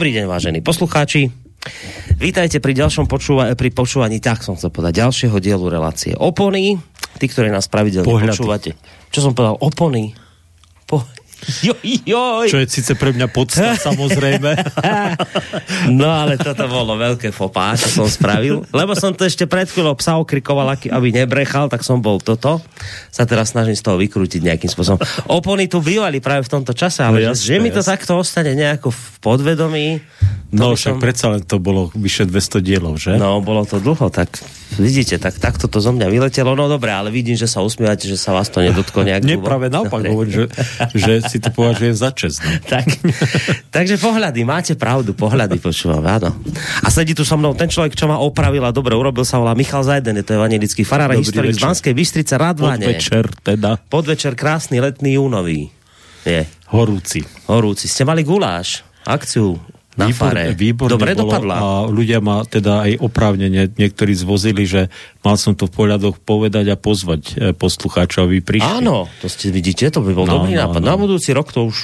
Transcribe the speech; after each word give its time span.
Dobrý 0.00 0.16
deň, 0.16 0.32
vážení 0.32 0.64
poslucháči. 0.64 1.28
Vítajte 2.16 2.56
pri 2.56 2.72
ďalšom 2.72 3.04
počúva- 3.04 3.52
pri 3.52 3.68
počúvaní, 3.68 4.16
tak 4.16 4.40
som 4.40 4.56
chcel 4.56 4.72
povedať, 4.72 5.04
ďalšieho 5.04 5.36
dielu 5.36 5.60
relácie 5.68 6.16
Opony. 6.16 6.80
Tí, 7.20 7.28
ktorí 7.28 7.52
nás 7.52 7.68
pravidelne 7.68 8.08
Pohľady. 8.08 8.32
počúvate. 8.32 8.70
Čo 9.12 9.28
som 9.28 9.36
povedal? 9.36 9.60
Opony. 9.60 10.16
Joj, 11.66 11.76
joj. 12.04 12.46
Čo 12.46 12.58
je 12.58 12.66
síce 12.66 12.92
pre 12.94 13.10
mňa 13.10 13.26
podsta, 13.26 13.72
samozrejme. 13.88 14.52
No 15.90 16.06
ale 16.06 16.36
toto 16.36 16.66
bolo 16.66 16.94
veľké 16.94 17.30
fopá, 17.30 17.74
čo 17.74 17.88
som 17.90 18.06
spravil. 18.06 18.64
Lebo 18.70 18.92
som 18.92 19.10
to 19.10 19.24
ešte 19.24 19.44
pred 19.44 19.64
chvíľou 19.64 19.94
psa 19.94 20.16
okrikoval, 20.16 20.68
aby 20.70 21.08
nebrechal, 21.10 21.66
tak 21.66 21.80
som 21.80 21.98
bol 21.98 22.18
toto. 22.18 22.60
Sa 23.08 23.24
teraz 23.24 23.50
snažím 23.50 23.72
z 23.72 23.82
toho 23.82 23.96
vykrútiť 23.96 24.40
nejakým 24.42 24.68
spôsobom. 24.68 25.00
Opony 25.28 25.64
tu 25.64 25.80
bývali 25.80 26.18
práve 26.18 26.44
v 26.44 26.52
tomto 26.52 26.72
čase, 26.72 27.00
ale 27.00 27.22
No 27.22 27.32
že, 27.32 27.40
že 27.42 27.54
jasné, 27.54 27.58
mi 27.58 27.70
to 27.70 27.80
jasné. 27.80 27.90
takto 27.90 28.12
ostane 28.14 28.52
nejako 28.52 28.88
v 28.88 29.02
podvedomí. 29.18 29.86
No 30.50 30.74
však 30.74 30.96
som- 30.96 31.02
predsa 31.02 31.26
len 31.28 31.42
to 31.42 31.56
bolo 31.56 31.88
vyše 31.92 32.24
200 32.24 32.60
dielov, 32.60 32.96
že? 32.96 33.14
No, 33.14 33.40
bolo 33.40 33.62
to 33.62 33.78
dlho, 33.78 34.06
tak 34.08 34.28
vidíte, 34.78 35.18
tak 35.18 35.40
takto 35.40 35.66
to 35.66 35.82
zo 35.82 35.90
mňa 35.90 36.06
vyletelo. 36.06 36.54
No 36.54 36.70
dobre, 36.70 36.94
ale 36.94 37.10
vidím, 37.10 37.34
že 37.34 37.50
sa 37.50 37.64
usmievate, 37.64 38.06
že 38.06 38.14
sa 38.14 38.36
vás 38.36 38.52
to 38.52 38.62
nedotklo 38.62 39.02
nejak. 39.02 39.26
Nie, 39.26 39.40
práve 39.40 39.72
naopak, 39.72 40.06
hovorím, 40.06 40.30
že, 40.30 40.44
že 40.94 41.12
si 41.26 41.42
to 41.42 41.50
považujem 41.50 41.96
za 41.96 42.10
čest. 42.14 42.38
No. 42.44 42.50
tak, 42.78 42.86
takže 43.74 43.98
pohľady, 43.98 44.40
máte 44.46 44.72
pravdu, 44.78 45.16
pohľady 45.16 45.58
počúvam, 45.58 46.04
áno. 46.04 46.36
A 46.84 46.88
sedí 46.92 47.16
tu 47.16 47.26
so 47.26 47.34
mnou 47.34 47.56
ten 47.56 47.66
človek, 47.66 47.96
čo 47.96 48.06
ma 48.06 48.20
opravil 48.20 48.62
a 48.62 48.70
dobre 48.70 48.94
urobil, 48.94 49.26
sa 49.26 49.40
volá 49.40 49.56
Michal 49.56 49.82
Zajden, 49.82 50.20
je 50.20 50.24
to 50.26 50.36
evangelický 50.36 50.86
farár, 50.86 51.16
historik 51.16 51.56
z 51.56 51.58
večer. 51.58 51.66
Banskej 51.66 51.94
Bystrice, 51.96 52.34
Radvane. 52.36 52.84
Podvečer 52.84 53.24
teda, 53.40 53.70
Podvečer, 53.88 54.36
krásny 54.36 54.78
letný 54.78 55.16
júnový. 55.16 55.72
Je, 56.20 56.44
horúci. 56.68 57.24
horúci. 57.48 57.88
Ste 57.88 58.04
mali 58.04 58.20
guláš, 58.20 58.84
akciu 59.08 59.56
na 59.92 60.06
fare. 60.08 60.54
výborne 60.54 60.92
Dobre 60.92 61.12
bolo 61.12 61.28
dopadla. 61.28 61.54
a 61.54 61.66
ľudia 61.84 62.18
ma 62.18 62.42
teda 62.42 62.86
aj 62.86 62.92
oprávnene 63.00 63.68
niektorí 63.68 64.12
zvozili, 64.12 64.62
že 64.62 64.86
mal 65.20 65.34
som 65.34 65.52
to 65.52 65.66
v 65.66 65.74
pohľadoch 65.74 66.16
povedať 66.18 66.68
a 66.68 66.76
pozvať 66.76 67.22
e, 67.28 67.50
poslucháčov, 67.52 68.26
aby 68.26 68.38
prišli. 68.38 68.70
Áno, 68.78 69.10
to 69.18 69.26
ste 69.26 69.50
vidíte, 69.50 69.88
to 69.88 69.98
by 69.98 70.12
bol 70.12 70.24
No, 70.24 70.40
dobrý 70.40 70.54
no, 70.54 70.64
nápad. 70.64 70.78
no. 70.78 70.86
Na 70.86 70.96
budúci 70.96 71.30
rok 71.30 71.48
to 71.48 71.66
už... 71.66 71.76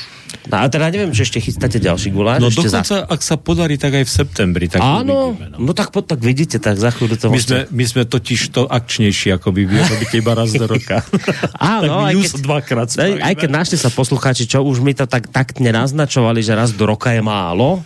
No, 0.46 0.56
a 0.56 0.66
teda 0.66 0.86
neviem, 0.88 1.10
či 1.10 1.22
ešte 1.22 1.38
chystáte 1.40 1.77
ďalší 1.77 2.10
guláš. 2.10 2.38
No 2.38 2.48
ešte 2.48 2.66
dokonca, 2.68 2.96
ak 3.04 3.20
sa 3.20 3.36
podarí, 3.36 3.74
tak 3.74 3.92
aj 3.92 4.04
v 4.04 4.12
septembri. 4.12 4.66
Tak 4.66 4.78
Áno, 4.78 5.34
uvidíme, 5.34 5.58
no. 5.58 5.70
tak, 5.72 5.90
po, 5.90 5.98
tak 6.00 6.18
vidíte, 6.20 6.56
tak 6.56 6.74
za 6.77 6.90
chvíľu 6.90 7.14
to 7.16 7.27
My 7.27 7.36
môžete- 7.36 7.46
sme, 7.46 7.60
my 7.72 7.84
sme 7.84 8.02
totiž 8.04 8.40
to 8.48 8.62
akčnejší, 8.64 9.28
ako 9.32 9.50
by 9.50 9.62
vy 9.62 9.77
robíte 9.77 10.14
iba 10.16 10.32
raz 10.32 10.50
do 10.52 10.64
roka. 10.64 11.02
Áno, 11.58 11.90
tak 11.90 12.06
aj 12.06 12.14
keď- 12.16 12.38
dvakrát 12.40 12.88
Aj, 12.92 13.12
aj 13.24 13.34
keď 13.36 13.50
našli 13.52 13.77
sa 13.77 13.88
poslucháči, 13.88 14.46
čo 14.46 14.62
už 14.62 14.78
mi 14.78 14.92
to 14.92 15.04
tak 15.04 15.27
taktne 15.27 15.70
naznačovali, 15.70 16.38
že 16.38 16.52
raz 16.52 16.70
do 16.70 16.84
roka 16.84 17.10
je 17.10 17.20
málo, 17.20 17.82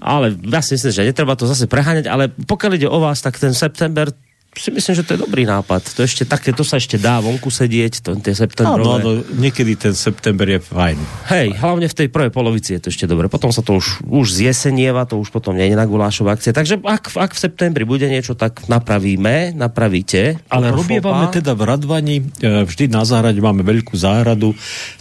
ale 0.00 0.34
ja 0.36 0.60
si 0.60 0.76
myslím, 0.76 0.92
že 0.92 1.08
netreba 1.08 1.34
to 1.38 1.48
zase 1.48 1.68
preháňať, 1.70 2.06
ale 2.10 2.30
pokiaľ 2.30 2.72
ide 2.76 2.88
o 2.88 2.98
vás, 3.00 3.20
tak 3.24 3.38
ten 3.40 3.56
september 3.56 4.12
si 4.56 4.70
myslím, 4.70 4.94
že 4.94 5.04
to 5.04 5.14
je 5.14 5.20
dobrý 5.20 5.44
nápad. 5.44 5.94
To 5.94 6.00
ešte 6.02 6.24
také, 6.24 6.54
to 6.54 6.62
sa 6.62 6.78
ešte 6.78 6.96
dá 6.96 7.18
vonku 7.18 7.50
sedieť, 7.50 8.00
to, 8.00 8.14
tie 8.18 8.32
Áno, 8.32 8.40
septembrové. 8.46 8.94
áno, 9.00 9.10
niekedy 9.36 9.74
ten 9.74 9.94
september 9.94 10.46
je 10.46 10.60
fajn. 10.62 10.98
Hej, 11.30 11.48
hlavne 11.58 11.86
v 11.90 11.96
tej 11.96 12.08
prvej 12.08 12.30
polovici 12.30 12.74
je 12.78 12.80
to 12.82 12.88
ešte 12.90 13.06
dobre. 13.06 13.26
Potom 13.26 13.50
sa 13.50 13.60
to 13.60 13.76
už, 13.76 14.06
už 14.06 14.26
zjesenieva, 14.30 15.04
to 15.04 15.18
už 15.18 15.34
potom 15.34 15.58
nie 15.58 15.70
je 15.70 15.76
na 15.76 15.86
gulášové 15.86 16.34
akcie. 16.34 16.54
Takže 16.54 16.80
ak, 16.80 17.14
ak 17.14 17.32
v 17.34 17.42
septembri 17.42 17.84
bude 17.84 18.06
niečo, 18.06 18.38
tak 18.38 18.66
napravíme, 18.70 19.52
napravíte. 19.54 20.38
Ale 20.48 20.70
robievame 20.70 21.30
teda 21.34 21.52
v 21.52 21.62
Radvani, 21.64 22.16
e, 22.40 22.64
vždy 22.64 22.90
na 22.90 23.02
záhrade 23.02 23.42
máme 23.42 23.66
veľkú 23.66 23.94
záhradu, 23.98 24.54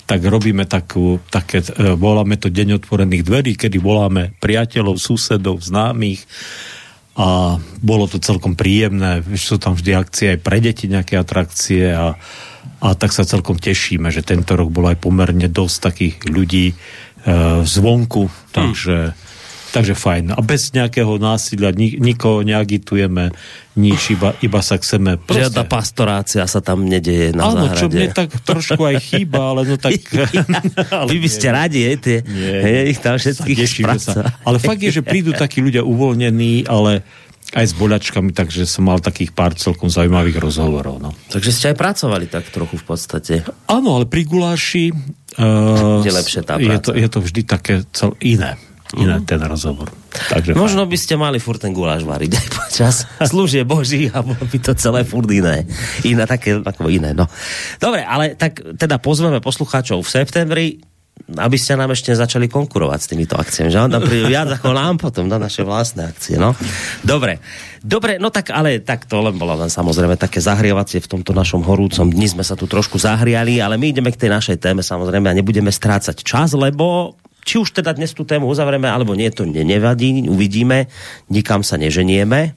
tak 0.04 0.26
robíme 0.26 0.66
takú, 0.66 1.22
také, 1.30 1.62
e, 1.64 1.94
voláme 1.94 2.36
to 2.36 2.52
deň 2.52 2.82
otvorených 2.82 3.24
dverí, 3.24 3.52
kedy 3.56 3.78
voláme 3.80 4.36
priateľov, 4.42 5.00
susedov, 5.00 5.62
známych 5.62 6.26
a 7.14 7.62
bolo 7.78 8.10
to 8.10 8.18
celkom 8.18 8.58
príjemné, 8.58 9.22
sú 9.38 9.62
tam 9.62 9.78
vždy 9.78 9.92
akcie 9.94 10.28
aj 10.34 10.40
pre 10.42 10.58
deti, 10.58 10.90
nejaké 10.90 11.14
atrakcie 11.22 11.94
a, 11.94 12.18
a 12.82 12.88
tak 12.98 13.14
sa 13.14 13.22
celkom 13.22 13.62
tešíme, 13.62 14.10
že 14.10 14.26
tento 14.26 14.58
rok 14.58 14.74
bolo 14.74 14.90
aj 14.90 14.98
pomerne 14.98 15.46
dosť 15.46 15.78
takých 15.78 16.16
ľudí 16.26 16.74
e, 16.74 16.76
zvonku, 17.62 18.34
takže, 18.50 19.14
takže 19.74 19.98
fajn. 19.98 20.38
A 20.38 20.42
bez 20.46 20.70
nejakého 20.70 21.18
násilia, 21.18 21.74
ni, 21.74 21.98
nikoho 21.98 22.46
neagitujeme, 22.46 23.34
nič, 23.74 24.14
iba, 24.14 24.38
iba 24.46 24.62
sa 24.62 24.78
chceme 24.78 25.18
Žiadna 25.18 25.66
pastorácia 25.66 26.46
sa 26.46 26.62
tam 26.62 26.86
nedeje 26.86 27.34
na 27.34 27.50
Áno, 27.50 27.66
záhrade. 27.66 27.82
čo 27.82 27.88
mne 27.90 28.08
tak 28.14 28.30
trošku 28.46 28.82
aj 28.86 28.96
chýba, 29.02 29.58
ale 29.58 29.66
no 29.66 29.76
tak... 29.82 29.98
ale 31.02 31.10
Vy 31.10 31.18
by 31.18 31.30
ste 31.34 31.48
radi, 31.50 31.80
hej, 31.90 31.98
tie, 31.98 32.18
Nie, 32.22 32.54
hej, 32.62 32.78
ich 32.94 33.00
tam 33.02 33.18
všetkých 33.18 33.66
sa. 33.98 34.38
Ale 34.46 34.62
fakt 34.62 34.86
je, 34.86 34.94
že 34.94 35.02
prídu 35.02 35.34
takí 35.34 35.58
ľudia 35.66 35.82
uvoľnení, 35.82 36.70
ale 36.70 37.02
aj 37.54 37.66
s 37.70 37.74
boľačkami, 37.78 38.34
takže 38.34 38.66
som 38.66 38.90
mal 38.90 38.98
takých 38.98 39.34
pár 39.34 39.54
celkom 39.54 39.90
zaujímavých 39.90 40.42
rozhovorov. 40.42 40.98
No. 40.98 41.10
Takže 41.30 41.50
ste 41.54 41.66
aj 41.74 41.78
pracovali 41.78 42.26
tak 42.26 42.50
trochu 42.50 42.82
v 42.82 42.86
podstate. 42.86 43.34
Áno, 43.70 44.02
ale 44.02 44.10
pri 44.10 44.26
guláši 44.26 44.90
uh, 44.90 46.02
Je 46.02 46.12
lepšie 46.14 46.42
tá 46.42 46.58
je, 46.58 46.66
práca. 46.66 46.90
to, 46.90 46.92
je 46.98 47.08
to 47.10 47.20
vždy 47.22 47.42
také 47.46 47.74
cel, 47.94 48.18
iné. 48.26 48.58
Iné 48.94 49.22
ten 49.26 49.42
rozhovor. 49.42 49.90
Takže 50.14 50.54
Možno 50.54 50.86
by 50.86 50.98
ste 50.98 51.18
mali 51.18 51.42
furt 51.42 51.58
ten 51.58 51.74
guláš 51.74 52.06
variť 52.06 52.32
aj 52.38 52.48
počas 52.54 52.96
služie 53.26 53.66
Boží 53.66 54.10
a 54.14 54.22
bolo 54.22 54.46
by 54.46 54.58
to 54.62 54.78
celé 54.78 55.02
furt 55.02 55.30
iné. 55.34 55.66
Iné, 56.06 56.30
také, 56.30 56.62
ako 56.62 56.90
iné, 56.94 57.18
no. 57.18 57.26
Dobre, 57.82 58.06
ale 58.06 58.38
tak 58.38 58.62
teda 58.78 59.02
pozveme 59.02 59.42
poslucháčov 59.42 60.06
v 60.06 60.10
septembri, 60.14 60.66
aby 61.34 61.58
ste 61.58 61.80
nám 61.80 61.94
ešte 61.94 62.12
začali 62.14 62.52
konkurovať 62.52 63.00
s 63.00 63.08
týmito 63.10 63.34
akciami, 63.38 63.70
že 63.72 63.80
tam 63.80 64.02
príde 64.04 64.28
viac 64.28 64.50
ako 64.60 64.76
nám 64.76 65.00
potom 65.00 65.30
na 65.30 65.40
naše 65.40 65.64
vlastné 65.64 66.10
akcie, 66.10 66.36
no. 66.36 66.52
Dobre, 67.02 67.40
dobre, 67.80 68.20
no 68.20 68.28
tak 68.28 68.52
ale 68.52 68.84
tak 68.84 69.08
to 69.08 69.24
len 69.24 69.38
bolo 69.40 69.56
len 69.56 69.72
samozrejme 69.72 70.20
také 70.20 70.44
zahrievacie 70.44 71.00
v 71.00 71.10
tomto 71.18 71.32
našom 71.32 71.64
horúcom 71.64 72.10
dni 72.12 72.28
sme 72.28 72.44
sa 72.44 72.60
tu 72.60 72.68
trošku 72.68 73.00
zahriali, 73.00 73.62
ale 73.64 73.80
my 73.80 73.94
ideme 73.94 74.12
k 74.12 74.20
tej 74.26 74.30
našej 74.36 74.58
téme 74.60 74.84
samozrejme 74.84 75.32
a 75.32 75.38
nebudeme 75.38 75.72
strácať 75.72 76.22
čas, 76.26 76.54
lebo 76.58 77.16
či 77.44 77.60
už 77.60 77.76
teda 77.76 77.96
dnes 77.96 78.12
tú 78.16 78.24
tému 78.24 78.48
uzavrieme, 78.50 78.88
alebo 78.88 79.14
nie, 79.14 79.30
to 79.30 79.48
ne- 79.48 79.64
nevadí, 79.68 80.28
uvidíme, 80.28 80.88
nikam 81.30 81.62
sa 81.62 81.80
neženieme. 81.80 82.56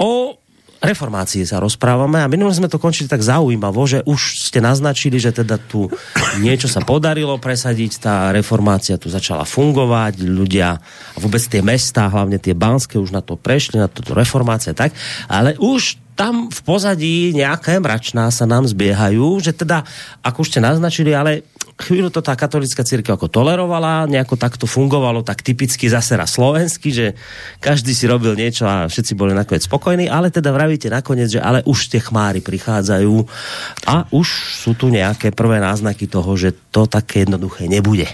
O 0.00 0.36
reformácii 0.78 1.42
sa 1.42 1.58
rozprávame 1.58 2.22
a 2.22 2.30
minulé 2.30 2.54
sme 2.54 2.70
to 2.70 2.78
končili 2.78 3.10
tak 3.10 3.18
zaujímavo, 3.18 3.82
že 3.82 3.98
už 4.06 4.46
ste 4.50 4.62
naznačili, 4.62 5.18
že 5.18 5.34
teda 5.34 5.58
tu 5.58 5.90
niečo 6.38 6.70
sa 6.70 6.86
podarilo 6.86 7.34
presadiť, 7.42 7.92
tá 7.98 8.30
reformácia 8.30 8.94
tu 8.94 9.10
začala 9.10 9.42
fungovať, 9.42 10.22
ľudia 10.22 10.78
a 10.78 11.18
vôbec 11.18 11.42
tie 11.42 11.66
mestá, 11.66 12.06
hlavne 12.06 12.38
tie 12.38 12.54
banské 12.54 12.94
už 12.94 13.10
na 13.10 13.22
to 13.22 13.34
prešli, 13.34 13.82
na 13.82 13.90
toto 13.90 14.14
reformácia 14.14 14.70
tak, 14.70 14.94
ale 15.26 15.58
už 15.58 15.98
tam 16.14 16.50
v 16.50 16.60
pozadí 16.66 17.30
nejaké 17.30 17.78
mračná 17.78 18.30
sa 18.34 18.42
nám 18.42 18.66
zbiehajú, 18.66 19.38
že 19.38 19.54
teda, 19.54 19.86
ako 20.22 20.42
už 20.42 20.50
ste 20.50 20.60
naznačili, 20.62 21.14
ale 21.14 21.46
chvíľu 21.78 22.10
to 22.10 22.18
tá 22.18 22.34
katolická 22.34 22.82
církev 22.82 23.14
ako 23.14 23.30
tolerovala, 23.30 24.10
nejako 24.10 24.34
takto 24.34 24.66
fungovalo, 24.66 25.22
tak 25.22 25.46
typicky 25.46 25.86
zase 25.86 26.18
raz 26.18 26.34
slovensky, 26.34 26.90
že 26.90 27.06
každý 27.62 27.94
si 27.94 28.10
robil 28.10 28.34
niečo 28.34 28.66
a 28.66 28.90
všetci 28.90 29.14
boli 29.14 29.30
nakoniec 29.30 29.62
spokojní, 29.62 30.10
ale 30.10 30.34
teda 30.34 30.50
vravíte 30.50 30.90
nakoniec, 30.90 31.30
že 31.30 31.40
ale 31.40 31.62
už 31.62 31.94
tie 31.94 32.02
chmáry 32.02 32.42
prichádzajú 32.42 33.14
a 33.86 34.10
už 34.10 34.26
sú 34.58 34.74
tu 34.74 34.90
nejaké 34.90 35.30
prvé 35.30 35.62
náznaky 35.62 36.10
toho, 36.10 36.34
že 36.34 36.50
to 36.74 36.90
také 36.90 37.22
jednoduché 37.22 37.70
nebude. 37.70 38.10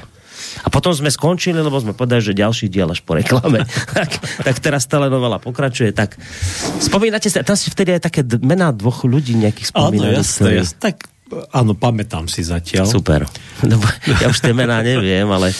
A 0.62 0.70
potom 0.70 0.94
sme 0.94 1.10
skončili, 1.10 1.58
lebo 1.58 1.80
sme 1.82 1.96
povedali, 1.96 2.22
že 2.22 2.36
ďalší 2.36 2.70
diel 2.70 2.86
až 2.86 3.02
po 3.02 3.18
reklame. 3.18 3.64
tak, 3.96 4.10
tak 4.44 4.56
teraz 4.62 4.86
telenovela 4.86 5.42
pokračuje. 5.42 5.90
Tak 5.90 6.14
spomínate 6.78 7.26
sa, 7.26 7.42
tam 7.42 7.58
si 7.58 7.72
vtedy 7.74 7.96
aj 7.98 8.06
také 8.06 8.20
mená 8.38 8.70
dvoch 8.70 9.02
ľudí 9.02 9.34
nejakých 9.34 9.74
Áno, 9.74 9.90
spomínali. 9.90 10.14
jasné, 10.20 10.38
ktorí- 10.46 10.58
jasné. 10.62 10.78
Tak 10.78 10.96
áno, 11.52 11.72
pamätám 11.72 12.28
si 12.28 12.44
zatiaľ. 12.44 12.86
Super. 12.88 13.24
Lebo 13.64 13.84
ja 14.20 14.28
už 14.28 14.38
tie 14.44 14.52
mená 14.52 14.84
neviem, 14.84 15.26
ale... 15.28 15.50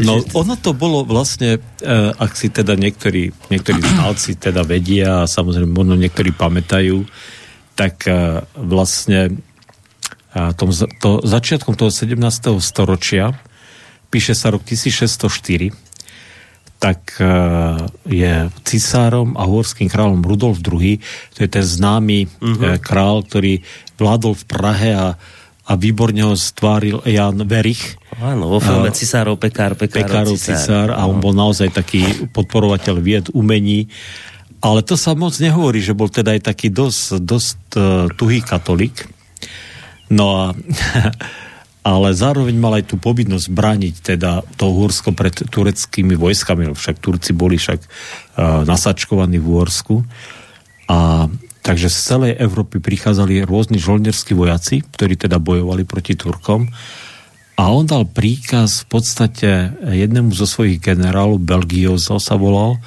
No, 0.00 0.24
ono 0.32 0.56
to 0.56 0.72
bolo 0.72 1.04
vlastne, 1.04 1.60
eh, 1.60 2.10
ak 2.16 2.32
si 2.32 2.48
teda 2.48 2.78
niektorí, 2.78 3.28
niektorí 3.52 3.80
znalci 3.82 4.40
teda 4.40 4.64
vedia 4.64 5.24
a 5.24 5.28
samozrejme 5.28 5.68
možno 5.68 6.00
niektorí 6.00 6.32
pamätajú, 6.32 7.04
tak 7.76 8.08
eh, 8.08 8.40
vlastne 8.56 9.36
tom, 10.30 10.70
to, 10.72 11.20
začiatkom 11.26 11.74
toho 11.74 11.90
17. 11.90 12.14
storočia, 12.62 13.34
píše 14.14 14.38
sa 14.38 14.54
rok 14.54 14.62
1604, 14.62 15.74
tak 16.80 17.20
je 18.08 18.48
cisárom 18.64 19.36
a 19.36 19.44
horským 19.44 19.92
kráľom 19.92 20.24
Rudolf 20.24 20.64
II, 20.64 20.96
to 21.36 21.38
je 21.44 21.50
ten 21.50 21.60
známy 21.60 22.24
uh-huh. 22.24 22.80
král, 22.80 23.20
ktorý 23.20 23.60
vládol 24.00 24.32
v 24.34 24.44
Prahe 24.48 24.90
a, 24.96 25.14
a 25.68 25.72
výborne 25.76 26.24
ho 26.24 26.32
stváril 26.32 27.04
Jan 27.04 27.44
Verich, 27.44 28.00
Áno, 28.20 28.52
vo 28.52 28.60
filme 28.60 28.92
Cisárov, 28.92 29.40
Pekár, 29.40 29.72
Pekárov, 29.80 30.04
Pekárov 30.04 30.36
Cisár 30.36 30.92
a 30.92 31.08
on 31.08 31.24
bol 31.24 31.32
naozaj 31.32 31.72
taký 31.72 32.28
podporovateľ 32.36 32.96
vied, 33.00 33.26
umení. 33.32 33.88
Ale 34.60 34.84
to 34.84 34.92
sa 35.00 35.16
moc 35.16 35.32
nehovorí, 35.40 35.80
že 35.80 35.96
bol 35.96 36.12
teda 36.12 36.36
aj 36.36 36.52
taký 36.52 36.68
dosť, 36.68 37.24
dosť 37.24 37.58
uh, 37.80 37.82
tuhý 38.12 38.44
katolík. 38.44 39.08
No 40.12 40.36
a, 40.36 40.44
ale 41.96 42.08
zároveň 42.12 42.60
mal 42.60 42.76
aj 42.76 42.92
tú 42.92 43.00
povinnosť 43.00 43.48
brániť 43.48 43.94
teda 44.04 44.44
to 44.60 44.68
Uhorsko 44.68 45.16
pred 45.16 45.32
tureckými 45.32 46.12
vojskami, 46.12 46.76
však 46.76 47.00
Turci 47.00 47.32
boli 47.32 47.56
však 47.56 47.80
uh, 47.80 48.68
nasačkovaní 48.68 49.40
v 49.40 49.48
Uhorsku. 49.48 50.04
A 50.92 51.24
takže 51.60 51.92
z 51.92 51.98
celej 51.98 52.32
Európy 52.40 52.80
prichádzali 52.80 53.44
rôzni 53.44 53.76
žolnerskí 53.76 54.32
vojaci, 54.32 54.80
ktorí 54.84 55.16
teda 55.20 55.36
bojovali 55.36 55.84
proti 55.84 56.16
Turkom. 56.16 56.68
A 57.60 57.68
on 57.68 57.84
dal 57.84 58.08
príkaz 58.08 58.88
v 58.88 58.96
podstate 58.96 59.48
jednému 59.84 60.32
zo 60.32 60.48
svojich 60.48 60.80
generálov, 60.80 61.44
Belgiozo 61.44 62.16
sa 62.16 62.40
volal, 62.40 62.80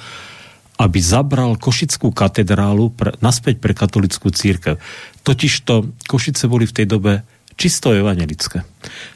aby 0.82 0.98
zabral 0.98 1.54
Košickú 1.54 2.10
katedrálu 2.10 2.90
pre, 2.90 3.14
naspäť 3.22 3.62
pre 3.62 3.70
katolickú 3.78 4.34
církev. 4.34 4.82
Totižto 5.22 6.02
Košice 6.10 6.50
boli 6.50 6.66
v 6.66 6.74
tej 6.74 6.86
dobe 6.90 7.22
čisto 7.54 7.94
evangelické. 7.94 8.66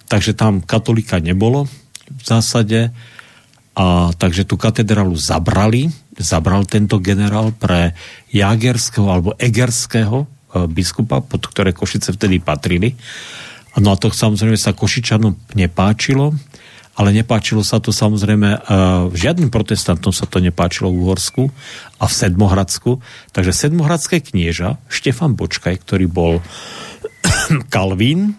Takže 0.06 0.38
tam 0.38 0.62
katolika 0.62 1.18
nebolo 1.18 1.66
v 2.06 2.22
zásade 2.22 2.94
a 3.78 4.10
takže 4.10 4.42
tú 4.42 4.58
katedrálu 4.58 5.14
zabrali, 5.14 5.86
zabral 6.18 6.66
tento 6.66 6.98
generál 6.98 7.54
pre 7.54 7.94
jagerského 8.34 9.06
alebo 9.06 9.38
egerského 9.38 10.26
e, 10.26 10.66
biskupa, 10.66 11.22
pod 11.22 11.46
ktoré 11.46 11.70
Košice 11.70 12.10
vtedy 12.10 12.42
patrili. 12.42 12.98
No 13.78 13.94
a 13.94 13.96
to 13.96 14.10
samozrejme 14.10 14.58
sa 14.58 14.74
Košičanom 14.74 15.54
nepáčilo, 15.54 16.34
ale 16.98 17.14
nepáčilo 17.14 17.62
sa 17.62 17.78
to 17.78 17.94
samozrejme 17.94 18.58
uh, 18.58 19.06
žiadnym 19.14 19.54
protestantom 19.54 20.10
sa 20.10 20.26
to 20.26 20.42
nepáčilo 20.42 20.90
v 20.90 21.06
Uhorsku 21.06 21.46
a 22.02 22.10
v 22.10 22.12
Sedmohradsku. 22.12 22.98
Takže 23.30 23.54
sedmohradské 23.54 24.18
knieža 24.18 24.82
Štefan 24.90 25.38
Bočkaj, 25.38 25.78
ktorý 25.86 26.10
bol 26.10 26.42
Kalvín, 27.74 28.34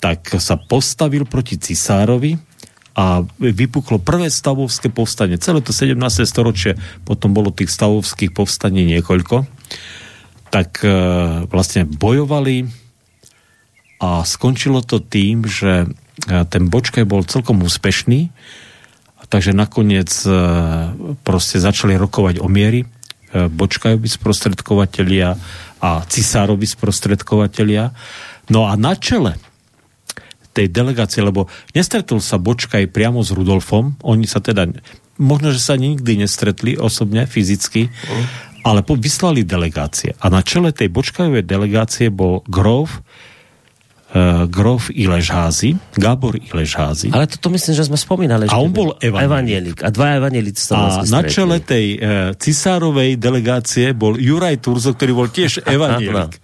tak 0.00 0.32
sa 0.40 0.56
postavil 0.56 1.28
proti 1.28 1.60
cisárovi 1.60 2.40
a 2.92 3.24
vypuklo 3.40 3.96
prvé 3.96 4.28
stavovské 4.28 4.92
povstanie. 4.92 5.40
Celé 5.40 5.64
to 5.64 5.72
17. 5.72 5.96
storočie, 6.28 6.76
potom 7.08 7.32
bolo 7.32 7.48
tých 7.48 7.72
stavovských 7.72 8.36
povstaní 8.36 8.84
niekoľko, 8.84 9.48
tak 10.52 10.84
e, 10.84 10.92
vlastne 11.48 11.88
bojovali 11.88 12.68
a 14.04 14.26
skončilo 14.28 14.84
to 14.84 15.00
tým, 15.00 15.48
že 15.48 15.88
e, 15.88 16.34
ten 16.52 16.68
Bočkaj 16.68 17.08
bol 17.08 17.24
celkom 17.24 17.64
úspešný, 17.64 18.28
takže 19.32 19.56
nakoniec 19.56 20.12
e, 20.28 20.32
proste 21.24 21.56
začali 21.56 21.96
rokovať 21.96 22.44
o 22.44 22.48
miery 22.52 22.84
Bočkajovi 23.32 24.04
sprostredkovateľia 24.04 25.40
a 25.80 25.90
cisárovi 26.04 26.68
sprostredkovateľia. 26.68 27.88
No 28.52 28.68
a 28.68 28.76
na 28.76 28.92
čele 28.92 29.40
tej 30.52 30.68
delegácie, 30.68 31.24
lebo 31.24 31.48
nestretol 31.72 32.20
sa 32.20 32.36
Bočkaj 32.36 32.92
priamo 32.92 33.24
s 33.24 33.32
Rudolfom, 33.32 33.96
oni 34.04 34.28
sa 34.28 34.38
teda, 34.44 34.68
možno, 35.16 35.50
že 35.50 35.60
sa 35.60 35.74
nikdy 35.80 36.20
nestretli 36.20 36.76
osobne, 36.76 37.24
fyzicky, 37.24 37.88
uh. 37.88 38.68
ale 38.68 38.84
vyslali 38.84 39.42
delegácie. 39.42 40.12
A 40.20 40.28
na 40.28 40.44
čele 40.44 40.70
tej 40.70 40.92
Bočkajovej 40.92 41.48
delegácie 41.48 42.12
bol 42.12 42.44
Grove, 42.46 43.00
uh, 44.12 44.44
Grof 44.46 44.92
Iležházy, 44.92 45.80
Gábor 45.96 46.36
Iležházy. 46.36 47.08
Ale 47.10 47.24
toto 47.26 47.48
myslím, 47.48 47.72
že 47.72 47.88
sme 47.88 47.96
spomínali. 47.96 48.46
A 48.52 48.60
on 48.60 48.70
bol 48.70 48.94
evanielik. 49.00 49.80
A 49.80 49.88
dva 49.88 50.20
evanielik 50.20 50.56
A 50.72 51.00
vlastne 51.00 51.12
na 51.12 51.20
čele 51.24 51.58
tej 51.64 51.86
uh, 51.96 52.00
cisárovej 52.36 53.16
delegácie 53.16 53.96
bol 53.96 54.20
Juraj 54.20 54.60
Turzo, 54.60 54.92
ktorý 54.92 55.12
bol 55.16 55.28
tiež 55.32 55.64
evanielik. 55.74 56.36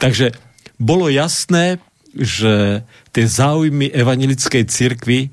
Takže 0.00 0.32
bolo 0.80 1.12
jasné, 1.12 1.76
že 2.14 2.82
tie 3.14 3.24
záujmy 3.26 3.90
evangelickej 3.90 4.64
cirkvi 4.66 5.30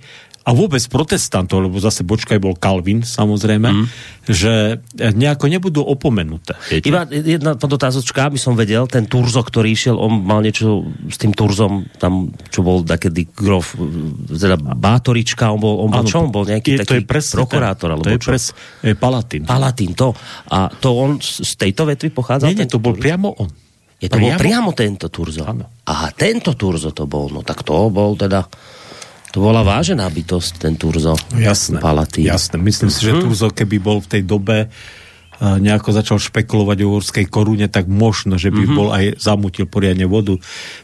a 0.48 0.56
vôbec 0.56 0.80
protestantov, 0.88 1.68
lebo 1.68 1.76
zase 1.76 2.08
Bočkaj 2.08 2.40
bol 2.40 2.56
Kalvin, 2.56 3.04
samozrejme, 3.04 3.68
mm. 3.68 3.86
že 4.32 4.80
nejako 4.96 5.52
nebudú 5.52 5.84
opomenuté. 5.84 6.56
Viete? 6.72 6.88
Iba 6.88 7.04
jedna 7.04 7.60
podotázočka, 7.60 8.32
aby 8.32 8.40
som 8.40 8.56
vedel, 8.56 8.88
ten 8.88 9.12
Turzo, 9.12 9.44
ktorý 9.44 9.76
išiel, 9.76 10.00
on 10.00 10.24
mal 10.24 10.40
niečo 10.40 10.88
s 11.12 11.20
tým 11.20 11.36
Turzom, 11.36 11.92
tam, 12.00 12.32
čo 12.48 12.64
bol 12.64 12.88
takedy 12.88 13.28
grof, 13.28 13.76
teda 14.32 14.56
Bátorička, 14.56 15.52
on 15.52 15.60
bol, 15.60 15.84
on 15.84 15.92
bol 15.92 16.08
ano, 16.08 16.12
čo? 16.16 16.24
On 16.24 16.32
bol 16.32 16.48
nejaký 16.48 16.80
je, 16.80 16.80
taký 16.80 16.88
to 16.88 16.96
je 16.96 17.04
presne, 17.04 17.36
prokurátor, 17.44 17.88
alebo 17.92 18.08
to 18.08 18.16
je 18.16 18.20
čo? 18.24 18.30
Pres, 18.32 18.46
je 18.88 18.96
Palatín. 18.96 19.44
Palatín, 19.44 19.92
to. 20.00 20.16
A 20.48 20.72
to 20.72 20.96
on 20.96 21.20
z 21.20 21.60
tejto 21.60 21.84
vetvy 21.92 22.08
pochádzal? 22.16 22.56
Nie, 22.56 22.64
nie, 22.64 22.72
to 22.72 22.80
bol 22.80 22.96
priamo 22.96 23.36
on. 23.36 23.67
Je 23.98 24.08
to 24.10 24.22
priamo? 24.22 24.38
bol 24.38 24.42
priamo 24.42 24.70
tento 24.78 25.10
Turzo. 25.10 25.44
Ano. 25.46 25.66
Aha, 25.90 26.14
tento 26.14 26.54
Turzo 26.54 26.94
to 26.94 27.10
bol. 27.10 27.34
No 27.34 27.42
tak 27.42 27.66
to 27.66 27.90
bol 27.90 28.14
teda... 28.14 28.46
To 29.36 29.44
bola 29.44 29.60
vážená 29.60 30.08
bytosť, 30.08 30.52
ten 30.64 30.74
Turzo. 30.80 31.18
Jasné, 31.36 31.84
Palatín. 31.84 32.26
jasné. 32.26 32.56
Myslím 32.58 32.88
si, 32.88 33.04
že 33.04 33.14
hm. 33.14 33.22
Turzo, 33.28 33.48
keby 33.52 33.78
bol 33.78 34.00
v 34.00 34.08
tej 34.08 34.24
dobe 34.24 34.72
uh, 34.72 35.58
nejako 35.60 35.94
začal 35.94 36.18
špekulovať 36.18 36.78
o 36.82 36.96
uhorskej 36.96 37.26
korune, 37.28 37.68
tak 37.68 37.86
možno, 37.86 38.40
že 38.42 38.50
by 38.50 38.64
mm-hmm. 38.64 38.78
bol 38.78 38.90
aj 38.90 39.06
zamutil 39.22 39.70
poriadne 39.70 40.10
vodu, 40.10 40.40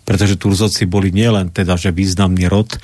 pretože 0.05 0.37
Turzoci 0.37 0.85
boli 0.85 1.09
nielen 1.09 1.49
teda, 1.49 1.79
že 1.79 1.95
významný 1.95 2.45
rod, 2.51 2.77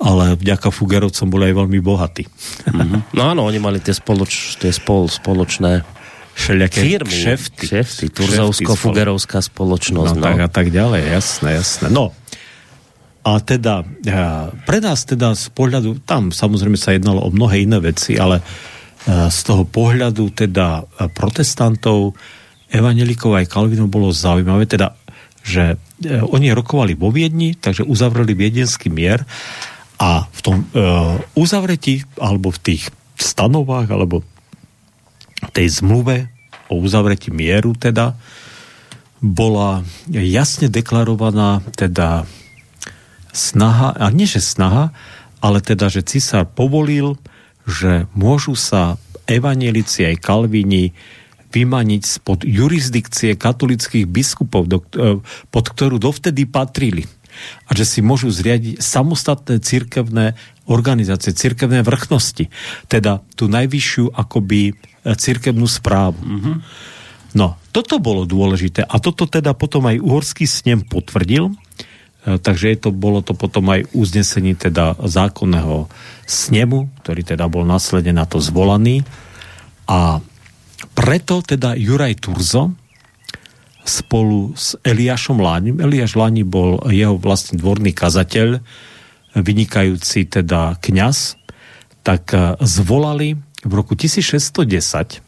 ale 0.00 0.38
vďaka 0.38 0.72
Fugerovcom 0.72 1.28
boli 1.28 1.52
aj 1.52 1.54
veľmi 1.60 1.78
bohatí. 1.84 2.24
Mm-hmm. 2.70 3.12
No 3.12 3.20
áno, 3.28 3.44
oni 3.44 3.60
mali 3.60 3.82
tie, 3.84 3.92
spoloč, 3.92 4.56
tie 4.56 4.72
spol, 4.72 5.10
spoločné 5.10 5.84
všelijaké 6.40 6.80
firmy, 6.80 7.12
kšefty. 7.12 7.64
kšefty 7.68 8.06
Turzovsko-Fugerovská 8.16 9.44
spoločnosť. 9.44 10.16
No, 10.16 10.20
no. 10.20 10.24
Tak 10.24 10.38
a 10.40 10.48
tak 10.48 10.66
ďalej, 10.72 11.02
jasné, 11.12 11.60
jasné. 11.60 11.92
No, 11.92 12.16
a 13.20 13.36
teda 13.44 13.84
pre 14.64 14.80
nás 14.80 15.04
teda 15.04 15.36
z 15.36 15.52
pohľadu, 15.52 16.00
tam 16.08 16.32
samozrejme 16.32 16.80
sa 16.80 16.96
jednalo 16.96 17.20
o 17.20 17.28
mnohé 17.28 17.68
iné 17.68 17.76
veci, 17.76 18.16
ale 18.16 18.40
z 19.04 19.38
toho 19.44 19.68
pohľadu 19.68 20.32
teda 20.32 20.88
protestantov, 21.12 22.16
evangelikov 22.72 23.36
aj 23.36 23.48
Kalvinov 23.48 23.92
bolo 23.92 24.08
zaujímavé, 24.12 24.68
teda, 24.68 24.92
že 25.40 25.74
e, 26.04 26.20
oni 26.20 26.52
rokovali 26.52 26.94
vo 26.94 27.08
Viedni, 27.08 27.56
takže 27.56 27.82
uzavreli 27.82 28.36
viedenský 28.36 28.92
mier 28.92 29.24
a 29.96 30.28
v 30.28 30.40
tom 30.40 30.56
uzavretí, 31.36 32.04
alebo 32.20 32.52
v 32.52 32.60
tých 32.60 32.82
stanovách, 33.20 33.88
alebo 33.92 34.24
tej 35.52 35.80
zmluve 35.80 36.28
o 36.68 36.76
uzavretí 36.78 37.32
mieru 37.32 37.72
teda 37.72 38.14
bola 39.20 39.84
jasne 40.08 40.72
deklarovaná 40.72 41.60
teda 41.76 42.24
snaha, 43.32 43.92
a 43.96 44.08
nie 44.08 44.24
že 44.24 44.40
snaha, 44.40 44.92
ale 45.40 45.60
teda, 45.60 45.88
že 45.92 46.04
cisár 46.04 46.48
povolil, 46.48 47.16
že 47.68 48.08
môžu 48.16 48.56
sa 48.56 48.96
evanielici 49.28 50.08
aj 50.08 50.16
kalvíni 50.20 50.96
vymaniť 51.50 52.02
spod 52.06 52.46
jurisdikcie 52.46 53.34
katolických 53.34 54.06
biskupov, 54.06 54.70
do, 54.70 54.78
e, 54.94 55.18
pod 55.50 55.64
ktorú 55.66 55.98
dovtedy 55.98 56.46
patrili. 56.46 57.10
A 57.66 57.74
že 57.74 57.86
si 57.86 58.00
môžu 58.02 58.30
zriadiť 58.30 58.78
samostatné 58.78 59.62
cirkevné 59.62 60.38
organizácie, 60.66 61.34
cirkevné 61.34 61.82
vrchnosti. 61.82 62.50
Teda 62.86 63.22
tú 63.34 63.50
najvyššiu 63.50 64.14
akoby 64.14 64.78
cirkevnú 65.04 65.64
správu. 65.64 66.20
Mm-hmm. 66.20 66.56
No, 67.30 67.54
toto 67.70 68.02
bolo 68.02 68.26
dôležité 68.26 68.82
a 68.82 68.98
toto 68.98 69.30
teda 69.30 69.54
potom 69.54 69.86
aj 69.86 70.02
uhorský 70.02 70.50
snem 70.50 70.82
potvrdil, 70.82 71.50
e, 71.50 71.54
takže 72.42 72.74
je 72.74 72.78
to, 72.82 72.90
bolo 72.90 73.22
to 73.22 73.38
potom 73.38 73.70
aj 73.70 73.86
uznesení 73.94 74.58
teda 74.58 74.98
zákonného 74.98 75.86
snemu, 76.26 76.90
ktorý 77.02 77.22
teda 77.22 77.46
bol 77.46 77.62
následne 77.62 78.18
na 78.18 78.26
to 78.26 78.42
zvolaný 78.42 79.06
a 79.86 80.18
preto 80.90 81.38
teda 81.42 81.78
Juraj 81.78 82.18
Turzo 82.18 82.74
spolu 83.86 84.52
s 84.58 84.74
Eliášom 84.82 85.38
Lánim, 85.38 85.78
Eliáš 85.78 86.18
Láni 86.18 86.42
bol 86.42 86.82
jeho 86.90 87.14
vlastný 87.14 87.62
dvorný 87.62 87.94
kazateľ, 87.94 88.58
vynikajúci 89.38 90.26
teda 90.26 90.82
kňaz, 90.82 91.38
tak 92.02 92.34
e, 92.34 92.58
zvolali 92.66 93.38
v 93.64 93.72
roku 93.72 93.92
1610 93.94 95.20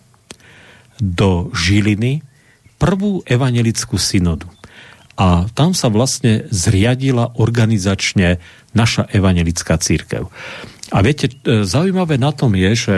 do 1.03 1.51
Žiliny 1.53 2.23
prvú 2.81 3.23
evangelickú 3.27 3.99
synodu. 3.99 4.49
A 5.15 5.47
tam 5.53 5.77
sa 5.77 5.93
vlastne 5.93 6.49
zriadila 6.49 7.37
organizačne 7.37 8.41
naša 8.73 9.07
evangelická 9.12 9.77
církev. 9.77 10.33
A 10.93 10.99
viete, 11.05 11.31
e, 11.31 11.65
zaujímavé 11.65 12.17
na 12.17 12.33
tom 12.33 12.57
je, 12.57 12.71
že 12.73 12.95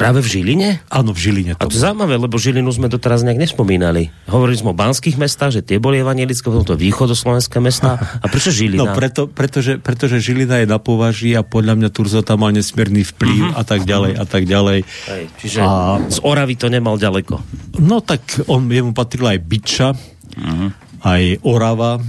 Práve 0.00 0.24
v 0.24 0.28
Žiline? 0.32 0.80
Áno, 0.88 1.12
v 1.12 1.20
Žiline. 1.20 1.52
To 1.60 1.60
a 1.60 1.68
to 1.68 1.76
je 1.76 1.84
zaujímavé, 1.84 2.16
lebo 2.16 2.40
Žilinu 2.40 2.72
sme 2.72 2.88
doteraz 2.88 3.20
nejak 3.20 3.36
nespomínali. 3.36 4.08
Hovorili 4.32 4.56
sme 4.56 4.72
o 4.72 4.76
banských 4.76 5.20
mestách, 5.20 5.60
že 5.60 5.60
tie 5.60 5.76
boli 5.76 6.00
evangelické, 6.00 6.48
potom 6.48 6.64
to 6.64 6.80
východoslovenské 6.80 7.60
mesta. 7.60 8.00
A 8.00 8.26
prečo 8.32 8.48
Žilina? 8.48 8.80
No 8.80 8.96
preto, 8.96 9.28
pretože, 9.28 9.76
pretože 9.76 10.24
Žilina 10.24 10.64
je 10.64 10.66
na 10.72 10.80
považí 10.80 11.36
a 11.36 11.44
podľa 11.44 11.76
mňa 11.76 11.88
Turzo 11.92 12.24
tam 12.24 12.48
mal 12.48 12.56
nesmierny 12.56 13.04
vplyv 13.04 13.52
uh-huh. 13.52 13.60
a 13.60 13.62
tak 13.68 13.84
ďalej 13.84 14.12
a 14.16 14.24
tak 14.24 14.48
ďalej. 14.48 14.88
Hej, 14.88 15.22
čiže 15.36 15.60
a... 15.60 16.00
z 16.08 16.18
Oravy 16.24 16.56
to 16.56 16.72
nemal 16.72 16.96
ďaleko. 16.96 17.36
No 17.84 18.00
tak 18.00 18.24
on, 18.48 18.72
jemu 18.72 18.96
patrila 18.96 19.36
aj 19.36 19.40
Byča, 19.44 19.92
uh-huh. 19.92 20.68
aj 21.04 21.44
Orava, 21.44 22.00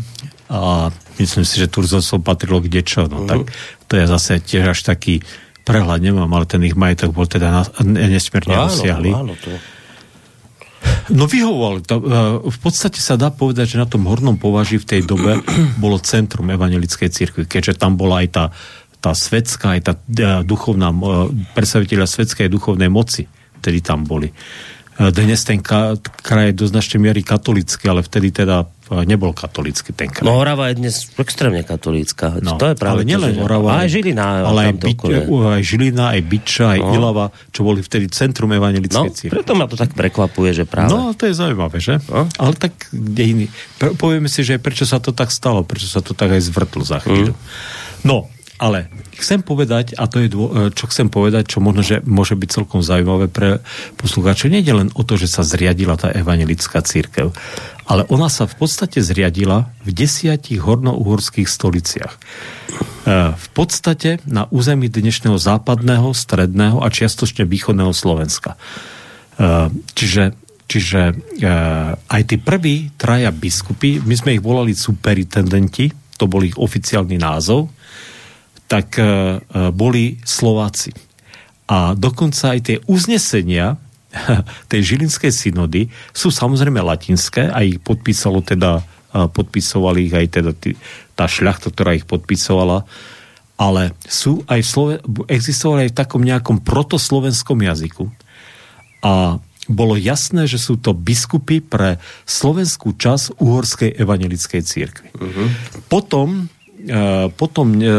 a 0.52 0.92
myslím 1.16 1.48
si, 1.48 1.64
že 1.64 1.72
Turzovcov 1.72 2.28
patrilo 2.28 2.60
kde 2.60 2.84
čo. 2.84 3.08
No, 3.08 3.24
uh-huh. 3.24 3.30
tak 3.32 3.40
to 3.88 4.00
je 4.00 4.06
zase 4.08 4.40
tiež 4.44 4.76
až 4.76 4.80
taký 4.84 5.24
prehľad 5.72 6.04
nemám, 6.04 6.28
ale 6.36 6.44
ten 6.44 6.60
ich 6.68 6.76
majetok 6.76 7.16
bol 7.16 7.24
teda 7.24 7.64
nesmierne 7.88 8.60
no. 8.60 8.68
Áno, 9.16 9.34
to... 9.40 9.56
No 11.14 11.30
vyhovoval. 11.30 11.86
To, 11.88 11.96
v 12.52 12.60
podstate 12.60 13.00
sa 13.00 13.16
dá 13.16 13.32
povedať, 13.32 13.78
že 13.78 13.82
na 13.82 13.88
tom 13.88 14.04
hornom 14.10 14.36
považí 14.36 14.76
v 14.82 14.88
tej 14.88 15.02
dobe 15.08 15.40
bolo 15.84 16.02
centrum 16.04 16.52
evangelickej 16.52 17.08
cirkvi, 17.08 17.48
keďže 17.48 17.80
tam 17.80 17.96
bola 17.96 18.26
aj 18.26 18.28
tá, 18.36 18.46
tá 19.00 19.12
svetská, 19.16 19.80
aj 19.80 19.82
tá 19.88 19.94
duchovná, 20.44 20.92
predstaviteľa 21.56 22.06
svetskej 22.10 22.52
duchovnej 22.52 22.92
moci, 22.92 23.32
ktorí 23.64 23.80
tam 23.80 24.04
boli. 24.04 24.34
Dnes 25.10 25.42
ten 25.42 25.58
kraj 25.58 26.54
je 26.54 26.54
do 26.54 26.70
značnej 26.70 27.02
miery 27.02 27.26
katolický, 27.26 27.90
ale 27.90 28.06
vtedy 28.06 28.30
teda 28.30 28.70
nebol 29.08 29.32
katolícky 29.34 29.96
ten 29.96 30.12
kraj. 30.12 30.28
No 30.28 30.38
Orava 30.38 30.70
je 30.70 30.84
dnes 30.84 30.94
extrémne 31.18 31.66
katolícka. 31.66 32.38
No, 32.44 32.62
to 32.62 32.70
je 32.70 32.76
práve 32.78 33.02
ale 33.02 33.10
nielen 33.10 33.34
Orava, 33.42 33.82
aj 33.82 33.90
Žilina. 33.90 34.46
Ale 34.46 34.70
aj, 34.70 34.74
Byč, 34.78 35.00
aj 35.32 35.64
Žilina, 35.64 36.06
aj 36.14 36.22
Byča, 36.28 36.66
aj 36.78 36.80
no. 36.84 36.94
Ilava, 36.94 37.26
čo 37.56 37.64
boli 37.64 37.80
vtedy 37.82 38.12
centrum 38.12 38.52
evangelickej 38.52 39.10
no, 39.10 39.16
církve. 39.16 39.34
preto 39.42 39.56
ma 39.56 39.66
to 39.66 39.80
tak 39.80 39.96
prekvapuje, 39.96 40.52
že 40.54 40.64
práve. 40.68 40.92
No, 40.92 41.16
to 41.16 41.26
je 41.26 41.34
zaujímavé, 41.34 41.80
že? 41.80 42.04
No. 42.12 42.28
Ale 42.36 42.54
tak 42.60 42.92
kde 42.92 43.24
iný. 43.24 43.46
Povieme 43.96 44.28
si, 44.28 44.44
že 44.44 44.60
prečo 44.60 44.84
sa 44.84 45.00
to 45.00 45.16
tak 45.16 45.32
stalo, 45.32 45.64
prečo 45.64 45.88
sa 45.88 46.04
to 46.04 46.12
tak 46.12 46.36
aj 46.36 46.44
zvrtlo 46.52 46.84
za 46.84 47.00
chvíľu. 47.00 47.32
Mm. 47.32 47.42
No, 48.06 48.28
ale 48.62 48.94
chcem 49.18 49.42
povedať, 49.42 49.98
a 49.98 50.06
to 50.06 50.22
je 50.22 50.30
dô, 50.30 50.46
e, 50.54 50.70
čo 50.70 50.86
chcem 50.86 51.10
povedať, 51.10 51.58
čo 51.58 51.66
možno, 51.66 51.82
že 51.82 52.06
môže 52.06 52.38
byť 52.38 52.50
celkom 52.62 52.86
zaujímavé 52.86 53.26
pre 53.26 53.58
poslucháčov, 53.98 54.54
nie 54.54 54.62
je 54.62 54.78
len 54.78 54.94
o 54.94 55.02
to, 55.02 55.18
že 55.18 55.26
sa 55.26 55.42
zriadila 55.42 55.98
tá 55.98 56.14
evangelická 56.14 56.86
církev, 56.86 57.34
ale 57.90 58.06
ona 58.14 58.30
sa 58.30 58.46
v 58.46 58.54
podstate 58.62 59.02
zriadila 59.02 59.74
v 59.82 59.90
desiatich 59.98 60.62
hornouhorských 60.62 61.50
stoliciach. 61.50 62.14
E, 62.14 62.20
v 63.34 63.48
podstate 63.58 64.22
na 64.30 64.46
území 64.54 64.94
dnešného 64.94 65.42
západného, 65.42 66.14
stredného 66.14 66.86
a 66.86 66.88
čiastočne 66.94 67.50
východného 67.50 67.90
Slovenska. 67.98 68.62
E, 69.42 69.74
čiže 69.98 70.38
Čiže 70.72 71.12
aj 72.08 72.32
tí 72.32 72.40
prví 72.40 72.96
traja 72.96 73.28
biskupy, 73.36 74.00
my 74.08 74.16
sme 74.16 74.40
ich 74.40 74.40
volali 74.40 74.72
superintendenti, 74.72 75.92
to 76.16 76.32
bol 76.32 76.40
ich 76.48 76.56
oficiálny 76.56 77.20
názov, 77.20 77.68
tak 78.72 78.96
e, 78.96 79.04
e, 79.04 79.08
boli 79.76 80.16
Slováci. 80.24 80.96
A 81.68 81.92
dokonca 81.92 82.56
aj 82.56 82.60
tie 82.64 82.78
uznesenia 82.88 83.76
tej 84.72 84.96
Žilinskej 84.96 85.32
synody 85.36 85.92
sú 86.16 86.32
samozrejme 86.32 86.80
latinské 86.80 87.52
a 87.52 87.68
ich 87.68 87.84
podpísalo 87.84 88.40
teda, 88.40 88.80
e, 89.12 89.28
podpisovali 89.28 90.08
ich 90.08 90.16
aj 90.16 90.28
teda 90.40 90.52
tý, 90.56 90.80
tá 91.20 91.28
šľachta, 91.28 91.76
ktorá 91.76 92.00
ich 92.00 92.08
podpisovala, 92.08 92.88
ale 93.60 93.92
sú 94.08 94.48
aj 94.48 94.60
v 94.64 94.68
Slove, 94.72 94.96
existovali 95.28 95.86
aj 95.86 95.92
v 95.92 96.00
takom 96.00 96.24
nejakom 96.24 96.64
protoslovenskom 96.64 97.60
jazyku. 97.60 98.08
A 99.04 99.44
bolo 99.70 99.94
jasné, 100.00 100.48
že 100.50 100.58
sú 100.58 100.80
to 100.80 100.96
biskupy 100.96 101.62
pre 101.62 102.02
slovenskú 102.26 102.98
časť 102.98 103.38
uhorskej 103.38 104.00
evangelickej 104.00 104.62
církvy. 104.66 105.10
Uh-huh. 105.14 105.48
Potom 105.86 106.50
E, 106.50 106.61
potom 107.38 107.78
e, 107.78 107.86
e, 107.86 107.90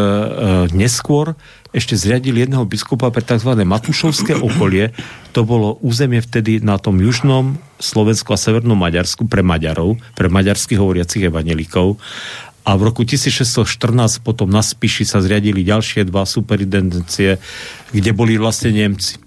neskôr 0.74 1.38
ešte 1.72 1.96
zriadili 1.96 2.44
jedného 2.44 2.68
biskupa 2.68 3.08
pre 3.08 3.24
tzv. 3.24 3.56
Matušovské 3.56 4.36
okolie. 4.36 4.92
To 5.32 5.46
bolo 5.48 5.80
územie 5.80 6.20
vtedy 6.20 6.60
na 6.60 6.76
tom 6.76 7.00
južnom 7.00 7.56
Slovensku 7.80 8.36
a 8.36 8.38
severnom 8.38 8.76
Maďarsku 8.76 9.24
pre 9.24 9.40
Maďarov, 9.40 9.96
pre 10.12 10.28
maďarských 10.28 10.76
hovoriacich 10.76 11.32
evanelikov. 11.32 11.96
A 12.62 12.78
v 12.78 12.82
roku 12.86 13.02
1614 13.02 14.22
potom 14.22 14.46
na 14.46 14.62
Spiši 14.62 15.08
sa 15.08 15.18
zriadili 15.18 15.66
ďalšie 15.66 16.06
dva 16.06 16.22
superintendencie, 16.22 17.42
kde 17.90 18.10
boli 18.14 18.38
vlastne 18.38 18.70
Nemci. 18.70 19.18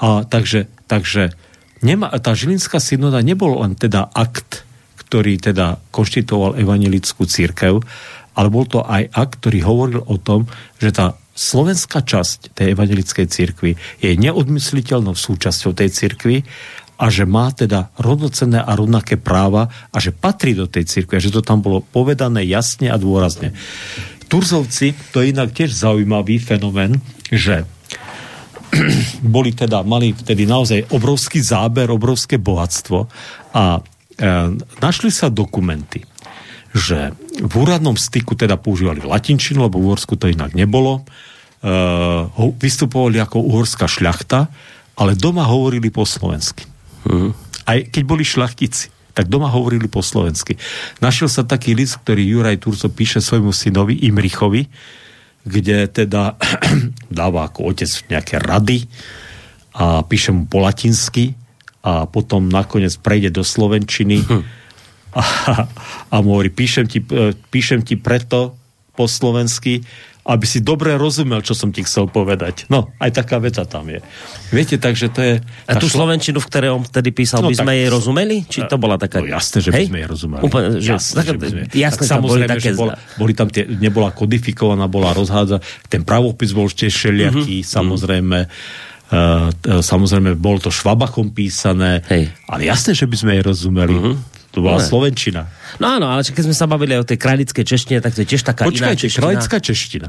A 0.00 0.24
takže, 0.24 0.70
takže 0.88 1.36
nema, 1.84 2.08
tá 2.16 2.32
Žilinská 2.32 2.80
synoda 2.80 3.20
nebol 3.20 3.60
len 3.60 3.76
teda 3.76 4.08
akt, 4.08 4.64
ktorý 5.04 5.36
teda 5.36 5.82
konštitoval 5.92 6.56
evangelickú 6.56 7.28
církev, 7.28 7.84
ale 8.36 8.52
bol 8.52 8.68
to 8.68 8.84
aj 8.84 9.08
akt, 9.16 9.40
ktorý 9.40 9.58
hovoril 9.64 10.02
o 10.04 10.20
tom, 10.20 10.44
že 10.76 10.92
tá 10.92 11.16
slovenská 11.36 12.04
časť 12.04 12.56
tej 12.56 12.76
evangelickej 12.76 13.26
cirkvi 13.28 13.76
je 14.00 14.12
neodmysliteľnou 14.16 15.16
súčasťou 15.16 15.72
tej 15.72 15.88
cirkvi 15.92 16.36
a 16.96 17.12
že 17.12 17.28
má 17.28 17.52
teda 17.52 17.92
rovnocenné 18.00 18.60
a 18.60 18.72
rovnaké 18.72 19.20
práva 19.20 19.68
a 19.92 19.96
že 20.00 20.16
patrí 20.16 20.56
do 20.56 20.64
tej 20.64 20.88
cirkvi 20.88 21.20
a 21.20 21.24
že 21.24 21.32
to 21.32 21.44
tam 21.44 21.60
bolo 21.60 21.84
povedané 21.84 22.44
jasne 22.48 22.88
a 22.88 22.96
dôrazne. 22.96 23.52
Turzovci, 24.26 24.96
to 25.12 25.20
je 25.20 25.30
inak 25.36 25.52
tiež 25.52 25.76
zaujímavý 25.76 26.40
fenomén, 26.40 26.98
že 27.28 27.68
boli 29.36 29.52
teda, 29.52 29.84
mali 29.84 30.16
vtedy 30.16 30.48
naozaj 30.48 30.88
obrovský 30.90 31.44
záber, 31.44 31.92
obrovské 31.92 32.40
bohatstvo 32.40 33.06
a 33.54 33.78
e, 33.78 33.80
našli 34.80 35.12
sa 35.12 35.28
dokumenty, 35.28 36.02
že 36.76 37.16
v 37.40 37.52
úradnom 37.56 37.96
styku 37.96 38.36
teda 38.36 38.60
používali 38.60 39.00
latinčinu, 39.00 39.64
lebo 39.64 39.80
v 39.80 39.88
Uhorsku 39.88 40.20
to 40.20 40.28
inak 40.28 40.52
nebolo. 40.52 41.08
Uh, 41.64 42.28
vystupovali 42.60 43.16
ako 43.16 43.40
uhorská 43.40 43.88
šľachta, 43.88 44.52
ale 45.00 45.16
doma 45.16 45.48
hovorili 45.48 45.88
po 45.88 46.04
slovensky. 46.04 46.68
Uh-huh. 47.08 47.32
Aj 47.64 47.80
keď 47.80 48.02
boli 48.04 48.28
šlachtici, 48.28 48.92
tak 49.16 49.32
doma 49.32 49.48
hovorili 49.48 49.88
po 49.88 50.04
slovensky. 50.04 50.60
Našiel 51.00 51.32
sa 51.32 51.48
taký 51.48 51.72
list, 51.72 52.04
ktorý 52.04 52.20
Juraj 52.28 52.60
Turco 52.60 52.92
píše 52.92 53.24
svojmu 53.24 53.56
synovi 53.56 54.04
Imrichovi, 54.04 54.68
kde 55.48 55.88
teda 55.88 56.36
dáva 57.08 57.48
ako 57.48 57.72
otec 57.72 57.88
nejaké 58.12 58.36
rady 58.36 58.84
a 59.72 60.04
píše 60.04 60.36
mu 60.36 60.44
po 60.44 60.60
latinsky 60.60 61.32
a 61.80 62.04
potom 62.04 62.52
nakoniec 62.52 62.92
prejde 63.00 63.32
do 63.32 63.40
slovenčiny. 63.40 64.20
Uh-huh 64.20 64.65
a, 65.16 65.22
a 66.12 66.14
mu 66.20 66.36
hovorí, 66.36 66.52
píšem 66.52 66.84
ti, 66.84 67.00
e, 67.00 67.32
píšem 67.32 67.80
ti 67.80 67.96
preto 67.96 68.52
po 68.92 69.08
slovensky, 69.08 69.80
aby 70.26 70.42
si 70.42 70.58
dobre 70.58 70.98
rozumel, 70.98 71.38
čo 71.38 71.54
som 71.54 71.70
ti 71.70 71.86
chcel 71.86 72.10
povedať. 72.10 72.66
No, 72.66 72.90
aj 72.98 73.14
taká 73.14 73.38
veta 73.38 73.62
tam 73.62 73.86
je. 73.86 74.02
Viete, 74.50 74.74
takže 74.74 75.06
to 75.14 75.20
je... 75.22 75.34
A 75.70 75.78
tú 75.78 75.86
šla... 75.86 76.02
slovenčinu, 76.02 76.42
v 76.42 76.46
ktorej 76.50 76.70
on 76.74 76.82
vtedy 76.82 77.14
písal, 77.14 77.46
no, 77.46 77.54
by 77.54 77.54
sme 77.54 77.72
tak, 77.72 77.78
jej 77.78 77.88
rozumeli? 77.94 78.36
Či 78.42 78.60
to 78.66 78.74
bola 78.74 78.98
taká... 78.98 79.22
No 79.22 79.30
jasné, 79.30 79.62
že 79.62 79.70
by 79.70 79.86
sme 79.86 79.98
jej 80.02 80.08
rozumeli. 80.10 80.42
Úplne, 80.42 80.68
že, 80.82 80.90
jasné, 80.98 81.14
tak, 81.22 81.26
že 81.30 81.38
by 81.38 81.46
sme... 81.46 81.60
jasné 81.70 82.04
tak, 82.10 82.14
samozrejme, 82.18 82.42
boli, 82.42 82.54
také... 82.58 82.66
že 82.66 82.74
bola, 82.74 82.94
boli 83.14 83.32
tam 83.38 83.48
tie, 83.54 83.62
nebola 83.70 84.10
kodifikovaná, 84.10 84.90
bola 84.90 85.14
rozhádza, 85.14 85.62
ten 85.86 86.02
pravopis 86.02 86.50
bol 86.50 86.66
ešte 86.66 86.90
šeliaký, 86.90 87.62
mm-hmm. 87.62 87.74
samozrejme. 87.78 88.38
Uh, 89.06 89.54
samozrejme, 89.62 90.34
bol 90.34 90.58
to 90.58 90.74
švabachom 90.74 91.30
písané, 91.30 92.02
Hej. 92.10 92.34
ale 92.50 92.66
jasné, 92.66 92.90
že 92.90 93.06
by 93.06 93.14
sme 93.14 93.30
jej 93.38 93.42
rozumeli. 93.46 93.94
Mm-hmm. 93.94 94.14
To 94.56 94.64
bola 94.64 94.80
no, 94.80 94.88
Slovenčina. 94.88 95.52
No 95.76 96.00
áno, 96.00 96.08
ale 96.08 96.24
keď 96.24 96.48
sme 96.48 96.56
sa 96.56 96.64
bavili 96.64 96.96
o 96.96 97.04
tej 97.04 97.20
krajnickej 97.20 97.60
češtine, 97.60 98.00
tak 98.00 98.16
to 98.16 98.24
je 98.24 98.28
tiež 98.32 98.40
taká 98.40 98.64
Počkajte, 98.64 98.88
iná 98.88 98.96
čeština. 98.96 99.20
kralická 99.20 99.56
čeština. 99.60 100.08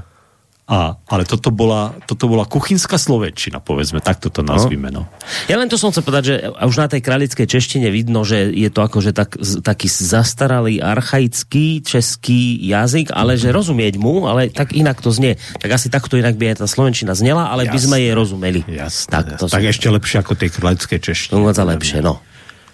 A, 0.68 1.00
ale 1.08 1.24
toto 1.24 1.48
bola, 1.48 1.96
toto 2.12 2.27
bola 2.27 2.44
kuchynská 2.44 3.00
slovenčina, 3.00 3.63
povedzme, 3.63 4.04
tak 4.04 4.20
toto 4.20 4.44
nazvime. 4.44 4.92
No. 4.92 5.08
Ja 5.48 5.56
len 5.56 5.72
to 5.72 5.80
som 5.80 5.96
chcel 5.96 6.04
povedať, 6.04 6.24
že 6.27 6.36
už 6.51 6.75
na 6.75 6.88
tej 6.92 7.00
kralickej 7.08 7.48
češtine 7.48 7.88
vidno, 7.88 8.27
že 8.27 8.51
je 8.51 8.68
to 8.68 8.84
akože 8.84 9.16
tak, 9.16 9.39
taký 9.63 9.88
zastaralý, 9.88 10.84
archaický 10.84 11.80
český 11.88 12.60
jazyk, 12.68 13.16
ale 13.16 13.39
že 13.39 13.56
rozumieť 13.56 13.96
mu, 13.96 14.27
ale 14.27 14.51
tak 14.51 14.75
inak 14.75 15.00
to 15.00 15.08
znie. 15.08 15.39
Tak 15.60 15.72
asi 15.72 15.88
takto 15.88 16.20
inak 16.20 16.36
by 16.36 16.51
aj 16.51 16.63
tá 16.63 16.68
slovenčina 16.68 17.16
znela, 17.16 17.48
ale 17.48 17.63
jasne, 17.63 17.72
by 17.72 17.80
sme 17.88 17.98
jej 18.04 18.13
rozumeli. 18.16 18.62
Jasne, 18.68 19.08
tak, 19.08 19.25
to 19.39 19.48
tak 19.48 19.63
ešte 19.63 19.88
lepšie 19.88 20.20
ako 20.20 20.36
tej 20.36 20.51
kralickej 20.51 21.00
češtine. 21.00 21.36
No, 21.36 21.48
lepšie, 21.48 22.04
no. 22.04 22.20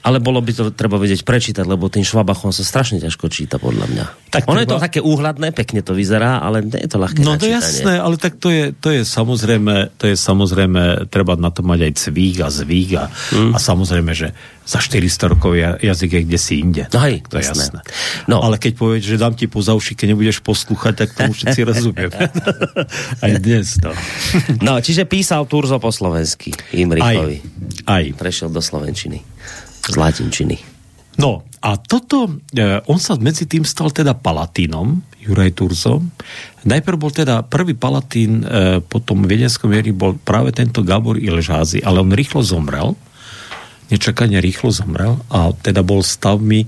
Ale 0.03 0.19
bolo 0.19 0.43
by 0.43 0.51
to 0.51 0.63
treba 0.75 0.99
vedieť 0.99 1.23
prečítať, 1.23 1.63
lebo 1.63 1.87
tým 1.87 2.03
švabachom 2.03 2.51
sa 2.51 2.67
strašne 2.67 2.99
ťažko 2.99 3.31
číta, 3.31 3.55
podľa 3.55 3.87
mňa. 3.87 4.05
Tak 4.35 4.51
ono 4.51 4.59
treba... 4.59 4.67
je 4.67 4.67
to 4.67 4.83
také 4.83 4.99
úhladné, 4.99 5.55
pekne 5.55 5.79
to 5.79 5.95
vyzerá, 5.95 6.43
ale 6.43 6.59
nie 6.59 6.75
je 6.83 6.89
to 6.91 6.99
ľahké 6.99 7.23
No 7.23 7.39
to 7.39 7.47
je 7.47 7.55
jasné, 7.55 8.03
ale 8.03 8.19
tak 8.19 8.35
to 8.35 8.51
je, 8.51 8.75
to 8.75 8.91
je 8.91 9.07
samozrejme, 9.07 9.95
to 9.95 10.11
je 10.11 10.15
samozrejme, 10.19 11.07
treba 11.07 11.39
na 11.39 11.55
to 11.55 11.63
mať 11.63 11.79
aj 11.87 11.93
cvík 11.95 12.35
a 12.43 12.51
zvík 12.51 12.89
a, 12.99 13.05
mm. 13.07 13.55
a 13.55 13.57
samozrejme, 13.63 14.11
že 14.11 14.35
za 14.67 14.79
400 14.83 15.31
rokov 15.31 15.55
jazyk 15.59 16.11
je 16.11 16.21
kde 16.27 16.39
si 16.39 16.53
inde. 16.59 16.83
No 16.91 16.99
hej, 17.03 17.23
to 17.23 17.39
je 17.39 17.47
jasné. 17.47 17.71
jasné. 17.71 17.79
No. 18.27 18.43
Ale 18.43 18.59
keď 18.59 18.79
povieš, 18.79 19.03
že 19.07 19.17
dám 19.19 19.35
ti 19.35 19.47
po 19.47 19.59
zauši, 19.63 19.95
keď 19.95 20.15
nebudeš 20.15 20.43
poslúchať, 20.43 20.93
tak 21.03 21.09
tomu 21.15 21.31
všetci 21.31 21.59
rozumieme. 21.71 22.27
aj 23.23 23.31
dnes, 23.39 23.79
no. 23.79 23.91
no, 24.59 24.73
čiže 24.83 25.07
písal 25.07 25.47
Turzo 25.47 25.79
po 25.79 25.95
slovensky, 25.95 26.51
Imrichovi. 26.75 27.39
Aj. 27.87 28.03
aj. 28.03 28.19
Prešiel 28.19 28.51
do 28.51 28.59
Slovenčiny 28.59 29.31
z 29.83 29.95
latinčiny. 29.99 30.57
No 31.19 31.45
a 31.63 31.79
toto, 31.79 32.41
e, 32.51 32.81
on 32.89 32.99
sa 32.99 33.15
medzi 33.15 33.47
tým 33.47 33.63
stal 33.63 33.93
teda 33.93 34.17
palatínom, 34.17 34.99
Juraj 35.23 35.55
Turzo. 35.55 36.03
Najprv 36.67 36.97
bol 36.99 37.11
teda 37.13 37.45
prvý 37.45 37.77
palatín 37.77 38.43
e, 38.43 38.81
po 38.83 38.99
tom 38.99 39.23
viedenskom 39.23 39.71
mieri 39.71 39.95
bol 39.95 40.19
práve 40.19 40.51
tento 40.51 40.83
Gabor 40.83 41.15
Ilžázy, 41.15 41.79
ale 41.85 42.03
on 42.03 42.11
rýchlo 42.11 42.43
zomrel, 42.43 42.99
nečakane 43.87 44.41
rýchlo 44.43 44.73
zomrel 44.75 45.21
a 45.31 45.55
teda 45.55 45.85
bol 45.85 46.03
stavmi, 46.03 46.67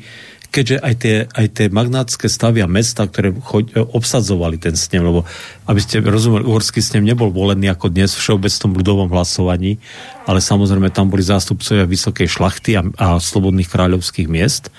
keďže 0.55 0.77
aj 0.79 0.95
tie, 1.03 1.15
aj 1.27 1.47
tie 1.51 1.67
magnátske 1.67 2.31
stavy 2.31 2.63
a 2.63 2.71
mesta, 2.71 3.03
ktoré 3.03 3.35
choď, 3.35 3.75
e, 3.75 3.83
obsadzovali 3.83 4.55
ten 4.55 4.71
snem, 4.79 5.03
lebo 5.03 5.27
aby 5.67 5.79
ste 5.83 5.99
rozumeli, 5.99 6.47
uhorský 6.47 6.79
snem 6.79 7.03
nebol 7.03 7.27
volený 7.27 7.67
ako 7.75 7.91
dnes 7.91 8.15
v 8.15 8.23
všeobecnom 8.23 8.71
ľudovom 8.79 9.11
hlasovaní, 9.11 9.75
ale 10.23 10.39
samozrejme 10.39 10.95
tam 10.95 11.11
boli 11.11 11.27
zástupcovia 11.27 11.83
vysokej 11.83 12.27
šlachty 12.31 12.79
a, 12.79 12.87
a 12.95 13.19
slobodných 13.19 13.67
kráľovských 13.67 14.31
miest 14.31 14.71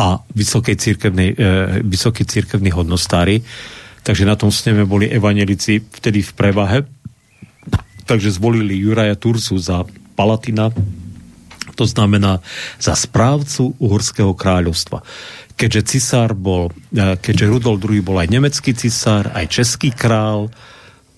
a 0.00 0.24
vysokej 0.32 0.80
církevnej, 0.80 1.28
e, 1.36 1.84
vysokí 1.84 2.24
církevní 2.24 2.72
hodnostári. 2.72 3.44
Takže 4.00 4.24
na 4.24 4.40
tom 4.40 4.48
sneme 4.48 4.88
boli 4.88 5.12
evanelici 5.12 5.84
vtedy 5.84 6.24
v 6.24 6.32
prevahe. 6.32 6.78
Takže 8.08 8.32
zvolili 8.32 8.80
Juraja 8.80 9.12
Tursu 9.20 9.60
za 9.60 9.84
Palatina, 10.16 10.72
to 11.80 11.88
znamená 11.88 12.44
za 12.76 12.92
správcu 12.92 13.72
Uhorského 13.80 14.36
kráľovstva. 14.36 15.00
Keďže 15.56 15.96
cisár 15.96 16.36
bol, 16.36 16.68
e, 16.92 17.16
keďže 17.16 17.48
Rudolf 17.48 17.80
II 17.80 18.04
bol 18.04 18.20
aj 18.20 18.28
nemecký 18.28 18.76
cisár, 18.76 19.32
aj 19.32 19.48
český 19.48 19.88
král, 19.88 20.52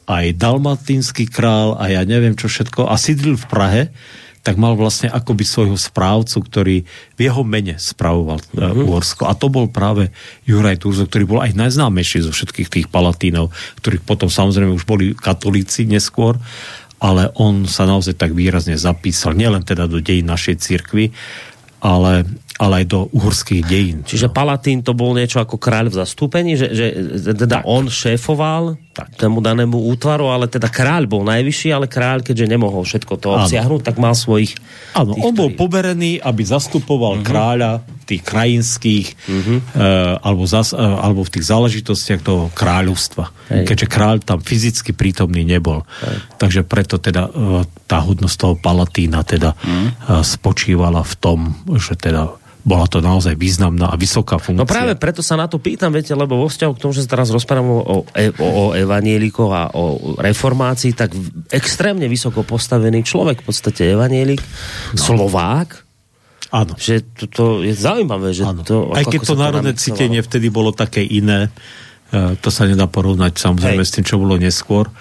aj 0.07 0.39
dalmatínsky 0.39 1.27
král 1.27 1.75
a 1.75 1.91
ja 1.91 2.07
neviem 2.07 2.39
čo 2.39 2.47
všetko 2.47 2.87
a 2.87 2.95
sídlil 2.95 3.35
v 3.35 3.47
Prahe, 3.51 3.83
tak 4.43 4.59
mal 4.59 4.75
vlastne 4.75 5.07
akoby 5.07 5.47
svojho 5.47 5.79
správcu, 5.79 6.43
ktorý 6.43 6.77
v 7.15 7.21
jeho 7.23 7.47
mene 7.47 7.79
spravoval 7.79 8.43
uh-huh. 8.43 8.91
Uhorsko. 8.91 9.31
A 9.31 9.39
to 9.39 9.47
bol 9.47 9.71
práve 9.71 10.11
Juraj 10.43 10.83
Turzo, 10.83 11.07
ktorý 11.07 11.25
bol 11.31 11.41
aj 11.47 11.55
najznámejší 11.55 12.27
zo 12.27 12.35
všetkých 12.35 12.69
tých 12.69 12.87
palatínov, 12.91 13.55
ktorých 13.79 14.03
potom 14.03 14.27
samozrejme 14.27 14.75
už 14.75 14.83
boli 14.83 15.15
katolíci 15.15 15.87
neskôr 15.87 16.43
ale 17.03 17.35
on 17.35 17.67
sa 17.67 17.83
naozaj 17.83 18.15
tak 18.15 18.31
výrazne 18.31 18.79
zapísal, 18.79 19.35
nielen 19.35 19.67
teda 19.67 19.91
do 19.91 19.99
dejín 19.99 20.31
našej 20.31 20.63
cirkvi, 20.63 21.11
ale 21.83 22.23
ale 22.63 22.87
aj 22.87 22.95
do 22.95 23.11
uhorských 23.11 23.67
dejín. 23.67 23.99
Čiže 24.07 24.31
Palatín 24.31 24.87
to 24.87 24.95
bol 24.95 25.11
niečo 25.19 25.43
ako 25.43 25.59
kráľ 25.59 25.91
v 25.91 25.99
zastúpení, 25.99 26.55
že, 26.55 26.71
že 26.71 26.87
teda 27.35 27.59
tak. 27.59 27.67
on 27.67 27.91
šéfoval 27.91 28.79
tak. 28.95 29.19
tomu 29.19 29.43
danému 29.43 29.75
útvaru, 29.91 30.31
ale 30.31 30.47
teda 30.47 30.71
kráľ 30.71 31.11
bol 31.11 31.27
najvyšší, 31.27 31.75
ale 31.75 31.91
kráľ, 31.91 32.23
keďže 32.23 32.47
nemohol 32.47 32.87
všetko 32.87 33.19
to 33.19 33.35
obsiahnuť, 33.35 33.81
tak 33.83 33.99
mal 33.99 34.15
svojich... 34.15 34.55
Áno, 34.95 35.19
on 35.19 35.35
bol 35.35 35.51
poberený, 35.59 36.23
aby 36.23 36.43
zastupoval 36.47 37.19
uh-huh. 37.19 37.27
kráľa 37.27 37.73
tých 38.07 38.23
krajinských 38.23 39.07
uh-huh. 39.11 39.59
uh, 39.59 40.23
alebo, 40.23 40.47
zas, 40.47 40.71
uh, 40.71 40.79
alebo 40.79 41.27
v 41.27 41.33
tých 41.35 41.49
záležitostiach 41.51 42.21
toho 42.23 42.47
kráľovstva. 42.55 43.25
Hej. 43.51 43.65
Keďže 43.75 43.87
kráľ 43.91 44.17
tam 44.23 44.39
fyzicky 44.39 44.95
prítomný 44.95 45.43
nebol. 45.43 45.83
Hej. 46.05 46.17
Takže 46.39 46.61
preto 46.63 47.03
teda 47.03 47.27
uh, 47.27 47.67
tá 47.91 47.99
hodnosť 48.07 48.37
toho 48.39 48.55
Palatína 48.55 49.27
teda 49.27 49.51
uh-huh. 49.57 49.67
uh, 49.67 50.23
spočívala 50.23 51.03
v 51.03 51.15
tom, 51.19 51.39
že 51.75 51.99
teda 51.99 52.39
bola 52.63 52.87
to 52.87 53.03
naozaj 53.03 53.35
významná 53.35 53.91
a 53.91 53.99
vysoká 53.99 54.39
funkcia. 54.39 54.63
No 54.63 54.71
práve 54.71 54.95
preto 54.95 55.19
sa 55.19 55.35
na 55.35 55.51
to 55.51 55.59
pýtam, 55.59 55.91
viete, 55.91 56.15
lebo 56.15 56.39
vo 56.39 56.47
vzťahu 56.47 56.73
k 56.79 56.83
tomu, 56.83 56.93
že 56.95 57.03
sa 57.03 57.19
teraz 57.19 57.35
rozprávam 57.35 57.69
o, 57.69 57.81
o, 57.83 57.97
o, 58.07 58.47
o 58.47 58.65
evanielikoch 58.73 59.51
a 59.51 59.63
o 59.75 60.15
reformácii, 60.23 60.95
tak 60.95 61.11
extrémne 61.51 62.07
vysoko 62.07 62.47
postavený 62.47 63.03
človek, 63.03 63.43
v 63.43 63.47
podstate 63.47 63.93
evanielik, 63.99 64.41
no. 64.95 64.99
Slovák, 64.99 65.93
Áno. 66.53 66.77
Že 66.77 67.17
to, 67.17 67.25
to 67.33 67.45
je 67.65 67.73
zaujímavé, 67.73 68.37
že 68.37 68.45
to... 68.69 68.93
Aj 68.93 69.09
keď 69.09 69.25
to 69.25 69.41
národné 69.41 69.73
cítenie 69.73 70.21
vtedy 70.21 70.53
bolo 70.53 70.69
také 70.69 71.01
iné, 71.01 71.49
uh, 71.49 72.37
to 72.45 72.53
sa 72.53 72.69
nedá 72.69 72.85
porovnať 72.85 73.41
samozrejme 73.41 73.81
Hej. 73.81 73.89
s 73.89 73.95
tým, 73.97 74.05
čo 74.05 74.21
bolo 74.21 74.37
neskôr, 74.37 74.93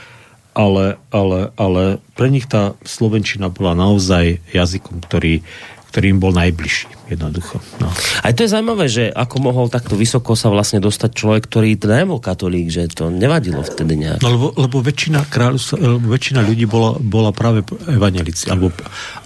ale, 0.56 0.96
ale, 1.12 1.52
ale 1.60 2.00
pre 2.16 2.32
nich 2.32 2.48
tá 2.48 2.72
Slovenčina 2.88 3.52
bola 3.52 3.76
naozaj 3.76 4.40
jazykom, 4.56 5.04
ktorý 5.04 5.44
ktorým 5.92 6.24
bol 6.24 6.32
najbližší, 6.32 6.88
jednoducho. 7.12 7.60
No. 7.84 7.92
Aj 8.24 8.32
to 8.32 8.48
je 8.48 8.50
zaujímavé, 8.56 8.88
že 8.88 9.12
ako 9.12 9.52
mohol 9.52 9.68
takto 9.68 10.00
vysoko 10.00 10.40
sa 10.40 10.48
vlastne 10.48 10.80
dostať 10.80 11.12
človek, 11.12 11.52
ktorý 11.52 11.76
teda 11.76 12.00
nebol 12.00 12.24
katolík, 12.24 12.72
že 12.72 12.88
to 12.88 13.12
nevadilo 13.12 13.60
vtedy 13.60 14.00
nejak. 14.00 14.24
No 14.24 14.32
lebo, 14.32 14.48
lebo 14.56 14.80
väčšina, 14.80 15.28
kráľu, 15.28 15.60
väčšina 16.08 16.48
ľudí 16.48 16.64
bola, 16.64 16.96
bola 16.96 17.36
práve 17.36 17.68
evangelici, 17.92 18.48
alebo, 18.48 18.72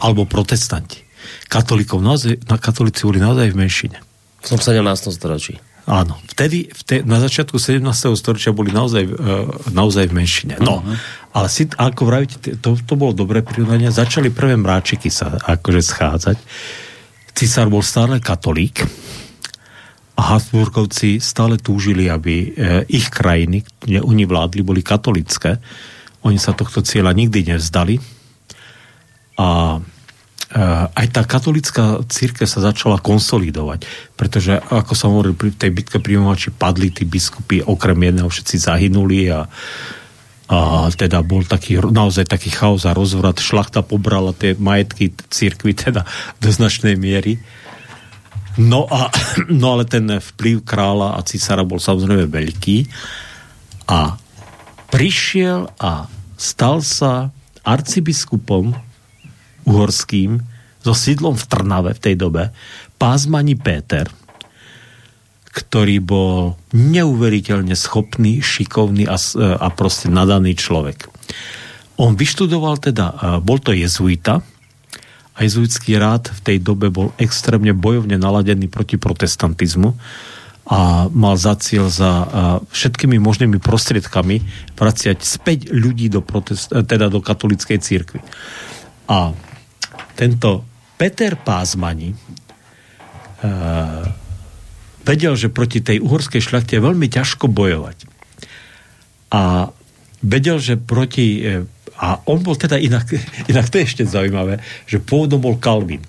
alebo 0.01 0.25
protestanti. 0.25 1.05
Katolíkov 1.45 2.01
naozaj, 2.01 2.49
na 2.49 2.57
katolíci 2.57 3.05
boli 3.05 3.21
naozaj 3.21 3.53
v 3.53 3.57
menšine. 3.61 3.97
V 4.41 4.57
tom 4.57 4.57
17. 4.57 4.81
storočí. 5.13 5.61
Áno, 5.85 6.17
vtedy, 6.33 6.65
vtedy, 6.73 7.05
na 7.05 7.21
začiatku 7.21 7.61
17. 7.61 7.85
storočia 8.17 8.49
boli 8.49 8.73
naozaj, 8.73 9.05
uh, 9.05 9.13
naozaj 9.69 10.09
v 10.09 10.17
menšine. 10.17 10.57
No, 10.57 10.81
uh-huh. 10.81 10.97
Ale 11.35 11.47
si, 11.51 11.67
ako 11.67 12.01
vravíte, 12.07 12.63
to, 12.63 12.79
to 12.79 12.93
bolo 12.95 13.11
dobré 13.11 13.43
prirovnanie, 13.43 13.91
začali 13.91 14.31
prvé 14.31 14.55
mráčiky 14.55 15.11
sa 15.11 15.35
akože 15.35 15.81
schádzať. 15.83 16.37
Cisár 17.35 17.67
bol 17.67 17.83
stále 17.83 18.23
katolík 18.23 18.87
a 20.15 20.21
Habsburgovci 20.31 21.19
stále 21.19 21.59
túžili, 21.59 22.07
aby 22.07 22.55
uh, 22.55 22.87
ich 22.87 23.11
krajiny, 23.11 23.67
kde 23.83 23.99
oni 23.99 24.23
vládli, 24.23 24.63
boli 24.63 24.79
katolické. 24.79 25.59
Oni 26.23 26.39
sa 26.39 26.55
tohto 26.55 26.79
cieľa 26.79 27.11
nikdy 27.11 27.51
nevzdali 27.51 27.99
a 29.35 29.83
Eh, 30.45 30.85
aj 30.87 31.07
tá 31.11 31.27
katolická 31.27 32.05
církev 32.07 32.47
sa 32.47 32.63
začala 32.63 33.01
konsolidovať, 33.03 33.83
pretože 34.15 34.55
ako 34.55 34.93
som 34.95 35.11
hovoril, 35.11 35.35
pri 35.35 35.51
tej 35.51 35.73
bitke 35.73 35.99
pri 35.99 36.15
Mohači 36.21 36.53
padli 36.53 36.95
tí 36.95 37.03
biskupy, 37.03 37.59
okrem 37.59 37.99
jedného 37.99 38.31
všetci 38.31 38.55
zahynuli 38.63 39.35
a, 39.35 39.51
a 40.45 40.93
teda 40.93 41.25
bol 41.25 41.41
taký, 41.41 41.81
naozaj 41.81 42.29
taký 42.29 42.53
chaos 42.53 42.85
a 42.85 42.93
rozvrat. 42.93 43.41
Šlachta 43.41 43.81
pobrala 43.81 44.29
tie 44.29 44.53
majetky 44.53 45.09
církvy 45.33 45.73
teda 45.73 46.05
do 46.41 46.49
značnej 46.53 46.93
miery. 46.93 47.41
No, 48.61 48.85
a, 48.85 49.09
no 49.61 49.77
ale 49.77 49.89
ten 49.89 50.05
vplyv 50.05 50.61
kráľa 50.61 51.17
a 51.17 51.25
císara 51.25 51.65
bol 51.65 51.81
samozrejme 51.81 52.29
veľký 52.29 52.77
a 53.89 54.17
prišiel 54.93 55.69
a 55.81 56.07
stal 56.37 56.85
sa 56.85 57.33
arcibiskupom 57.65 58.77
uhorským 59.65 60.39
so 60.85 60.93
sídlom 60.93 61.33
v 61.33 61.45
Trnave 61.49 61.91
v 61.97 62.03
tej 62.05 62.15
dobe, 62.21 62.53
pázmani 63.01 63.57
Péter, 63.57 64.05
ktorý 65.55 66.03
bol 66.03 66.59
neuveriteľne 66.75 67.79
schopný, 67.79 68.43
šikovný 68.43 69.07
a, 69.07 69.15
a 69.15 69.67
proste 69.71 70.11
nadaný 70.11 70.59
človek. 70.59 71.07
On 71.95 72.11
vyštudoval 72.19 72.83
teda, 72.83 73.39
bol 73.39 73.63
to 73.63 73.71
jezuita, 73.71 74.43
a 75.35 75.43
jezuitský 75.43 75.99
rád 75.99 76.31
v 76.31 76.39
tej 76.39 76.57
dobe 76.63 76.87
bol 76.87 77.11
extrémne 77.19 77.75
bojovne 77.75 78.15
naladený 78.15 78.71
proti 78.71 78.95
protestantizmu 78.95 79.91
a 80.65 81.11
mal 81.11 81.35
za 81.35 81.59
cieľ 81.59 81.91
za 81.91 82.11
všetkými 82.71 83.19
možnými 83.19 83.59
prostriedkami 83.59 84.41
vraciať 84.79 85.19
späť 85.21 85.69
ľudí 85.75 86.07
do, 86.07 86.23
protest, 86.23 86.71
teda 86.71 87.11
do 87.11 87.19
katolíckej 87.19 87.77
církvy. 87.83 88.23
A 89.11 89.35
tento 90.15 90.63
Peter 90.95 91.35
Pázmani 91.35 92.15
uh, 92.15 92.17
vedel, 95.05 95.37
že 95.37 95.53
proti 95.53 95.79
tej 95.79 96.01
uhorskej 96.01 96.41
šľachte 96.41 96.75
je 96.75 96.83
veľmi 96.83 97.07
ťažko 97.07 97.45
bojovať. 97.47 97.97
A 99.31 99.71
vedel, 100.25 100.57
že 100.57 100.75
proti... 100.75 101.45
Uh, 101.45 101.69
a 101.95 102.19
on 102.27 102.43
bol 102.43 102.59
teda 102.59 102.75
inak, 102.75 103.07
inak 103.51 103.71
to 103.71 103.79
je 103.79 103.87
ešte 103.87 104.03
zaujímavé, 104.03 104.59
že 104.89 104.99
pôvodom 104.99 105.39
bol 105.39 105.55
Kalvin. 105.61 106.03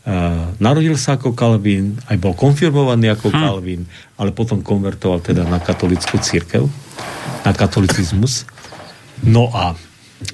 Uh, 0.00 0.56
narodil 0.56 0.96
sa 0.96 1.20
ako 1.20 1.36
Kalvin, 1.36 2.00
aj 2.08 2.16
bol 2.16 2.32
konfirmovaný 2.32 3.12
ako 3.12 3.28
hm. 3.28 3.36
Kalvin, 3.36 3.82
ale 4.16 4.30
potom 4.32 4.64
konvertoval 4.64 5.20
teda 5.20 5.44
na 5.44 5.60
katolickú 5.60 6.16
církev, 6.16 6.64
na 7.44 7.52
katolicizmus. 7.52 8.48
No 9.20 9.52
a 9.52 9.76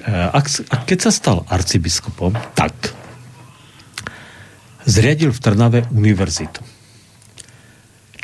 a 0.07 0.39
keď 0.83 1.07
sa 1.07 1.11
stal 1.15 1.37
arcibiskupom, 1.47 2.35
tak 2.51 2.75
zriadil 4.83 5.31
v 5.31 5.39
Trnave 5.39 5.79
univerzitu. 5.95 6.59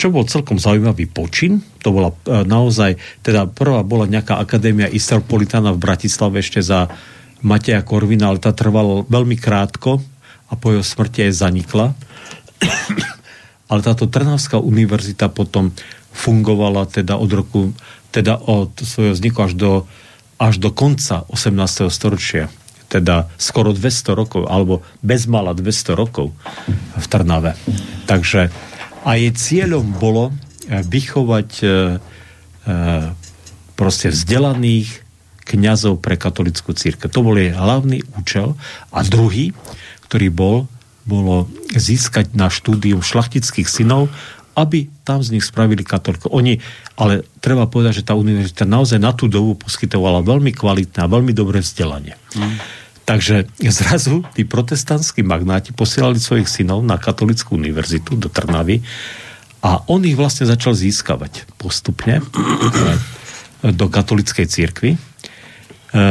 Čo 0.04 0.12
bol 0.12 0.28
celkom 0.28 0.60
zaujímavý 0.60 1.08
počin, 1.08 1.64
to 1.80 1.96
bola 1.96 2.12
e, 2.12 2.44
naozaj, 2.44 3.00
teda 3.24 3.48
prvá 3.48 3.88
bola 3.88 4.04
nejaká 4.04 4.36
akadémia 4.36 4.92
Istropolitana 4.92 5.72
v 5.72 5.80
Bratislave 5.80 6.44
ešte 6.44 6.60
za 6.60 6.92
Mateja 7.40 7.80
Korvina, 7.88 8.28
ale 8.28 8.44
tá 8.44 8.52
trvala 8.52 9.08
veľmi 9.08 9.40
krátko 9.40 10.04
a 10.52 10.60
po 10.60 10.76
jeho 10.76 10.84
smrti 10.84 11.32
aj 11.32 11.40
zanikla. 11.40 11.96
ale 13.72 13.80
táto 13.80 14.12
Trnavská 14.12 14.60
univerzita 14.60 15.32
potom 15.32 15.72
fungovala 16.12 16.84
teda 16.92 17.16
od 17.16 17.32
roku, 17.32 17.72
teda 18.12 18.44
od 18.44 18.76
svojho 18.84 19.16
vzniku 19.16 19.48
až 19.48 19.56
do 19.56 19.72
až 20.36 20.60
do 20.60 20.76
konca 20.76 21.24
18. 21.32 21.88
storočia, 21.88 22.52
teda 22.92 23.32
skoro 23.40 23.72
200 23.72 24.20
rokov, 24.20 24.52
alebo 24.52 24.84
bezmala 25.00 25.56
200 25.56 25.96
rokov 25.96 26.36
v 27.00 27.06
Trnave. 27.08 27.56
Takže 28.04 28.52
a 29.04 29.20
jej 29.20 29.32
cieľom 29.36 30.00
bolo 30.00 30.32
eh, 30.32 30.80
vychovať 30.82 31.50
e, 31.60 31.66
e, 31.68 31.72
proste 33.76 34.08
vzdelaných 34.10 35.04
kňazov 35.44 36.00
pre 36.00 36.16
katolickú 36.16 36.72
církev. 36.72 37.12
To 37.12 37.20
bol 37.20 37.36
jej 37.36 37.52
hlavný 37.52 38.00
účel. 38.16 38.56
A 38.96 39.04
druhý, 39.04 39.52
ktorý 40.08 40.32
bol, 40.32 40.58
bolo 41.04 41.52
získať 41.76 42.32
na 42.32 42.48
štúdium 42.48 43.04
šlachtických 43.04 43.68
synov 43.68 44.08
aby 44.54 44.86
tam 45.02 45.26
z 45.26 45.34
nich 45.34 45.46
spravili 45.46 45.82
katolíkov. 45.82 46.30
Oni, 46.30 46.62
ale 46.94 47.26
treba 47.42 47.66
povedať, 47.66 48.02
že 48.02 48.08
tá 48.08 48.14
univerzita 48.14 48.70
naozaj 48.70 49.02
na 49.02 49.10
tú 49.10 49.26
dobu 49.26 49.58
poskytovala 49.58 50.22
veľmi 50.22 50.54
kvalitné 50.54 51.02
a 51.02 51.10
veľmi 51.10 51.34
dobré 51.34 51.66
vzdelanie. 51.66 52.14
Mm. 52.38 52.58
Takže 53.04 53.52
zrazu 53.68 54.24
tí 54.32 54.48
protestantskí 54.48 55.28
magnáti 55.28 55.76
posielali 55.76 56.20
svojich 56.20 56.48
synov 56.48 56.88
na 56.88 56.96
katolickú 56.96 57.60
univerzitu 57.60 58.16
do 58.16 58.32
Trnavy 58.32 58.80
a 59.60 59.84
on 59.92 60.04
ich 60.08 60.16
vlastne 60.16 60.48
začal 60.48 60.72
získavať 60.76 61.48
postupne 61.60 62.24
do 63.64 63.86
katolickej 63.88 64.48
církvy. 64.48 64.96
E, 64.96 65.00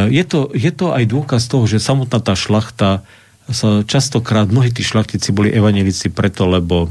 je 0.09 0.25
to, 0.25 0.53
je 0.53 0.73
to 0.73 0.93
aj 0.93 1.05
dôkaz 1.05 1.49
toho, 1.49 1.65
že 1.69 1.81
samotná 1.81 2.21
tá 2.21 2.33
šlachta 2.33 3.05
sa 3.53 3.85
častokrát, 3.85 4.49
mnohí 4.49 4.73
tí 4.73 4.81
šlachtici 4.81 5.33
boli 5.37 5.53
evanelici 5.53 6.09
preto, 6.09 6.49
lebo, 6.49 6.89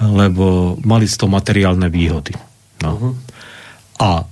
lebo 0.00 0.76
mali 0.80 1.04
z 1.04 1.20
toho 1.20 1.28
materiálne 1.28 1.92
výhody. 1.92 2.32
No. 2.80 2.90
Uh-huh. 2.96 3.12
A 4.00 4.24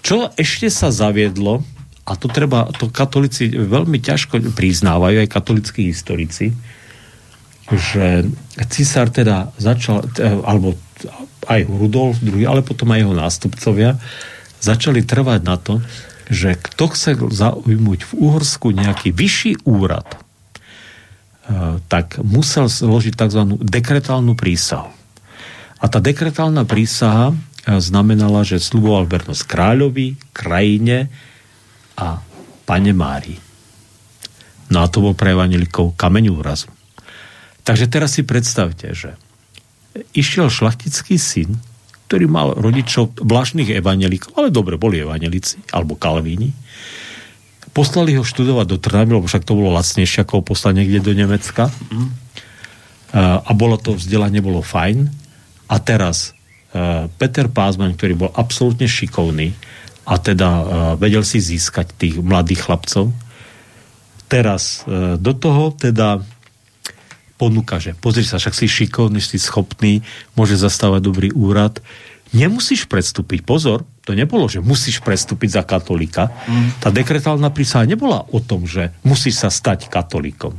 čo 0.00 0.32
ešte 0.36 0.72
sa 0.72 0.88
zaviedlo, 0.88 1.60
a 2.04 2.12
to 2.20 2.28
treba, 2.28 2.68
to 2.76 2.92
katolíci 2.92 3.48
veľmi 3.48 3.96
ťažko 3.96 4.52
priznávajú, 4.52 5.24
aj 5.24 5.32
katolickí 5.32 5.88
historici, 5.88 6.52
že 7.72 8.28
cisár 8.68 9.08
teda 9.08 9.48
začal, 9.56 10.04
alebo 10.44 10.76
aj 11.48 11.64
Rudolf 11.64 12.20
II, 12.20 12.44
ale 12.44 12.60
potom 12.60 12.92
aj 12.92 13.00
jeho 13.00 13.14
nástupcovia, 13.16 13.96
začali 14.60 15.00
trvať 15.04 15.40
na 15.44 15.56
to, 15.56 15.80
že 16.28 16.56
kto 16.56 16.84
chce 16.92 17.20
zaujmuť 17.20 18.00
v 18.08 18.12
Uhorsku 18.16 18.72
nejaký 18.72 19.12
vyšší 19.12 19.68
úrad, 19.68 20.08
e, 20.08 20.18
tak 21.84 22.16
musel 22.24 22.72
zložiť 22.72 23.12
tzv. 23.12 23.60
dekretálnu 23.60 24.32
prísahu. 24.32 24.88
A 25.80 25.84
tá 25.84 26.00
dekretálna 26.00 26.64
prísaha 26.64 27.32
e, 27.32 27.76
znamenala, 27.76 28.40
že 28.40 28.56
sluboval 28.56 29.04
vernosť 29.04 29.44
kráľovi, 29.44 30.16
krajine, 30.32 31.12
a 31.98 32.18
Pane 32.64 32.92
Mári. 32.96 33.36
No 34.72 34.80
a 34.80 34.88
to 34.88 35.04
bol 35.04 35.12
pre 35.12 35.36
evanelikov 35.36 35.94
kameň 35.94 36.24
úrazu. 36.32 36.72
Takže 37.64 37.88
teraz 37.88 38.16
si 38.16 38.24
predstavte, 38.24 38.92
že 38.96 39.16
išiel 40.16 40.48
šlachtický 40.48 41.20
syn, 41.20 41.60
ktorý 42.08 42.28
mal 42.28 42.52
rodičov 42.56 43.16
vláštnych 43.20 43.72
evanelikov, 43.80 44.36
ale 44.36 44.52
dobre, 44.52 44.76
boli 44.76 45.00
evanelici, 45.00 45.60
alebo 45.72 45.96
kalvíni. 45.96 46.52
Poslali 47.74 48.14
ho 48.14 48.22
študovať 48.22 48.66
do 48.70 48.78
Trnavy, 48.78 49.16
lebo 49.16 49.26
však 49.26 49.48
to 49.48 49.56
bolo 49.56 49.74
lacnejšie, 49.74 50.22
ako 50.22 50.40
ho 50.40 50.46
poslať 50.46 50.72
niekde 50.78 51.00
do 51.00 51.12
Nemecka. 51.16 51.72
Mm. 51.90 52.10
A 53.18 53.50
bolo 53.54 53.78
to 53.78 53.94
vzdelanie, 53.96 54.44
bolo 54.44 54.62
fajn. 54.62 55.10
A 55.70 55.76
teraz 55.80 56.34
Peter 57.18 57.46
Pázman, 57.50 57.94
ktorý 57.94 58.14
bol 58.14 58.30
absolútne 58.34 58.86
šikovný, 58.86 59.54
a 60.04 60.14
teda 60.20 60.48
uh, 60.48 60.64
vedel 61.00 61.24
si 61.24 61.40
získať 61.40 61.96
tých 61.96 62.20
mladých 62.20 62.68
chlapcov. 62.68 63.12
Teraz 64.28 64.84
uh, 64.84 65.16
do 65.16 65.32
toho 65.32 65.72
teda 65.72 66.20
ponúka, 67.34 67.82
že 67.82 67.98
pozri 67.98 68.22
sa, 68.22 68.38
však 68.38 68.54
si 68.54 68.66
šikovný, 68.70 69.18
si 69.18 69.36
schopný, 69.42 70.00
môže 70.38 70.54
zastávať 70.54 71.00
dobrý 71.02 71.28
úrad. 71.34 71.82
Nemusíš 72.34 72.90
predstúpiť, 72.90 73.46
pozor, 73.46 73.86
to 74.02 74.14
nebolo, 74.14 74.50
že 74.50 74.58
musíš 74.58 74.98
predstúpiť 75.02 75.50
za 75.54 75.62
katolika. 75.62 76.34
Mm. 76.50 76.82
Tá 76.82 76.90
dekretálna 76.90 77.50
prísaha 77.54 77.86
nebola 77.86 78.26
o 78.30 78.38
tom, 78.42 78.66
že 78.66 78.90
musíš 79.06 79.46
sa 79.46 79.50
stať 79.50 79.86
katolíkom. 79.86 80.54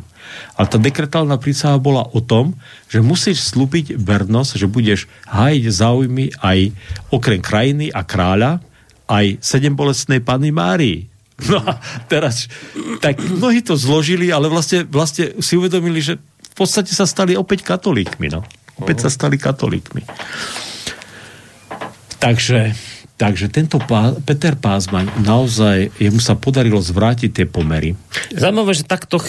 Ale 0.55 0.67
tá 0.67 0.79
dekretálna 0.79 1.35
prísaha 1.39 1.75
bola 1.79 2.07
o 2.11 2.19
tom, 2.23 2.55
že 2.87 3.03
musíš 3.03 3.43
slúbiť 3.51 3.95
vernosť, 3.95 4.51
že 4.55 4.67
budeš 4.71 4.99
hájiť 5.29 5.63
záujmy 5.67 6.25
aj 6.39 6.71
okrem 7.11 7.39
krajiny 7.43 7.91
a 7.91 8.01
kráľa, 8.03 8.63
aj 9.09 9.41
sedem 9.41 9.73
bolestnej 9.73 10.21
Panny 10.21 10.51
Márii. 10.51 10.99
No 11.51 11.59
a 11.59 11.83
teraz, 12.07 12.47
tak 13.03 13.19
mnohí 13.19 13.59
to 13.59 13.75
zložili, 13.75 14.31
ale 14.31 14.47
vlastne, 14.47 14.87
vlastne 14.87 15.35
si 15.43 15.59
uvedomili, 15.59 15.99
že 15.99 16.15
v 16.15 16.55
podstate 16.55 16.95
sa 16.95 17.03
stali 17.03 17.35
opäť 17.35 17.67
katolíkmi, 17.67 18.31
no. 18.31 18.39
Opäť 18.79 19.03
sa 19.03 19.09
stali 19.11 19.35
katolíkmi. 19.35 20.07
Takže, 22.23 22.71
takže 23.19 23.51
tento 23.51 23.83
pá, 23.83 24.15
Peter 24.23 24.55
Pázmaň 24.55 25.11
naozaj, 25.27 25.91
jemu 25.99 26.23
sa 26.23 26.39
podarilo 26.39 26.79
zvrátiť 26.79 27.31
tie 27.35 27.45
pomery. 27.51 27.99
Zaujímavé, 28.31 28.71
že 28.71 28.87
takto 28.87 29.19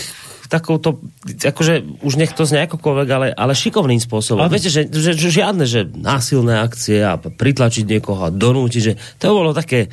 takouto, 0.46 1.02
akože 1.26 2.02
už 2.02 2.14
nech 2.18 2.32
to 2.32 2.46
z 2.46 2.66
akokoľvek, 2.66 3.08
ale, 3.10 3.28
ale 3.34 3.52
šikovným 3.52 3.98
spôsobom. 3.98 4.46
Ale... 4.46 4.54
Viete, 4.56 4.70
že, 4.70 4.86
že, 4.86 5.12
že 5.14 5.28
žiadne, 5.30 5.64
že 5.66 5.86
násilné 5.86 6.62
akcie 6.62 7.02
a 7.02 7.18
pritlačiť 7.18 7.84
niekoho 7.86 8.26
a 8.26 8.30
donútiť, 8.30 8.82
že 8.82 8.92
to 9.18 9.34
bolo 9.34 9.50
také, 9.52 9.92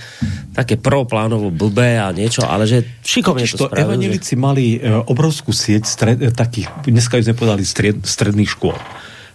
také 0.54 0.78
proplánovo 0.78 1.50
blbé 1.50 1.98
a 1.98 2.14
niečo, 2.14 2.46
ale 2.46 2.70
že 2.70 2.86
šikovne 3.04 3.46
to, 3.50 3.58
to 3.58 3.68
spravili. 3.68 4.10
Evanelici 4.10 4.34
že... 4.34 4.40
mali 4.40 4.66
e, 4.78 4.90
obrovskú 4.90 5.52
sieť 5.52 5.84
stred, 5.86 6.20
e, 6.22 6.30
takých, 6.32 6.70
dneska 6.86 7.20
sme 7.20 7.36
povedali, 7.38 7.64
stred, 7.66 8.06
stredných 8.06 8.50
škôl 8.50 8.78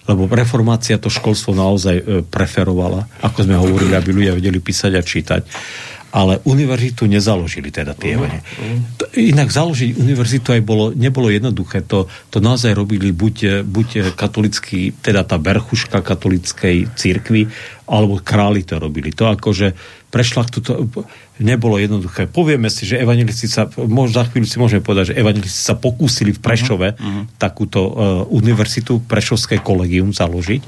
lebo 0.09 0.25
reformácia 0.25 0.97
to 0.97 1.13
školstvo 1.13 1.53
naozaj 1.53 1.97
e, 2.01 2.05
preferovala, 2.25 3.05
ako 3.21 3.45
sme 3.45 3.61
hovorili, 3.61 3.93
aby 3.93 4.09
ľudia 4.17 4.33
vedeli 4.33 4.57
písať 4.57 4.93
a 4.97 5.03
čítať 5.05 5.43
ale 6.09 6.41
univerzitu 6.49 7.05
nezaložili 7.05 7.69
teda 7.69 7.93
tie 7.93 8.17
uh, 8.17 8.25
uh. 8.25 8.39
Inak 9.13 9.53
založiť 9.53 10.01
univerzitu 10.01 10.57
aj 10.57 10.63
bolo, 10.65 10.91
nebolo 10.97 11.29
jednoduché. 11.29 11.85
To, 11.89 12.09
to 12.33 12.41
naozaj 12.41 12.73
robili 12.73 13.13
buď, 13.13 13.65
buď 13.65 14.17
katolický, 14.17 14.97
teda 15.05 15.25
tá 15.25 15.37
verchuška 15.37 16.01
katolickej 16.01 16.97
církvy, 16.97 17.49
alebo 17.89 18.21
králi 18.21 18.65
to 18.65 18.81
robili. 18.81 19.13
To 19.17 19.33
akože 19.33 19.77
prešla 20.09 20.49
to 20.49 20.89
nebolo 21.41 21.77
jednoduché. 21.77 22.25
Povieme 22.29 22.73
si, 22.73 22.89
že 22.89 23.01
evangelisti 23.01 23.49
sa, 23.49 23.69
možno 23.77 24.25
za 24.25 24.25
chvíľu 24.29 24.47
si 24.49 24.57
môžeme 24.57 24.81
povedať, 24.81 25.13
že 25.13 25.19
evangelisti 25.21 25.61
sa 25.61 25.77
pokúsili 25.77 26.33
v 26.33 26.41
Prešove 26.41 26.89
uh-huh. 26.97 27.25
takúto 27.37 27.81
uh, 27.85 27.93
univerzitu, 28.33 29.05
Prešovské 29.05 29.61
kolegium 29.61 30.13
založiť 30.17 30.63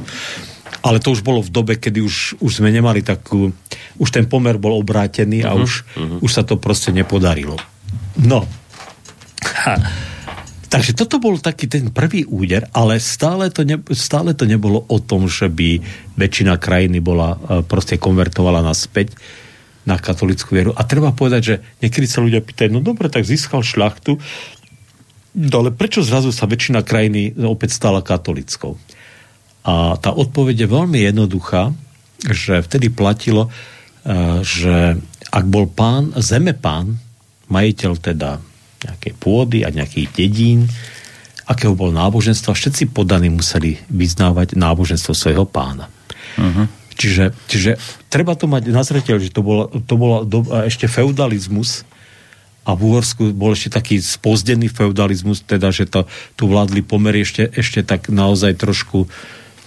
ale 0.81 0.99
to 1.01 1.13
už 1.13 1.21
bolo 1.21 1.45
v 1.45 1.53
dobe, 1.53 1.77
kedy 1.77 2.01
už, 2.01 2.41
už 2.41 2.53
sme 2.65 2.73
nemali 2.73 3.05
takú, 3.05 3.53
už 4.01 4.09
ten 4.09 4.25
pomer 4.25 4.57
bol 4.57 4.77
obrátený 4.81 5.45
a 5.45 5.53
uh-huh, 5.53 5.65
už, 5.65 5.73
uh-huh. 5.97 6.19
už 6.25 6.31
sa 6.31 6.43
to 6.43 6.57
proste 6.57 6.93
nepodarilo. 6.93 7.57
No. 8.17 8.49
Ha. 9.65 9.77
Takže 10.71 10.95
toto 10.95 11.19
bol 11.19 11.35
taký 11.43 11.67
ten 11.67 11.91
prvý 11.91 12.23
úder, 12.31 12.71
ale 12.71 13.03
stále 13.03 13.51
to, 13.51 13.67
ne, 13.67 13.83
stále 13.91 14.39
to 14.39 14.47
nebolo 14.47 14.87
o 14.87 15.03
tom, 15.03 15.27
že 15.27 15.51
by 15.51 15.83
väčšina 16.15 16.63
krajiny 16.63 17.03
bola 17.03 17.35
e, 17.35 17.67
proste 17.67 17.99
konvertovala 17.99 18.63
naspäť 18.63 19.19
na 19.83 19.99
katolickú 19.99 20.55
vieru. 20.55 20.71
A 20.79 20.87
treba 20.87 21.11
povedať, 21.11 21.43
že 21.43 21.55
niekedy 21.83 22.07
sa 22.07 22.23
ľudia 22.23 22.39
pýtajú, 22.39 22.71
no 22.71 22.81
dobre, 22.87 23.11
tak 23.11 23.27
získal 23.27 23.67
šlachtu, 23.67 24.23
no 25.35 25.55
ale 25.59 25.75
prečo 25.75 26.07
zrazu 26.07 26.31
sa 26.31 26.47
väčšina 26.47 26.87
krajiny 26.87 27.35
opäť 27.43 27.75
stala 27.75 27.99
katolickou? 27.99 28.79
A 29.65 30.01
tá 30.01 30.11
odpoveď 30.17 30.65
je 30.65 30.69
veľmi 30.73 30.99
jednoduchá, 31.05 31.77
že 32.25 32.65
vtedy 32.65 32.89
platilo, 32.89 33.49
e, 33.49 33.51
že 34.41 34.97
ak 35.31 35.45
bol 35.47 35.69
pán, 35.69 36.17
zemepán, 36.17 36.97
majiteľ 37.53 37.93
teda 38.01 38.41
nejakej 38.81 39.13
pôdy 39.21 39.59
a 39.63 39.69
nejakých 39.69 40.09
dedín, 40.17 40.65
akého 41.45 41.77
bol 41.77 41.93
náboženstva, 41.93 42.57
všetci 42.57 42.95
podaní 42.95 43.29
museli 43.29 43.77
vyznávať 43.91 44.57
náboženstvo 44.57 45.13
svojho 45.13 45.45
pána. 45.45 45.91
Uh-huh. 46.39 46.71
Čiže, 46.95 47.35
čiže 47.51 47.71
treba 48.07 48.39
to 48.39 48.47
mať 48.47 48.71
na 48.71 48.87
zreteľ, 48.87 49.19
že 49.19 49.35
to 49.35 49.43
bolo, 49.43 49.67
to 49.69 49.95
bolo 49.99 50.23
do, 50.23 50.47
ešte 50.65 50.87
feudalizmus 50.87 51.83
a 52.65 52.77
v 52.77 52.93
Uhorsku 52.93 53.35
bol 53.35 53.53
ešte 53.57 53.73
taký 53.77 53.99
spozdený 53.99 54.71
feudalizmus, 54.71 55.43
teda, 55.43 55.75
že 55.75 55.91
to, 55.91 56.07
tu 56.39 56.47
vládli 56.47 56.87
pomery 56.87 57.27
ešte, 57.27 57.51
ešte 57.51 57.83
tak 57.83 58.13
naozaj 58.13 58.55
trošku 58.55 59.09
uh, 59.09 59.11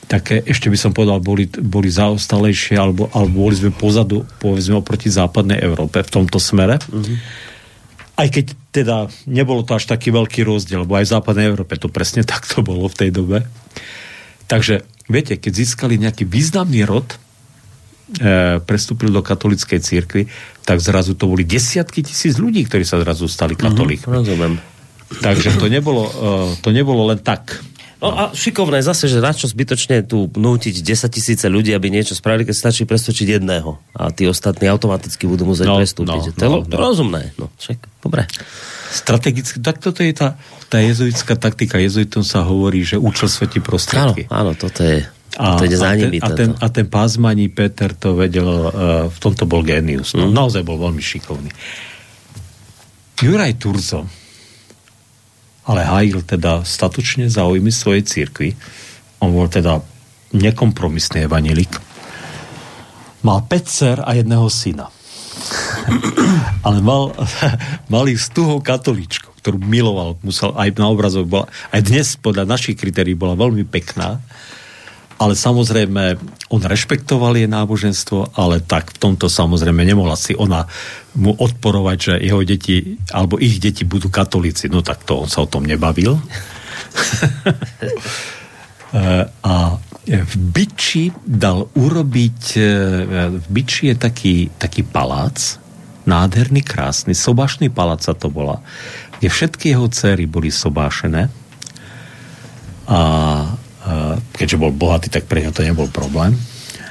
také, 0.07 0.43
ešte 0.43 0.67
by 0.67 0.77
som 0.77 0.91
povedal, 0.91 1.23
boli, 1.23 1.47
boli 1.47 1.89
zaostalejšie, 1.89 2.75
alebo, 2.77 3.09
alebo 3.11 3.47
boli 3.47 3.55
sme 3.55 3.71
pozadu, 3.73 4.27
povedzme, 4.39 4.79
oproti 4.79 5.09
západnej 5.09 5.59
Európe 5.63 6.03
v 6.03 6.11
tomto 6.11 6.37
smere. 6.37 6.79
Mm-hmm. 6.79 7.17
Aj 8.13 8.27
keď 8.29 8.45
teda 8.69 8.97
nebolo 9.25 9.65
to 9.65 9.73
až 9.73 9.89
taký 9.89 10.13
veľký 10.13 10.45
rozdiel, 10.45 10.85
lebo 10.85 10.97
aj 10.97 11.05
v 11.09 11.13
západnej 11.17 11.45
Európe 11.49 11.79
to 11.79 11.89
presne 11.89 12.21
takto 12.33 12.61
bolo 12.61 12.85
v 12.89 12.97
tej 12.97 13.09
dobe. 13.09 13.47
Takže, 14.45 14.83
viete, 15.07 15.39
keď 15.39 15.51
získali 15.55 15.97
nejaký 15.97 16.27
významný 16.27 16.83
rod, 16.85 17.07
e, 18.19 18.59
prestúpili 18.61 19.09
do 19.09 19.23
katolíckej 19.23 19.79
církvy, 19.81 20.27
tak 20.67 20.83
zrazu 20.83 21.15
to 21.15 21.31
boli 21.31 21.47
desiatky 21.47 22.03
tisíc 22.03 22.37
ľudí, 22.37 22.67
ktorí 22.67 22.83
sa 22.83 22.99
zrazu 23.01 23.25
stali 23.31 23.55
mhm, 23.55 23.61
katolíkmi. 23.61 24.09
Mm-hmm, 24.09 24.19
rozumiem. 24.19 24.55
Takže 25.13 25.61
to 25.61 25.69
nebolo, 25.69 26.03
e, 26.09 26.13
to 26.61 26.69
nebolo 26.73 27.09
len 27.13 27.21
tak. 27.21 27.61
No 28.03 28.11
a 28.11 28.23
šikovné 28.35 28.83
zase, 28.83 29.07
že 29.07 29.23
na 29.23 29.31
čo 29.31 29.47
zbytočne 29.47 30.03
tu 30.03 30.27
nútiť 30.27 30.75
10 30.83 31.07
tisíce 31.07 31.47
ľudí, 31.47 31.71
aby 31.71 31.87
niečo 31.87 32.19
spravili, 32.19 32.43
keď 32.43 32.55
stačí 32.59 32.83
presvedčiť 32.83 33.39
jedného. 33.39 33.79
A 33.95 34.11
tí 34.11 34.27
ostatní 34.27 34.67
automaticky 34.67 35.23
budú 35.23 35.47
musieť 35.47 35.71
no, 35.71 35.79
prestúpiť. 35.79 36.35
No, 36.35 36.35
to 36.35 36.43
je 36.43 36.51
no, 36.51 36.59
no. 36.67 36.75
rozumné. 36.75 37.31
No, 37.39 37.47
však, 37.55 37.79
dobre. 38.03 38.27
Strategicky, 38.91 39.63
tak 39.63 39.79
toto 39.79 40.03
je 40.03 40.11
tá, 40.11 40.35
tá 40.67 40.83
jezuitská 40.83 41.39
taktika. 41.39 41.79
Jezuitom 41.79 42.27
sa 42.27 42.43
hovorí, 42.43 42.83
že 42.83 42.99
účel 42.99 43.31
svetí 43.31 43.63
prostriedky. 43.63 44.27
Áno, 44.27 44.51
áno, 44.51 44.59
toto 44.59 44.83
je 44.83 45.07
A, 45.39 45.55
to 45.55 45.63
ide 45.63 45.79
za 45.79 45.95
a, 45.95 45.95
ten, 45.95 46.11
a, 46.19 46.29
ten, 46.35 46.49
a 46.59 46.67
ten 46.67 46.85
pázmaní 46.91 47.47
Peter 47.47 47.95
to 47.95 48.19
vedel, 48.19 48.45
uh, 48.45 48.71
v 49.07 49.17
tomto 49.23 49.47
bol 49.47 49.63
génius. 49.63 50.11
No, 50.11 50.27
mm. 50.27 50.35
Naozaj 50.35 50.61
bol 50.67 50.75
veľmi 50.75 50.99
šikovný. 50.99 51.49
Juraj 53.23 53.55
Turzo 53.63 54.22
ale 55.63 55.81
hájil 55.87 56.23
teda 56.23 56.67
statučne 56.67 57.31
záujmy 57.31 57.71
svojej 57.71 58.03
církvy. 58.03 58.55
On 59.23 59.31
bol 59.31 59.47
teda 59.47 59.79
nekompromisný 60.35 61.23
evanelik. 61.29 61.79
Mal 63.23 63.39
5 63.47 63.63
dcer 63.63 63.97
a 64.03 64.11
jedného 64.19 64.47
syna. 64.51 64.91
ale 66.67 66.79
mal, 66.83 67.15
mal 67.93 68.05
ich 68.11 68.19
s 68.19 68.27
tuhou 68.31 68.59
katolíčkou, 68.59 69.31
ktorú 69.39 69.63
miloval. 69.63 70.19
Musel 70.19 70.51
aj 70.55 70.75
na 70.75 70.91
obrazov, 70.91 71.31
bola, 71.31 71.47
aj 71.71 71.81
dnes 71.87 72.07
podľa 72.19 72.43
našich 72.43 72.75
kritérií 72.75 73.15
bola 73.15 73.39
veľmi 73.39 73.63
pekná 73.63 74.19
ale 75.17 75.33
samozrejme 75.37 76.17
on 76.49 76.61
rešpektoval 76.61 77.37
jej 77.37 77.49
náboženstvo, 77.49 78.33
ale 78.37 78.61
tak 78.61 78.93
v 78.93 79.01
tomto 79.01 79.29
samozrejme 79.29 79.85
nemohla 79.85 80.17
si 80.17 80.33
ona 80.33 80.65
mu 81.13 81.33
odporovať, 81.37 81.97
že 81.97 82.13
jeho 82.25 82.41
deti, 82.41 82.97
alebo 83.13 83.37
ich 83.37 83.61
deti 83.61 83.85
budú 83.85 84.09
katolíci. 84.09 84.69
No 84.69 84.81
tak 84.81 85.05
to 85.05 85.25
on 85.25 85.29
sa 85.29 85.45
o 85.45 85.49
tom 85.49 85.65
nebavil. 85.65 86.17
a 89.41 89.53
v 90.03 90.33
Byči 90.35 91.15
dal 91.23 91.65
urobiť, 91.73 92.41
v 93.39 93.47
Byči 93.47 93.93
je 93.93 93.95
taký, 93.95 94.35
taký 94.59 94.83
palác, 94.83 95.57
nádherný, 96.03 96.61
krásny, 96.61 97.15
sobašný 97.15 97.71
palác 97.71 98.03
sa 98.03 98.13
to 98.13 98.27
bola, 98.27 98.59
kde 99.17 99.31
všetky 99.31 99.71
jeho 99.71 99.87
céry 99.87 100.27
boli 100.27 100.51
sobášené 100.51 101.31
a 102.83 102.99
keďže 104.33 104.59
bol 104.59 104.71
bohatý, 104.71 105.11
tak 105.11 105.27
pre 105.27 105.43
ňo 105.43 105.51
to 105.51 105.65
nebol 105.65 105.87
problém. 105.91 106.35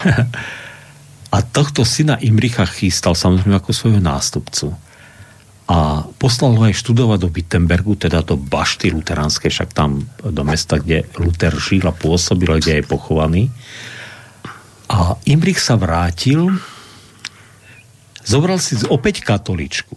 a 1.37 1.39
tohto 1.41 1.89
syna 1.89 2.21
Imricha 2.21 2.69
chystal 2.69 3.17
samozrejme 3.17 3.57
ako 3.57 3.73
svojho 3.73 4.01
nástupcu. 4.03 4.77
A 5.73 6.05
poslal 6.21 6.53
ho 6.59 6.63
aj 6.69 6.77
študovať 6.77 7.19
do 7.23 7.33
Wittenbergu, 7.33 7.97
teda 7.97 8.21
do 8.21 8.37
bašty 8.37 8.93
luteránskej, 8.93 9.49
však 9.49 9.71
tam 9.73 10.05
do 10.21 10.43
mesta, 10.45 10.77
kde 10.77 11.09
Luther 11.17 11.55
žil 11.57 11.89
a 11.89 11.97
pôsobil, 11.97 12.61
kde 12.61 12.83
je 12.83 12.85
pochovaný. 12.85 13.49
A 14.93 15.17
Imrich 15.25 15.63
sa 15.65 15.81
vrátil, 15.81 16.53
zobral 18.21 18.61
si 18.61 18.77
opäť 18.93 19.25
katoličku. 19.25 19.97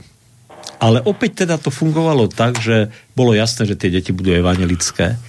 Ale 0.79 1.03
opäť 1.03 1.43
teda 1.43 1.59
to 1.59 1.73
fungovalo 1.73 2.31
tak, 2.31 2.55
že 2.63 2.93
bolo 3.11 3.35
jasné, 3.35 3.67
že 3.67 3.75
tie 3.75 3.91
deti 3.91 4.15
budú 4.15 4.31
evangelické 4.31 5.19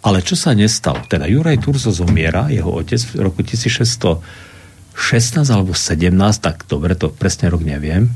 ale 0.00 0.24
čo 0.24 0.32
sa 0.32 0.56
nestalo? 0.56 1.04
Teda 1.04 1.28
Juraj 1.28 1.60
Turzo 1.60 1.92
zomiera, 1.92 2.48
jeho 2.48 2.72
otec 2.72 2.96
v 2.96 3.20
roku 3.20 3.44
1616 3.44 4.24
alebo 5.52 5.76
17, 5.76 6.08
tak 6.40 6.64
dobre, 6.64 6.96
to 6.96 7.12
presne 7.12 7.52
rok 7.52 7.60
neviem, 7.60 8.08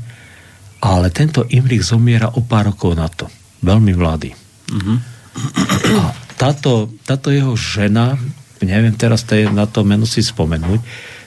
ale 0.81 1.13
tento 1.13 1.45
Imrich 1.45 1.85
zomiera 1.85 2.33
o 2.33 2.41
pár 2.41 2.73
rokov 2.73 2.97
na 2.97 3.05
to. 3.05 3.29
Veľmi 3.61 3.93
mladý. 3.93 4.33
Mm-hmm. 4.69 4.97
A 6.01 6.09
táto, 6.41 6.89
táto 7.05 7.29
jeho 7.29 7.53
žena, 7.53 8.17
neviem 8.65 8.97
teraz 8.97 9.21
na 9.29 9.69
to 9.69 9.85
meno 9.85 10.09
si 10.09 10.25
spomenúť, 10.25 10.81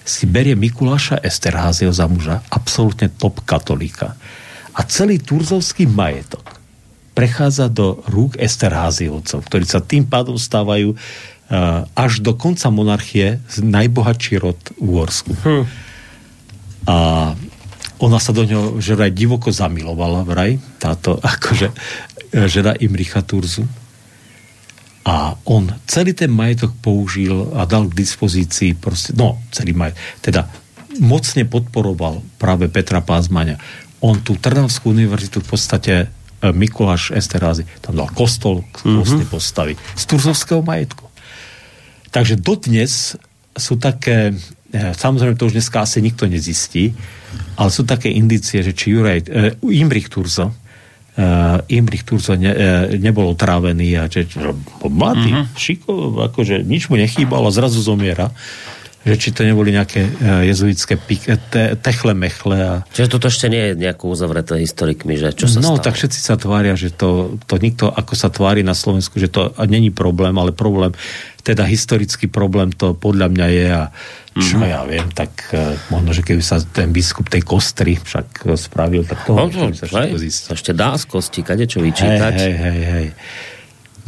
si 0.09 0.25
berie 0.27 0.59
Mikuláša 0.59 1.23
Esterházieho 1.23 1.93
za 1.95 2.11
muža, 2.11 2.43
absolútne 2.51 3.13
top 3.15 3.45
katolíka. 3.47 4.17
A 4.75 4.81
celý 4.87 5.23
turzovský 5.23 5.87
majetok 5.87 6.58
prechádza 7.19 7.67
do 7.67 7.99
rúk 8.07 8.39
Esterháziovcov, 8.39 9.43
ktorí 9.43 9.67
sa 9.67 9.83
tým 9.83 10.07
pádom 10.07 10.39
stávajú 10.39 10.95
uh, 10.95 11.83
až 11.99 12.23
do 12.23 12.39
konca 12.39 12.71
monarchie 12.71 13.43
najbohatší 13.59 14.39
rod 14.39 14.55
v 14.79 14.87
Uhorsku. 14.87 15.35
Hm. 15.43 15.65
A 16.87 16.97
ona 17.99 18.23
sa 18.23 18.31
do 18.31 18.47
ňoho 18.47 18.79
že 18.79 18.95
vraj 18.95 19.11
divoko 19.11 19.51
zamilovala 19.51 20.23
vraj, 20.23 20.63
táto 20.79 21.19
akože 21.35 21.75
e, 21.75 21.75
žena 22.47 22.79
Imricha 22.79 23.27
Turzu. 23.27 23.67
A 25.03 25.35
on 25.51 25.67
celý 25.91 26.15
ten 26.15 26.31
majetok 26.31 26.71
použil 26.79 27.51
a 27.59 27.67
dal 27.67 27.91
k 27.91 27.99
dispozícii 27.99 28.79
proste, 28.79 29.11
no, 29.19 29.43
celý 29.51 29.75
majetok, 29.75 29.99
teda 30.23 30.47
mocne 31.03 31.43
podporoval 31.51 32.23
práve 32.39 32.71
Petra 32.71 33.03
Pázmaňa. 33.03 33.59
On 34.05 34.15
tú 34.23 34.39
Trnavskú 34.39 34.95
univerzitu 34.95 35.43
v 35.43 35.49
podstate 35.49 35.95
Mikuláš 36.43 37.11
Esterázy 37.11 37.67
tam 37.83 37.99
dal 37.99 38.09
kostol 38.15 38.63
mm-hmm. 38.87 39.27
postaviť 39.27 39.77
z 39.99 40.03
turzovského 40.07 40.63
majetku. 40.63 41.11
Takže 42.15 42.39
dodnes 42.39 43.19
sú 43.59 43.75
také, 43.77 44.33
e, 44.71 44.95
samozrejme 44.95 45.35
to 45.35 45.51
už 45.51 45.59
dneska 45.59 45.83
asi 45.83 45.99
nikto 45.99 46.31
nezistí, 46.31 46.95
ale 47.59 47.69
sú 47.75 47.83
také 47.83 48.15
indície, 48.15 48.63
že 48.63 48.73
či 48.73 48.95
Juraj, 48.95 49.19
uh, 49.29 49.53
Imrich 49.69 50.09
Turzo, 50.09 50.49
uh, 50.49 51.59
Imrich 51.69 52.07
Turzo 52.07 52.39
ne, 52.39 52.55
uh, 52.55 52.89
nebol 52.97 53.29
otrávený 53.35 53.99
a 53.99 54.07
že, 54.07 54.31
že 54.31 54.55
mladý, 54.87 55.35
mm-hmm. 55.35 55.59
šiko, 55.59 55.93
akože 56.33 56.63
nič 56.63 56.89
mu 56.89 56.97
nechýbalo, 56.97 57.51
zrazu 57.51 57.83
zomiera 57.83 58.31
že 59.07 59.15
či 59.15 59.29
to 59.31 59.47
neboli 59.47 59.71
nejaké 59.71 60.05
uh, 60.05 60.43
jezuitské 60.43 60.99
pik, 60.99 61.23
te, 61.49 61.79
techle 61.79 62.13
mechle. 62.13 62.59
A... 62.59 62.73
Čiže 62.91 63.09
toto 63.15 63.31
ešte 63.31 63.47
nie 63.47 63.71
je 63.71 63.73
nejako 63.79 64.11
uzavreté 64.13 64.59
historikmi, 64.59 65.15
že 65.15 65.33
čo 65.33 65.47
sa 65.47 65.63
No, 65.63 65.79
stalo? 65.79 65.85
tak 65.87 65.95
všetci 65.95 66.19
sa 66.19 66.35
tvária, 66.35 66.75
že 66.75 66.91
to, 66.91 67.39
to 67.47 67.57
nikto, 67.63 67.89
ako 67.89 68.13
sa 68.19 68.29
tvári 68.29 68.67
na 68.67 68.75
Slovensku, 68.75 69.17
že 69.23 69.31
to 69.31 69.55
není 69.71 69.95
problém, 69.95 70.35
ale 70.37 70.51
problém, 70.51 70.93
teda 71.47 71.65
historický 71.65 72.29
problém 72.29 72.75
to 72.75 72.93
podľa 72.93 73.31
mňa 73.33 73.47
je 73.49 73.67
a 73.73 73.85
čo 74.39 74.55
mm-hmm. 74.61 74.71
ja 74.71 74.81
viem, 74.87 75.09
tak 75.11 75.33
uh, 75.51 75.75
možno, 75.91 76.15
že 76.15 76.23
keby 76.23 76.43
sa 76.45 76.63
ten 76.63 76.95
biskup 76.95 77.27
tej 77.27 77.43
kostry 77.43 77.99
však 77.99 78.47
spravil, 78.55 79.03
tak 79.03 79.27
to, 79.27 79.35
no, 79.35 79.51
to 79.51 79.75
sa 79.75 80.07
hej, 80.07 80.15
ešte 80.31 80.71
dá 80.77 80.95
z 80.95 81.11
kosti, 81.11 81.43
kade 81.43 81.67
čo 81.67 81.83
vyčítať. 81.83 82.35
Hej, 82.39 82.55
hej, 82.55 82.55
hej, 82.55 82.81
hej. 82.87 83.09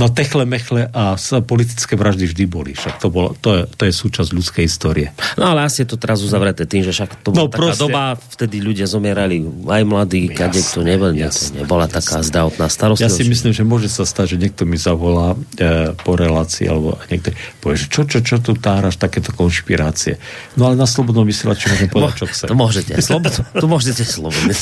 No 0.01 0.09
techle, 0.09 0.49
mechle 0.49 0.89
a 0.89 1.21
politické 1.45 1.93
vraždy 1.93 2.25
vždy 2.33 2.45
boli. 2.49 2.73
Však 2.73 3.05
to, 3.05 3.13
bolo, 3.13 3.37
to, 3.37 3.53
je, 3.53 3.63
to 3.69 3.83
je 3.85 3.93
súčasť 3.93 4.31
ľudskej 4.33 4.65
histórie. 4.65 5.13
No 5.37 5.53
ale 5.53 5.69
asi 5.69 5.85
je 5.85 5.93
to 5.93 6.01
teraz 6.01 6.25
uzavreté 6.25 6.65
tým, 6.65 6.81
že 6.81 6.97
však 6.97 7.21
to 7.21 7.37
bola 7.37 7.45
no, 7.45 7.53
taká 7.53 7.61
proste... 7.61 7.83
doba, 7.85 8.17
vtedy 8.17 8.57
ľudia 8.65 8.89
zomierali 8.89 9.45
aj 9.69 9.83
mladí, 9.85 10.33
kade 10.33 10.65
to 10.65 10.81
nebol, 10.81 11.13
jasne, 11.13 11.61
nebola 11.61 11.85
jasne. 11.85 12.01
taká 12.01 12.17
zdravotná 12.25 12.67
starostlivosť. 12.73 13.05
Ja 13.05 13.13
si 13.13 13.29
myslím, 13.29 13.53
že 13.53 13.61
môže 13.61 13.93
sa 13.93 14.09
stať, 14.09 14.41
že 14.41 14.49
niekto 14.49 14.65
mi 14.65 14.81
zavolá 14.81 15.37
e, 15.61 15.93
po 15.93 16.17
relácii, 16.17 16.65
alebo 16.65 16.97
niekto 17.13 17.37
povie, 17.61 17.77
že 17.77 17.93
čo, 17.93 18.09
čo, 18.09 18.25
čo 18.25 18.41
tu 18.41 18.57
táraš, 18.57 18.97
takéto 18.97 19.37
konšpirácie. 19.37 20.17
No 20.57 20.73
ale 20.73 20.81
na 20.81 20.89
slobodnom 20.89 21.29
vysielači 21.29 21.69
môžem 21.69 21.93
povedať, 21.93 22.25
čo 22.25 22.27
chce. 22.31 22.45
To 22.49 22.57
môžete, 22.57 22.97
slobodu, 23.05 23.45
tu 23.61 23.67
môžete 23.69 24.03
slobodne. 24.09 24.57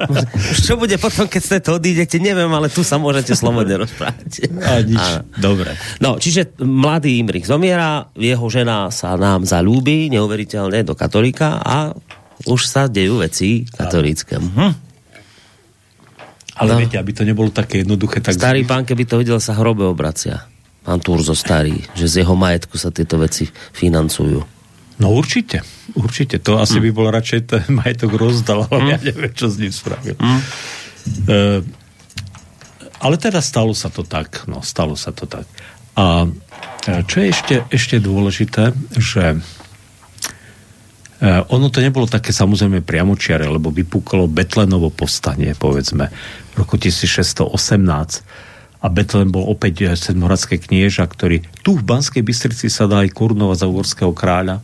Už 0.52 0.58
čo 0.60 0.76
bude 0.76 1.00
potom, 1.00 1.24
keď 1.24 1.40
ste 1.40 1.58
to 1.64 1.80
odídete, 1.80 2.20
neviem, 2.20 2.52
ale 2.52 2.68
tu 2.68 2.84
sa 2.84 3.00
môžete 3.00 3.32
slobodne 3.32 3.88
rozprávať. 3.88 4.52
A 4.60 4.81
nič. 4.86 5.00
A, 5.00 5.22
Dobre. 5.38 5.74
No, 6.02 6.18
čiže 6.18 6.58
mladý 6.60 7.22
Imrich 7.22 7.46
zomiera, 7.46 8.10
jeho 8.18 8.46
žena 8.50 8.90
sa 8.90 9.14
nám 9.16 9.46
zalúbi 9.46 10.10
neuveriteľne 10.10 10.82
do 10.86 10.94
katolíka 10.98 11.62
a 11.62 11.94
už 12.46 12.60
sa 12.66 12.90
dejú 12.90 13.22
veci 13.22 13.66
katolícke. 13.66 14.38
Hm. 14.38 14.74
Ale 16.62 16.70
no. 16.76 16.78
viete, 16.78 17.00
aby 17.00 17.12
to 17.16 17.24
nebolo 17.24 17.48
také 17.48 17.82
jednoduché, 17.82 18.20
tak... 18.20 18.36
Starý 18.36 18.68
pán, 18.68 18.84
keby 18.84 19.08
to 19.08 19.16
videl, 19.18 19.40
sa 19.40 19.56
hrobe 19.56 19.88
obracia. 19.88 20.44
Pán 20.82 21.00
Turzo 21.00 21.32
starý, 21.32 21.78
že 21.94 22.10
z 22.10 22.14
jeho 22.22 22.34
majetku 22.34 22.74
sa 22.76 22.90
tieto 22.90 23.16
veci 23.16 23.46
financujú. 23.50 24.42
No 25.00 25.06
určite, 25.10 25.64
určite. 25.96 26.38
To 26.44 26.60
asi 26.60 26.78
mm. 26.78 26.84
by 26.86 26.90
bol 26.92 27.08
radšej 27.08 27.40
ten 27.48 27.64
majetok 27.72 28.12
rozdal, 28.14 28.68
ale 28.68 28.80
mm. 28.84 28.90
ja 28.90 28.98
neviem, 29.00 29.32
čo 29.32 29.48
s 29.48 29.56
ním 29.58 29.72
spravil. 29.72 30.14
Mm. 30.18 30.40
Ale 33.02 33.18
teda 33.18 33.42
stalo 33.42 33.74
sa 33.74 33.90
to 33.90 34.06
tak. 34.06 34.46
No, 34.46 34.62
stalo 34.62 34.94
sa 34.94 35.10
to 35.10 35.26
tak. 35.26 35.42
A 35.98 36.30
e, 36.86 37.02
čo 37.04 37.18
je 37.18 37.26
ešte, 37.28 37.54
ešte 37.68 37.96
dôležité, 37.98 38.70
že 38.94 39.34
e, 39.34 39.38
ono 41.50 41.66
to 41.68 41.82
nebolo 41.82 42.06
také 42.06 42.30
samozrejme 42.30 42.86
priamočiare, 42.86 43.50
lebo 43.50 43.74
vypuklo 43.74 44.30
Betlenovo 44.30 44.94
povstanie, 44.94 45.58
povedzme, 45.58 46.08
v 46.52 46.54
roku 46.54 46.78
1618 46.78 47.42
a 48.82 48.86
Betlen 48.86 49.34
bol 49.34 49.50
opäť 49.50 49.74
e, 49.82 49.98
sedmohradské 49.98 50.62
knieža, 50.62 51.02
ktorý 51.10 51.42
tu 51.66 51.74
v 51.74 51.82
Banskej 51.82 52.22
Bystrici 52.22 52.70
sa 52.70 52.86
dá 52.86 53.02
aj 53.02 53.10
korunovať 53.12 53.56
za 53.58 53.66
uhorského 53.66 54.14
kráľa. 54.14 54.62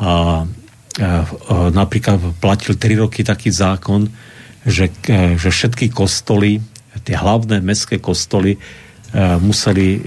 A, 0.00 0.06
a, 0.06 0.08
a 0.08 0.44
napríklad 1.74 2.38
platil 2.38 2.78
3 2.78 3.02
roky 3.02 3.20
taký 3.26 3.52
zákon, 3.52 4.08
že, 4.64 4.92
že 5.36 5.48
všetky 5.48 5.92
kostoly 5.92 6.60
tie 7.04 7.16
hlavné 7.16 7.60
mestské 7.64 7.98
kostoly 7.98 8.56
e, 8.56 8.58
museli 9.40 9.98
e, 9.98 10.00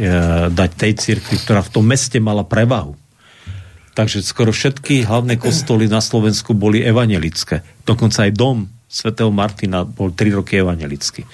dať 0.53 0.69
tej 0.77 0.93
cirkvi, 0.97 1.35
ktorá 1.41 1.61
v 1.65 1.71
tom 1.73 1.85
meste 1.85 2.17
mala 2.21 2.45
prevahu. 2.45 2.95
Takže 3.93 4.25
skoro 4.25 4.49
všetky 4.49 5.05
hlavné 5.05 5.37
kostoly 5.37 5.85
na 5.85 6.01
Slovensku 6.01 6.57
boli 6.57 6.81
evanelické. 6.81 7.61
Dokonca 7.85 8.25
aj 8.25 8.33
dom 8.33 8.65
svätého 8.89 9.29
Martina 9.29 9.85
bol 9.85 10.13
3 10.13 10.37
roky 10.37 10.61
evanelický 10.61 11.25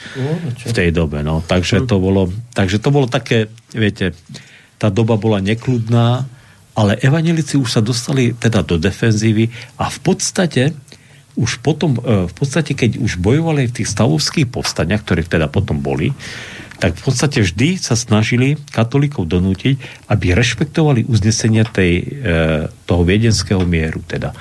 v 0.67 0.71
tej 0.75 0.91
dobe. 0.91 1.23
No. 1.23 1.43
Takže, 1.43 1.87
to 1.87 1.99
bolo, 1.99 2.27
takže 2.55 2.79
to 2.83 2.91
bolo 2.91 3.07
také, 3.07 3.51
viete, 3.71 4.15
tá 4.79 4.91
doba 4.91 5.19
bola 5.19 5.43
nekludná 5.43 6.27
ale 6.79 6.95
evanelici 7.03 7.59
už 7.59 7.75
sa 7.75 7.81
dostali 7.83 8.31
teda 8.31 8.63
do 8.63 8.79
defenzívy 8.79 9.51
a 9.75 9.91
v 9.91 9.99
podstate 9.99 10.71
už 11.39 11.63
potom, 11.63 11.95
e, 11.95 12.27
v 12.27 12.33
podstate, 12.35 12.75
keď 12.75 12.99
už 12.99 13.15
bojovali 13.15 13.71
v 13.71 13.75
tých 13.81 13.89
stavovských 13.95 14.51
povstaniach, 14.51 15.07
ktoré 15.07 15.23
teda 15.23 15.47
potom 15.47 15.79
boli, 15.79 16.11
tak 16.79 16.95
v 16.95 17.03
podstate 17.11 17.43
vždy 17.43 17.79
sa 17.79 17.95
snažili 17.95 18.55
katolíkov 18.71 19.27
donútiť, 19.27 20.07
aby 20.11 20.35
rešpektovali 20.35 21.07
uznesenia 21.07 21.63
tej, 21.63 21.93
e, 21.99 22.03
toho 22.83 23.01
viedenského 23.07 23.63
mieru. 23.63 24.03
Teda. 24.03 24.35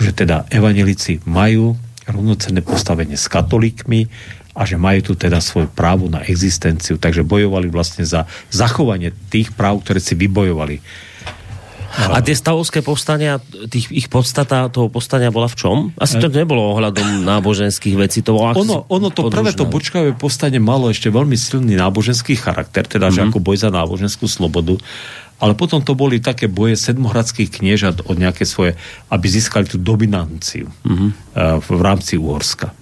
Že 0.00 0.24
teda 0.24 0.36
evanelici 0.48 1.20
majú 1.28 1.76
rovnocenné 2.08 2.64
postavenie 2.64 3.20
s 3.20 3.28
katolíkmi 3.28 4.08
a 4.56 4.64
že 4.64 4.80
majú 4.80 5.12
tu 5.12 5.12
teda 5.14 5.40
svoje 5.44 5.68
právo 5.68 6.08
na 6.08 6.24
existenciu. 6.24 6.96
Takže 6.96 7.24
bojovali 7.24 7.68
vlastne 7.68 8.04
za 8.08 8.24
zachovanie 8.48 9.12
tých 9.28 9.52
práv, 9.52 9.84
ktoré 9.84 10.00
si 10.00 10.16
vybojovali 10.16 10.80
a 11.88 12.20
tie 12.20 12.36
stavovské 12.36 12.84
povstania, 12.84 13.40
tých, 13.72 13.88
ich 13.88 14.06
podstata 14.12 14.68
toho 14.68 14.92
povstania 14.92 15.32
bola 15.32 15.48
v 15.48 15.56
čom? 15.56 15.76
Asi 15.96 16.20
to 16.20 16.28
nebolo 16.28 16.76
ohľadom 16.76 17.24
náboženských 17.24 17.96
vecí. 17.96 18.20
To 18.28 18.36
bolo 18.36 18.52
ono, 18.52 18.76
ono 18.92 19.08
to 19.08 19.32
prvé 19.32 19.56
to 19.56 19.64
bočkavé 19.64 20.12
povstanie 20.12 20.60
malo 20.60 20.92
ešte 20.92 21.08
veľmi 21.08 21.34
silný 21.34 21.80
náboženský 21.80 22.36
charakter, 22.36 22.84
teda 22.84 23.08
mm-hmm. 23.08 23.16
že 23.16 23.20
mhm. 23.24 23.28
ako 23.32 23.38
boj 23.40 23.56
za 23.56 23.70
náboženskú 23.72 24.28
slobodu. 24.28 24.76
Ale 25.38 25.54
potom 25.54 25.78
to 25.78 25.94
boli 25.94 26.18
také 26.18 26.50
boje 26.50 26.74
sedmohradských 26.74 27.62
kniežat 27.62 28.02
od 28.10 28.18
nejaké 28.18 28.42
svoje, 28.42 28.74
aby 29.06 29.26
získali 29.30 29.70
tú 29.70 29.78
dominanciu 29.78 30.66
mm-hmm. 30.82 31.10
v 31.62 31.68
rámci 31.78 32.18
Uhorska. 32.18 32.74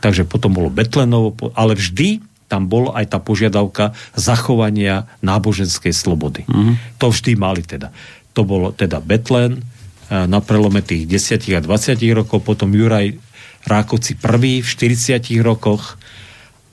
Takže 0.00 0.24
potom 0.24 0.56
bolo 0.56 0.72
Betlenovo, 0.72 1.36
ale 1.52 1.76
vždy 1.76 2.29
tam 2.50 2.66
bol 2.66 2.90
aj 2.90 3.14
tá 3.14 3.22
požiadavka 3.22 3.94
zachovania 4.18 5.06
náboženskej 5.22 5.94
slobody. 5.94 6.42
Mm-hmm. 6.50 6.98
To 6.98 7.14
vždy 7.14 7.38
mali 7.38 7.62
teda. 7.62 7.94
To 8.34 8.42
bolo 8.42 8.74
teda 8.74 8.98
Betlen 8.98 9.54
e, 9.54 9.60
na 10.26 10.42
prelome 10.42 10.82
tých 10.82 11.06
10 11.06 11.46
a 11.54 11.62
20 11.62 12.02
rokov, 12.10 12.42
potom 12.42 12.74
Juraj 12.74 13.14
Rákoci 13.70 14.18
prvý 14.18 14.66
v 14.66 14.66
40 14.66 15.22
rokoch 15.46 15.94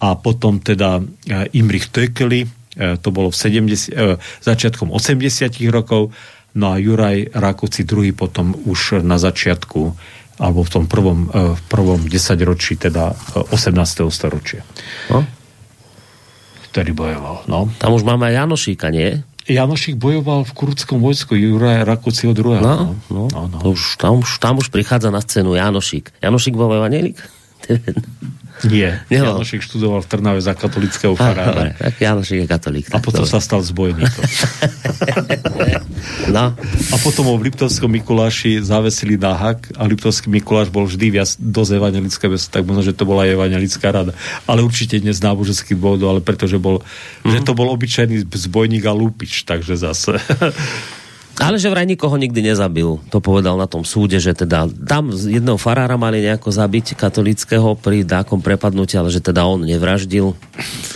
a 0.02 0.18
potom 0.18 0.58
teda 0.58 0.98
e, 0.98 1.54
Imrich 1.54 1.94
Tökeli, 1.94 2.42
e, 2.42 2.50
to 2.98 3.14
bolo 3.14 3.30
v 3.30 3.38
70, 3.38 4.18
začiatkom 4.42 4.90
80 4.90 5.62
rokov, 5.70 6.10
no 6.58 6.74
a 6.74 6.82
Juraj 6.82 7.38
Rákoci 7.38 7.86
druhý 7.86 8.18
potom 8.18 8.58
už 8.66 9.06
na 9.06 9.22
začiatku 9.22 9.94
alebo 10.38 10.62
v 10.62 10.70
tom 10.70 10.86
prvom, 10.86 11.34
v 11.34 11.62
prvom 11.66 12.06
desaťročí, 12.06 12.78
teda 12.78 13.10
18. 13.50 13.74
storočia. 14.14 14.62
No? 15.10 15.26
Ktorý 16.78 16.94
bojoval. 16.94 17.36
No. 17.50 17.66
Tam 17.82 17.98
už 17.98 18.06
máme 18.06 18.30
aj 18.30 18.46
Janošíka, 18.46 18.94
nie? 18.94 19.26
Janošík 19.50 19.98
bojoval 19.98 20.46
v 20.46 20.54
kurdskom 20.54 21.02
vojsku 21.02 21.34
Juraja 21.34 21.82
Rakúciho 21.82 22.38
II. 22.38 22.62
No, 22.62 22.94
no, 23.10 23.26
no, 23.34 23.42
no. 23.50 23.58
To 23.66 23.74
už, 23.74 23.98
tam, 23.98 24.22
už, 24.22 24.38
tam 24.38 24.62
už 24.62 24.70
prichádza 24.70 25.10
na 25.10 25.18
scénu 25.18 25.58
Janošík. 25.58 26.14
Janošík 26.22 26.54
bol 26.54 26.70
evanielik? 26.78 27.18
Nie. 28.66 29.06
Nebol. 29.14 29.38
Janošik 29.38 29.62
študoval 29.62 30.02
v 30.02 30.08
Trnave 30.10 30.42
za 30.42 30.58
katolického 30.58 31.14
farára. 31.14 31.70
Tak 31.78 32.02
Janošik 32.02 32.38
je 32.42 32.48
katolík. 32.50 32.86
A 32.90 32.98
potom 32.98 33.22
dobre. 33.22 33.34
sa 33.34 33.38
stal 33.38 33.62
zbojníkom. 33.62 34.24
no. 36.34 36.58
A 36.90 36.96
potom 37.06 37.30
ho 37.30 37.36
v 37.38 37.52
Liptovskom 37.52 37.92
Mikuláši 37.92 38.58
zavesili 38.64 39.20
na 39.20 39.38
hak 39.38 39.78
a 39.78 39.86
Liptovský 39.86 40.34
Mikuláš 40.34 40.74
bol 40.74 40.90
vždy 40.90 41.14
viac 41.14 41.30
dosť 41.38 41.72
evangelické 41.78 42.26
mesto, 42.32 42.50
tak 42.50 42.66
možno, 42.66 42.82
že 42.82 42.98
to 42.98 43.06
bola 43.06 43.30
evangelická 43.30 43.94
rada. 43.94 44.18
Ale 44.50 44.66
určite 44.66 44.98
nie 44.98 45.14
z 45.14 45.22
náboženských 45.22 45.78
dôvodov, 45.78 46.18
ale 46.18 46.22
pretože 46.26 46.58
bol, 46.58 46.82
mm-hmm. 46.82 47.32
že 47.32 47.40
to 47.46 47.54
bol 47.54 47.70
obyčajný 47.70 48.26
zbojník 48.26 48.84
a 48.90 48.94
lúpič, 48.96 49.46
takže 49.46 49.78
zase. 49.78 50.18
Ale 51.38 51.62
že 51.62 51.70
vraj 51.70 51.86
nikoho 51.86 52.18
nikdy 52.18 52.42
nezabil. 52.54 52.98
To 53.14 53.22
povedal 53.22 53.58
na 53.62 53.70
tom 53.70 53.86
súde, 53.86 54.18
že 54.18 54.34
teda 54.34 54.66
tam 54.90 55.14
jedného 55.14 55.62
farára 55.62 55.94
mali 55.94 56.26
nejako 56.26 56.50
zabiť 56.50 56.98
katolického 56.98 57.78
pri 57.78 58.02
dákom 58.02 58.42
prepadnutí, 58.42 58.98
ale 58.98 59.14
že 59.14 59.22
teda 59.22 59.46
on 59.46 59.62
nevraždil. 59.62 60.34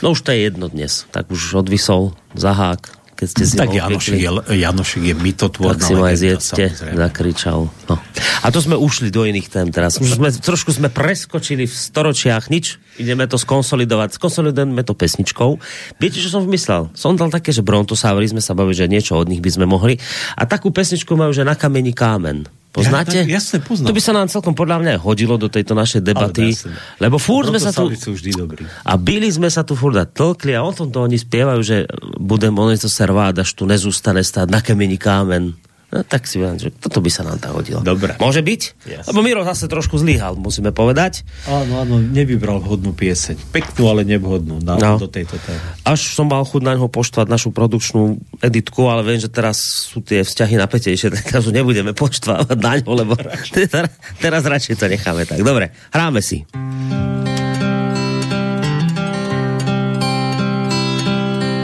No 0.01 0.07
už 0.17 0.25
to 0.25 0.33
je 0.33 0.49
jedno 0.49 0.65
dnes. 0.65 1.05
Tak 1.13 1.29
už 1.29 1.61
odvisol 1.61 2.17
zahák 2.33 3.00
keď 3.21 3.27
ste 3.29 3.43
si 3.45 3.53
Tak 3.53 3.69
Janošik 3.69 4.17
je, 4.17 4.31
Janošik 4.65 5.03
je 5.05 5.13
mytotvorná 5.13 5.77
Tak 5.77 5.85
si 5.85 5.93
ma 5.93 6.09
aj 6.09 6.17
zjedzte, 6.17 6.63
zakričal. 6.73 7.69
No. 7.85 7.95
A 8.41 8.49
to 8.49 8.57
sme 8.57 8.73
ušli 8.73 9.13
do 9.13 9.29
iných 9.29 9.45
tém 9.45 9.69
teraz. 9.69 10.01
Už 10.01 10.17
sme, 10.17 10.33
trošku 10.33 10.73
sme 10.73 10.89
preskočili 10.89 11.69
v 11.69 11.73
storočiach, 11.73 12.49
nič. 12.49 12.81
Ideme 12.97 13.29
to 13.29 13.37
skonsolidovať. 13.37 14.17
Skonsolidujeme 14.17 14.81
to 14.81 14.97
pesničkou. 14.97 15.61
Viete, 16.01 16.17
čo 16.17 16.33
som 16.33 16.41
vymyslel? 16.41 16.89
Som 16.97 17.13
dal 17.13 17.29
také, 17.29 17.53
že 17.53 17.61
Brontosaury 17.61 18.25
sme 18.25 18.41
sa 18.41 18.57
bavili, 18.57 18.73
že 18.73 18.89
niečo 18.89 19.13
od 19.21 19.29
nich 19.29 19.45
by 19.45 19.53
sme 19.53 19.69
mohli. 19.69 20.01
A 20.33 20.49
takú 20.49 20.73
pesničku 20.73 21.13
majú, 21.13 21.29
že 21.29 21.45
na 21.45 21.53
kameni 21.53 21.93
kámen. 21.93 22.49
Poznáte? 22.71 23.27
Ja, 23.27 23.35
jasne, 23.35 23.59
poznám. 23.59 23.91
To 23.91 23.95
by 23.99 24.01
sa 24.01 24.13
nám 24.15 24.31
celkom 24.31 24.55
podľa 24.55 24.79
mňa 24.79 24.93
hodilo 25.03 25.35
do 25.35 25.51
tejto 25.51 25.75
našej 25.75 26.07
debaty, 26.07 26.55
lebo 27.03 27.19
furt 27.19 27.51
sme 27.51 27.59
sa 27.59 27.75
tu... 27.75 27.91
vždy 27.91 28.31
dobrý. 28.31 28.63
A 28.87 28.95
byli 28.95 29.27
sme 29.27 29.51
sa 29.51 29.67
tu 29.67 29.75
furt 29.75 29.99
a 29.99 30.07
tlkli 30.07 30.55
a 30.55 30.63
o 30.63 30.71
tom 30.71 30.87
to 30.87 31.03
oni 31.03 31.19
spievajú, 31.19 31.59
že 31.59 31.83
budem 32.15 32.55
to 32.55 32.87
serváť, 32.87 33.43
až 33.43 33.49
tu 33.59 33.67
nezústane 33.67 34.23
stáť 34.23 34.47
na 34.47 34.63
kemeni 34.63 34.95
kámen. 34.95 35.51
No, 35.91 36.07
tak 36.07 36.23
si 36.23 36.39
vám, 36.39 36.55
že 36.55 36.71
toto 36.71 37.03
by 37.03 37.11
sa 37.11 37.27
nám 37.27 37.35
tak 37.43 37.51
hodilo. 37.51 37.83
Dobre. 37.83 38.15
Môže 38.15 38.39
byť? 38.39 38.61
Yes. 38.87 39.05
Lebo 39.11 39.19
Miro 39.19 39.43
zase 39.43 39.67
trošku 39.67 39.99
zlyhal, 39.99 40.39
musíme 40.39 40.71
povedať. 40.71 41.27
Áno, 41.51 41.83
áno, 41.83 41.99
nevybral 41.99 42.63
vhodnú 42.63 42.95
pieseň. 42.95 43.51
Peknú, 43.51 43.91
ale 43.91 44.07
nevhodnú 44.07 44.63
na, 44.63 44.79
no. 44.79 44.95
do 44.95 45.11
tejto 45.11 45.35
témy. 45.43 45.59
Až 45.83 46.15
som 46.15 46.31
mal 46.31 46.47
chuť 46.47 46.63
na 46.63 46.79
ňo 46.79 46.87
poštvať 46.87 47.27
našu 47.27 47.51
produkčnú 47.51 48.23
editku, 48.39 48.87
ale 48.87 49.03
viem, 49.03 49.19
že 49.19 49.27
teraz 49.27 49.59
sú 49.91 49.99
tie 49.99 50.23
vzťahy 50.23 50.55
napätejšie, 50.55 51.11
tak 51.19 51.27
už 51.27 51.51
nebudeme 51.51 51.91
poštvávať 51.91 52.55
na 52.55 52.79
ňo, 52.79 52.91
lebo 52.95 53.19
teraz, 53.51 53.91
teraz 54.23 54.41
radšej 54.47 54.79
to 54.79 54.87
necháme 54.87 55.27
tak. 55.27 55.43
Dobre, 55.43 55.75
hráme 55.91 56.23
si. 56.23 56.47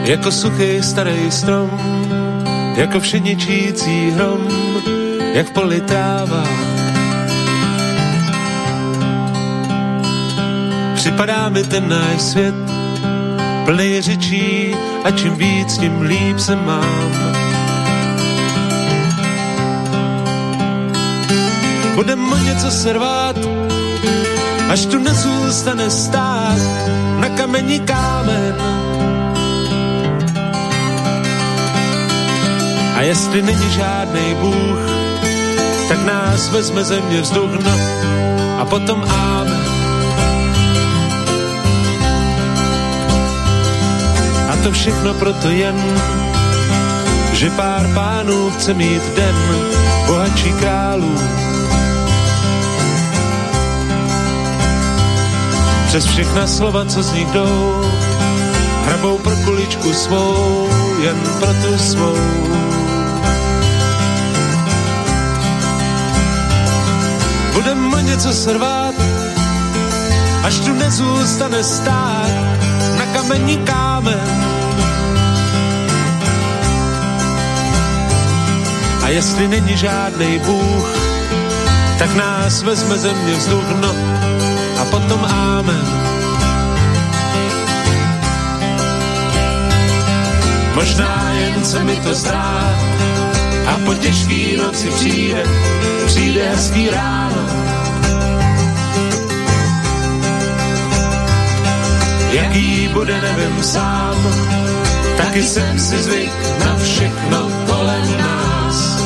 Jako 0.04 0.32
suchý 0.32 0.80
starý 0.84 1.32
strom 1.32 1.68
jako 2.78 3.00
všeničící 3.00 4.10
hrom, 4.10 4.48
jak 5.34 5.46
v 5.46 5.50
poli 5.50 5.80
tráva. 5.80 6.44
Připadá 10.94 11.48
mi 11.48 11.64
ten 11.64 11.88
náš 11.88 12.20
svět, 12.22 12.54
plný 13.64 14.00
řečí 14.00 14.74
a 15.04 15.10
čím 15.10 15.34
víc, 15.34 15.78
tím 15.78 16.00
líp 16.00 16.38
se 16.38 16.56
mám. 16.56 17.12
Budem 21.94 22.32
o 22.32 22.36
něco 22.38 22.70
servát, 22.70 23.36
až 24.70 24.86
tu 24.86 24.98
nezůstane 24.98 25.90
stát 25.90 26.58
na 27.20 27.28
kamení 27.28 27.80
kámen 27.80 28.54
A 32.98 33.02
jestli 33.02 33.42
není 33.42 33.70
žádný 33.70 34.34
Bůh, 34.34 34.78
tak 35.88 36.04
nás 36.04 36.48
vezme 36.48 36.84
země 36.84 37.20
vzduch, 37.20 37.50
no 37.64 37.78
a 38.58 38.64
potom 38.64 39.04
áme. 39.08 39.56
A 44.50 44.56
to 44.62 44.72
všechno 44.72 45.14
proto 45.14 45.48
jen, 45.48 46.00
že 47.32 47.50
pár 47.50 47.94
pánů 47.94 48.50
chce 48.50 48.74
mít 48.74 49.02
den 49.16 49.36
bohatší 50.06 50.52
králů. 50.52 51.14
Přes 55.86 56.06
všechna 56.06 56.46
slova, 56.46 56.84
co 56.84 57.02
z 57.02 57.12
nich 57.12 57.28
jdou, 57.28 57.84
hrabou 58.84 59.18
pro 59.18 59.36
kuličku 59.36 59.92
svou, 59.92 60.68
jen 61.02 61.20
pro 61.40 61.54
tu 61.54 61.78
svou. 61.78 62.67
Budem 67.58 67.94
o 67.94 67.98
něco 67.98 68.32
srvát, 68.32 68.94
až 70.42 70.58
tu 70.58 70.74
nezůstane 70.74 71.64
stát 71.64 72.30
na 72.98 73.04
kamení 73.12 73.58
kámen. 73.58 74.28
A 79.02 79.08
jestli 79.08 79.48
není 79.48 79.76
žádný 79.76 80.38
Bůh, 80.38 80.86
tak 81.98 82.14
nás 82.14 82.62
vezme 82.62 82.98
země 82.98 83.34
vzduch, 83.34 83.70
no 83.80 83.94
a 84.80 84.84
potom 84.84 85.24
ámen. 85.24 85.86
Možná 90.74 91.30
jen 91.32 91.64
se 91.64 91.84
mi 91.84 91.96
to 91.96 92.14
zdá, 92.14 92.78
a 93.68 93.78
po 93.84 93.94
těžký 93.94 94.56
noci 94.56 94.88
přijde, 94.90 95.42
přijde 96.06 96.48
hezký 96.48 96.90
ráno. 96.90 97.46
Jaký 102.32 102.88
bude, 102.92 103.20
nevím 103.22 103.62
sám, 103.62 104.16
taky 105.16 105.42
jsem 105.42 105.78
si 105.78 106.02
zvyk 106.02 106.32
na 106.64 106.76
všechno 106.76 107.50
kolem 107.66 108.18
nás. 108.18 109.02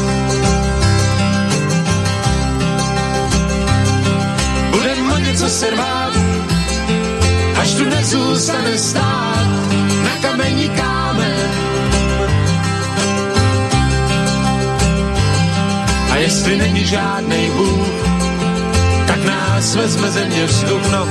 Bude 4.70 4.94
o 5.14 5.18
něco 5.18 5.48
se 5.48 5.70
rvát, 5.70 6.12
až 7.60 7.74
tu 7.74 7.84
nezůstane 7.84 8.78
stát 8.78 9.46
na 10.04 10.28
kameníkách 10.28 11.01
jestli 16.22 16.56
není 16.56 16.84
žádnej 16.86 17.50
Bůh, 17.50 17.88
tak 19.06 19.24
nás 19.24 19.74
vezme 19.74 20.10
země 20.10 20.44
vzduch, 20.46 20.86
no 20.92 21.02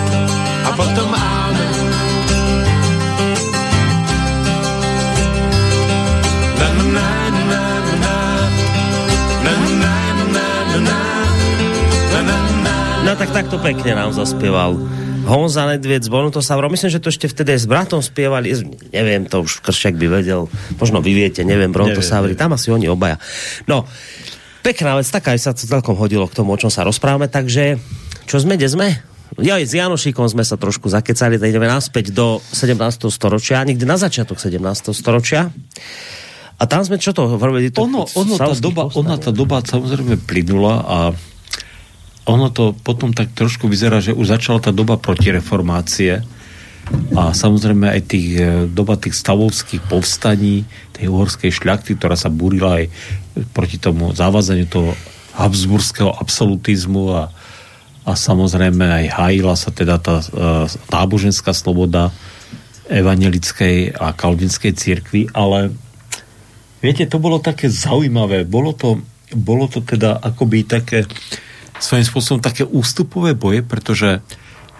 a 0.64 0.72
potom 0.72 1.10
amen. 1.16 1.76
Na, 6.60 6.68
na, 6.74 7.10
na, 7.30 7.42
na, 7.52 7.64
na, 8.00 8.18
na, 9.44 9.54
na, 9.84 9.96
na, 10.32 10.48
na, 10.72 11.00
na, 12.12 12.22
na, 12.24 12.38
na. 12.64 13.04
No 13.04 13.12
tak 13.20 13.36
takto 13.36 13.60
pekne 13.60 14.00
nám 14.00 14.16
zaspieval 14.16 14.80
Honza 15.28 15.68
Nedviec 15.68 16.08
z 16.08 16.12
Bonutosavro. 16.12 16.72
Myslím, 16.72 16.92
že 16.96 17.04
to 17.04 17.12
ešte 17.12 17.28
vtedy 17.28 17.60
aj 17.60 17.60
s 17.60 17.68
bratom 17.68 18.00
spievali. 18.00 18.56
Neviem, 18.96 19.28
to 19.28 19.44
už 19.44 19.60
Kršiak 19.60 20.00
by 20.00 20.08
vedel. 20.22 20.48
Možno 20.80 21.04
vy 21.04 21.12
viete, 21.14 21.44
neviem, 21.44 21.70
Brontosavri. 21.70 22.34
Tam 22.40 22.56
asi 22.56 22.72
oni 22.72 22.88
obaja. 22.88 23.20
No, 23.68 23.86
pekná 24.62 24.98
vec, 24.98 25.10
taká 25.10 25.34
aj 25.36 25.42
sa 25.42 25.52
to 25.52 25.66
celkom 25.66 25.98
hodilo 25.98 26.26
k 26.30 26.38
tomu, 26.38 26.54
o 26.54 26.62
čom 26.62 26.70
sa 26.70 26.86
rozprávame. 26.86 27.28
Takže, 27.28 27.82
čo 28.26 28.38
sme, 28.42 28.56
kde 28.58 28.70
sme? 28.70 28.88
Ja 29.40 29.56
s 29.58 29.72
Janošíkom 29.72 30.28
sme 30.28 30.44
sa 30.44 30.60
trošku 30.60 30.92
zakecali, 30.92 31.40
tak 31.40 31.50
ideme 31.50 31.70
naspäť 31.70 32.12
do 32.12 32.44
17. 32.52 33.08
storočia, 33.08 33.64
niekde 33.64 33.88
na 33.88 33.96
začiatok 33.96 34.38
17. 34.38 34.60
storočia. 34.92 35.50
A 36.62 36.64
tam 36.70 36.84
sme 36.86 37.02
čo 37.02 37.16
to 37.16 37.26
hovorili? 37.26 37.74
Ono, 37.74 38.06
ono, 38.06 38.34
tá 38.38 38.54
doba, 38.60 38.92
ona 38.94 39.16
tá 39.18 39.32
doba 39.34 39.64
samozrejme 39.66 40.20
plynula 40.30 40.76
a 40.84 40.98
ono 42.30 42.54
to 42.54 42.78
potom 42.78 43.16
tak 43.18 43.34
trošku 43.34 43.66
vyzerá, 43.66 43.98
že 43.98 44.14
už 44.14 44.30
začala 44.30 44.62
tá 44.62 44.70
doba 44.70 45.00
protireformácie 45.00 46.22
a 47.16 47.32
samozrejme 47.36 47.88
aj 47.88 48.02
tých, 48.08 48.28
e, 48.40 48.44
doba 48.68 48.96
tých 48.96 49.16
stavovských 49.16 49.84
povstaní, 49.88 50.64
tej 50.96 51.12
uhorskej 51.12 51.52
šľachty, 51.52 51.96
ktorá 52.00 52.16
sa 52.16 52.32
búrila 52.32 52.84
aj 52.84 52.86
proti 53.56 53.80
tomu 53.80 54.12
závazaniu 54.12 54.68
toho 54.68 54.92
habsburského 55.36 56.12
absolutizmu 56.12 57.16
a, 57.16 57.24
a 58.04 58.12
samozrejme 58.16 58.84
aj 58.84 59.06
hájila 59.16 59.56
sa 59.56 59.72
teda 59.72 59.96
tá 60.04 60.20
uh, 60.20 60.68
náboženská 60.92 61.56
sloboda 61.56 62.12
evangelickej 62.92 63.96
a 63.96 64.12
kalvinskej 64.12 64.76
cirkvi, 64.76 65.32
ale 65.32 65.72
viete, 66.84 67.08
to 67.08 67.24
bolo 67.24 67.40
také 67.40 67.72
zaujímavé. 67.72 68.44
Bolo 68.44 68.76
to, 68.76 69.00
bolo 69.32 69.72
to 69.72 69.80
teda 69.80 70.20
akoby 70.20 70.68
také 70.68 71.08
svojím 71.80 72.06
spôsobom 72.06 72.42
také 72.44 72.68
ústupové 72.68 73.32
boje, 73.32 73.64
pretože 73.64 74.20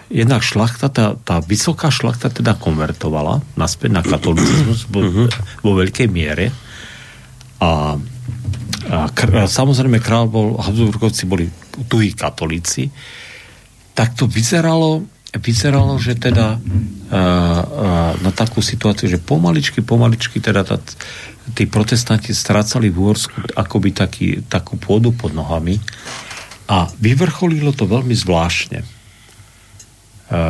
jednak 0.08 0.42
šlachta, 0.42 0.88
tá, 0.90 1.14
tá 1.14 1.38
vysoká 1.44 1.92
šlachta 1.92 2.32
teda 2.32 2.58
konvertovala 2.58 3.44
naspäť 3.54 3.90
na 3.94 4.02
katolicizmus 4.02 4.88
vo, 4.90 5.00
uh-huh. 5.04 5.28
vo 5.62 5.72
veľkej 5.78 6.08
miere 6.10 6.50
a, 7.62 7.94
a, 8.90 8.98
kr- 9.14 9.46
samozrejme 9.46 10.02
král 10.02 10.26
bol, 10.26 10.58
Habsburgovci 10.58 11.30
boli 11.30 11.46
tuhí 11.86 12.12
katolíci, 12.12 12.90
tak 13.94 14.18
to 14.18 14.26
vyzeralo, 14.26 15.06
vyzeralo, 15.36 15.96
že 15.96 16.18
teda 16.18 16.56
uh, 16.56 16.60
uh, 16.60 18.12
na 18.20 18.30
takú 18.34 18.60
situáciu, 18.60 19.08
že 19.08 19.20
pomaličky, 19.20 19.80
pomaličky 19.84 20.40
teda 20.40 20.64
tá, 20.64 20.76
tí 21.56 21.68
protestanti 21.68 22.32
strácali 22.32 22.88
v 22.92 22.96
Úhorsku 22.98 23.56
akoby 23.56 23.90
taký, 23.94 24.26
takú 24.46 24.76
pôdu 24.78 25.12
pod 25.12 25.34
nohami 25.34 25.80
a 26.70 26.88
vyvrcholilo 27.00 27.74
to 27.74 27.84
veľmi 27.84 28.14
zvláštne. 28.14 29.01
E, 30.32 30.40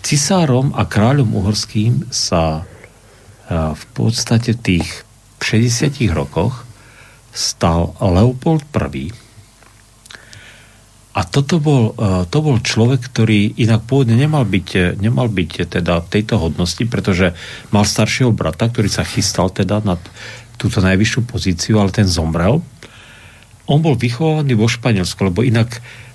cisárom 0.00 0.72
a 0.72 0.88
kráľom 0.88 1.36
uhorským 1.36 2.08
sa 2.08 2.64
e, 2.64 3.52
v 3.52 3.84
podstate 3.92 4.56
v 4.56 4.80
tých 4.80 4.88
60 5.44 6.08
rokoch 6.16 6.64
stal 7.28 7.92
Leopold 8.00 8.64
I. 8.72 9.12
A 11.12 11.20
toto 11.28 11.60
bol, 11.60 11.92
e, 11.92 12.24
to 12.32 12.38
bol 12.40 12.56
človek, 12.56 13.12
ktorý 13.12 13.60
inak 13.60 13.84
pôvodne 13.84 14.16
nemal 14.16 14.48
byť, 14.48 14.96
nemal 14.96 15.28
byť 15.28 15.68
teda 15.68 16.00
tejto 16.08 16.40
hodnosti, 16.40 16.80
pretože 16.88 17.36
mal 17.68 17.84
staršieho 17.84 18.32
brata, 18.32 18.72
ktorý 18.72 18.88
sa 18.88 19.04
chystal 19.04 19.52
teda 19.52 19.84
na 19.84 20.00
túto 20.56 20.80
najvyššiu 20.80 21.20
pozíciu, 21.28 21.76
ale 21.84 21.92
ten 21.92 22.08
zomrel 22.08 22.64
on 23.68 23.84
bol 23.84 24.00
vychovaný 24.00 24.56
vo 24.56 24.64
Španielsku, 24.64 25.28
lebo 25.28 25.44
inak 25.44 25.68
uh, 25.76 26.07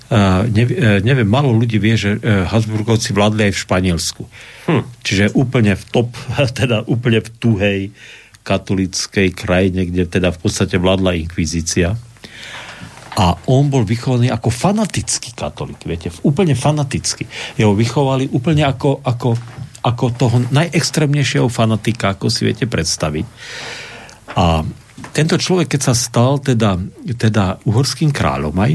neviem, 1.00 1.24
malo 1.24 1.50
ľudí 1.50 1.80
vie, 1.80 1.96
že 1.96 2.20
uh, 2.20 2.44
Habsburgovci 2.48 3.16
vládli 3.16 3.48
aj 3.48 3.52
v 3.56 3.62
Španielsku. 3.64 4.22
Hm. 4.68 4.82
Čiže 5.00 5.24
úplne 5.32 5.72
v 5.74 5.84
top, 5.88 6.12
teda 6.60 6.84
úplne 6.84 7.24
v 7.24 7.28
tuhej 7.40 7.80
katolickej 8.44 9.32
krajine, 9.32 9.88
kde 9.88 10.04
teda 10.04 10.28
v 10.28 10.38
podstate 10.38 10.76
vládla 10.76 11.16
inkvizícia. 11.16 11.96
A 13.14 13.24
on 13.46 13.70
bol 13.70 13.86
vychovaný 13.86 14.28
ako 14.28 14.50
fanatický 14.50 15.32
katolík, 15.38 15.80
viete, 15.86 16.10
úplne 16.26 16.52
fanatický. 16.58 17.24
Jeho 17.56 17.72
vychovali 17.72 18.28
úplne 18.34 18.66
ako, 18.66 19.00
ako, 19.00 19.38
ako 19.80 20.04
toho 20.18 20.36
najextrémnejšieho 20.50 21.46
fanatika, 21.46 22.18
ako 22.18 22.26
si 22.26 22.44
viete 22.44 22.66
predstaviť. 22.66 23.26
A 24.34 24.66
tento 25.14 25.38
človek, 25.38 25.78
keď 25.78 25.80
sa 25.80 25.94
stal 25.94 26.42
teda, 26.42 26.74
teda 27.14 27.62
uhorským 27.62 28.10
kráľom 28.10 28.54
aj, 28.58 28.72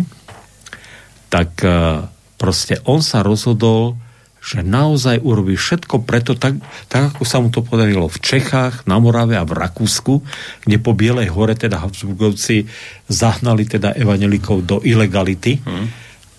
tak 1.30 1.62
uh, 1.62 2.10
proste 2.42 2.82
on 2.90 3.06
sa 3.06 3.22
rozhodol, 3.22 3.96
že 4.40 4.64
naozaj 4.64 5.20
urobí 5.20 5.60
všetko 5.60 6.08
preto, 6.08 6.34
tak, 6.34 6.58
tak 6.88 7.14
ako 7.14 7.24
sa 7.28 7.44
mu 7.44 7.52
to 7.52 7.60
podarilo 7.60 8.08
v 8.08 8.18
Čechách, 8.24 8.88
na 8.88 8.98
Morave 8.98 9.36
a 9.36 9.44
v 9.44 9.54
Rakúsku, 9.54 10.24
kde 10.64 10.78
po 10.80 10.96
Bielej 10.96 11.30
hore 11.30 11.54
teda 11.60 11.84
Habsburgovci 11.84 12.66
zahnali 13.12 13.68
teda 13.68 13.94
evanelikov 14.00 14.64
do 14.64 14.78
ilegality 14.80 15.60
hmm. 15.60 15.88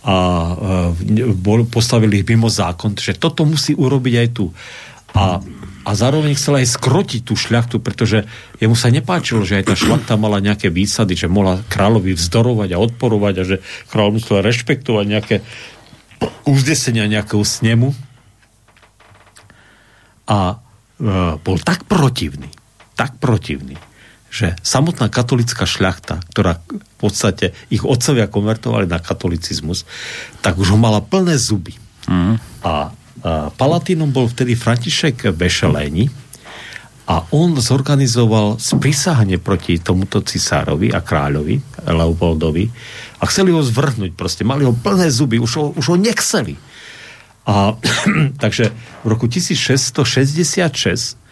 a 0.08 0.16
uh, 0.96 1.68
postavili 1.68 2.24
ich 2.24 2.28
mimo 2.28 2.48
zákon, 2.48 2.96
že 2.96 3.20
toto 3.20 3.44
musí 3.44 3.76
urobiť 3.76 4.14
aj 4.16 4.28
tu. 4.32 4.48
A 5.12 5.42
a 5.80 5.96
zároveň 5.96 6.36
chcel 6.36 6.60
aj 6.60 6.76
skrotiť 6.76 7.22
tú 7.24 7.34
šľachtu, 7.40 7.80
pretože 7.80 8.28
jemu 8.60 8.76
sa 8.76 8.92
nepáčilo, 8.92 9.48
že 9.48 9.64
aj 9.64 9.72
tá 9.72 9.74
šlachta 9.76 10.20
mala 10.20 10.36
nejaké 10.36 10.68
výsady, 10.68 11.16
že 11.16 11.32
mohla 11.32 11.64
kráľovi 11.72 12.12
vzdorovať 12.12 12.76
a 12.76 12.82
odporovať 12.84 13.34
a 13.40 13.44
že 13.48 13.56
kráľ 13.88 14.20
musel 14.20 14.44
rešpektovať 14.44 15.04
nejaké 15.08 15.36
uzdesenia 16.44 17.08
nejakého 17.08 17.40
snemu. 17.40 17.96
A 20.28 20.38
e, 20.52 20.56
bol 21.40 21.58
tak 21.64 21.88
protivný, 21.88 22.52
tak 22.94 23.16
protivný, 23.16 23.80
že 24.28 24.54
samotná 24.60 25.08
katolická 25.08 25.64
šľachta, 25.64 26.22
ktorá 26.28 26.60
v 26.68 26.96
podstate 27.00 27.56
ich 27.72 27.82
otcovia 27.82 28.28
konvertovali 28.28 28.84
na 28.84 29.00
katolicizmus, 29.00 29.88
tak 30.44 30.60
už 30.60 30.76
ho 30.76 30.78
mala 30.78 31.00
plné 31.00 31.40
zuby. 31.40 31.74
Mm. 32.06 32.36
A 32.62 32.94
Palatínom 33.56 34.08
bol 34.08 34.26
vtedy 34.28 34.56
František 34.56 35.32
Bešeléni 35.36 36.08
a 37.10 37.26
on 37.34 37.58
zorganizoval 37.58 38.62
sprísahanie 38.62 39.42
proti 39.42 39.82
tomuto 39.82 40.22
cisárovi 40.22 40.94
a 40.94 41.02
kráľovi 41.02 41.84
Leopoldovi 41.90 42.64
a 43.18 43.24
chceli 43.26 43.50
ho 43.50 43.60
zvrhnúť, 43.60 44.14
proste 44.14 44.46
mali 44.46 44.62
ho 44.62 44.72
plné 44.72 45.10
zuby, 45.10 45.42
už 45.42 45.52
ho, 45.58 45.64
už 45.74 45.86
ho 45.90 45.96
nechceli. 45.98 46.54
A 47.50 47.74
takže 48.44 48.70
v 49.02 49.06
roku 49.10 49.26
1666 49.26 51.20
Uh, 51.20 51.29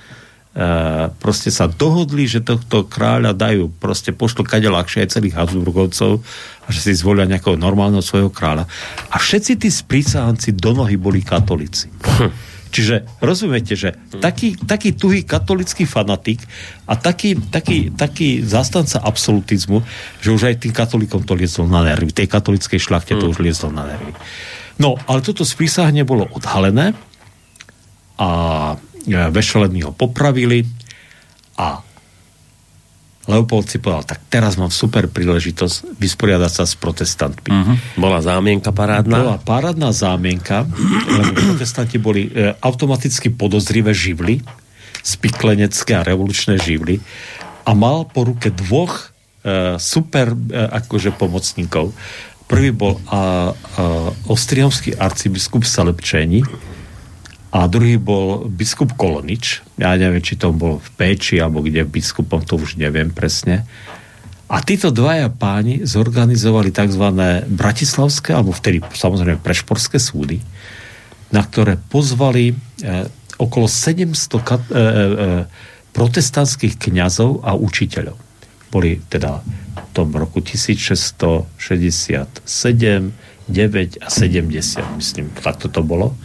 proste 1.22 1.54
sa 1.54 1.70
dohodli, 1.70 2.26
že 2.26 2.42
tohto 2.42 2.82
kráľa 2.82 3.30
dajú, 3.30 3.70
proste 3.78 4.10
pošlo 4.10 4.42
kade 4.42 4.66
ľahšie 4.66 5.06
aj 5.06 5.14
celých 5.14 5.38
Habsburgovcov 5.38 6.18
a 6.66 6.68
že 6.74 6.80
si 6.82 6.98
zvolia 6.98 7.30
nejakého 7.30 7.54
normálneho 7.54 8.02
svojho 8.02 8.26
kráľa. 8.26 8.66
A 9.14 9.16
všetci 9.22 9.54
tí 9.54 9.70
sprísahanci 9.70 10.58
do 10.58 10.74
nohy 10.74 10.98
boli 10.98 11.22
katolíci. 11.22 11.86
Hm. 12.02 12.34
Čiže 12.68 13.06
rozumiete, 13.24 13.72
že 13.72 13.96
taký, 14.20 14.58
taký 14.60 14.92
tuhý 14.92 15.24
katolický 15.24 15.88
fanatik 15.88 16.44
a 16.84 17.00
taký, 17.00 17.38
taký, 17.48 17.88
taký 17.96 18.44
zastanca 18.44 19.00
absolutizmu, 19.00 19.80
že 20.20 20.28
už 20.34 20.52
aj 20.52 20.68
tým 20.68 20.74
katolikom 20.76 21.24
to 21.24 21.32
liezlo 21.32 21.64
na 21.64 21.80
nervy. 21.80 22.12
Tej 22.12 22.28
katolickej 22.28 22.82
šlachte 22.82 23.16
to 23.16 23.30
hm. 23.30 23.32
už 23.32 23.38
liezlo 23.40 23.70
na 23.70 23.88
nervy. 23.88 24.12
No, 24.78 24.98
ale 25.06 25.22
toto 25.22 25.46
sprísahanie 25.46 26.02
bolo 26.02 26.26
odhalené 26.34 26.98
a 28.18 28.28
e, 29.06 29.30
Vešelení 29.30 29.86
ho 29.86 29.92
popravili 29.92 30.66
a 31.58 31.82
Leopold 33.28 33.68
si 33.68 33.76
povedal, 33.76 34.16
tak 34.16 34.24
teraz 34.32 34.56
mám 34.56 34.72
super 34.72 35.04
príležitosť 35.04 36.00
vysporiadať 36.00 36.52
sa 36.52 36.64
s 36.64 36.72
protestantmi. 36.80 37.52
Uh-huh. 37.52 37.76
Bola 38.00 38.24
zámienka 38.24 38.72
parádna? 38.72 39.20
Bola 39.20 39.36
parádna 39.36 39.92
zámienka, 39.92 40.64
lebo 40.64 41.36
protestanti 41.52 42.00
boli 42.00 42.32
e, 42.32 42.56
automaticky 42.56 43.28
podozrivé 43.28 43.92
živly, 43.92 44.40
spiklenecké 45.04 45.92
a 45.92 46.02
revolučné 46.08 46.56
živly 46.56 47.04
a 47.68 47.76
mal 47.76 48.08
po 48.08 48.24
ruke 48.24 48.48
dvoch 48.48 49.12
e, 49.44 49.76
super 49.76 50.32
e, 50.32 50.36
akože 50.80 51.12
pomocníkov. 51.12 51.92
Prvý 52.48 52.72
bol 52.72 52.96
a, 53.12 53.12
a, 53.12 53.20
ostriomský 54.24 54.96
arcibiskup 54.96 55.68
Salepčení 55.68 56.48
a 57.48 57.64
druhý 57.64 57.96
bol 57.96 58.44
biskup 58.44 58.92
Kolonič. 58.92 59.64
Ja 59.80 59.96
neviem, 59.96 60.20
či 60.20 60.36
to 60.36 60.52
bol 60.52 60.84
v 60.84 60.88
Péči 61.00 61.40
alebo 61.40 61.64
kde 61.64 61.88
biskupom, 61.88 62.44
to 62.44 62.60
už 62.60 62.76
neviem 62.76 63.08
presne. 63.08 63.64
A 64.48 64.60
títo 64.64 64.88
dvaja 64.92 65.28
páni 65.32 65.84
zorganizovali 65.84 66.72
tzv. 66.72 67.04
bratislavské, 67.48 68.32
alebo 68.32 68.52
vtedy 68.52 68.80
samozrejme 68.80 69.40
prešporské 69.44 70.00
súdy, 70.00 70.40
na 71.32 71.44
ktoré 71.44 71.76
pozvali 71.76 72.52
e, 72.52 72.54
okolo 73.36 73.68
700 73.68 74.40
kat, 74.40 74.64
e, 74.72 74.76
e, 74.76 75.44
protestantských 75.92 76.80
kňazov 76.80 77.44
a 77.44 77.52
učiteľov. 77.56 78.16
Boli 78.72 79.00
teda 79.08 79.40
v 79.44 79.88
tom 79.92 80.12
roku 80.16 80.40
1667, 80.40 81.48
9 83.48 84.04
a 84.04 84.08
70, 84.08 85.00
myslím, 85.00 85.28
takto 85.40 85.68
to 85.68 85.80
bolo 85.84 86.16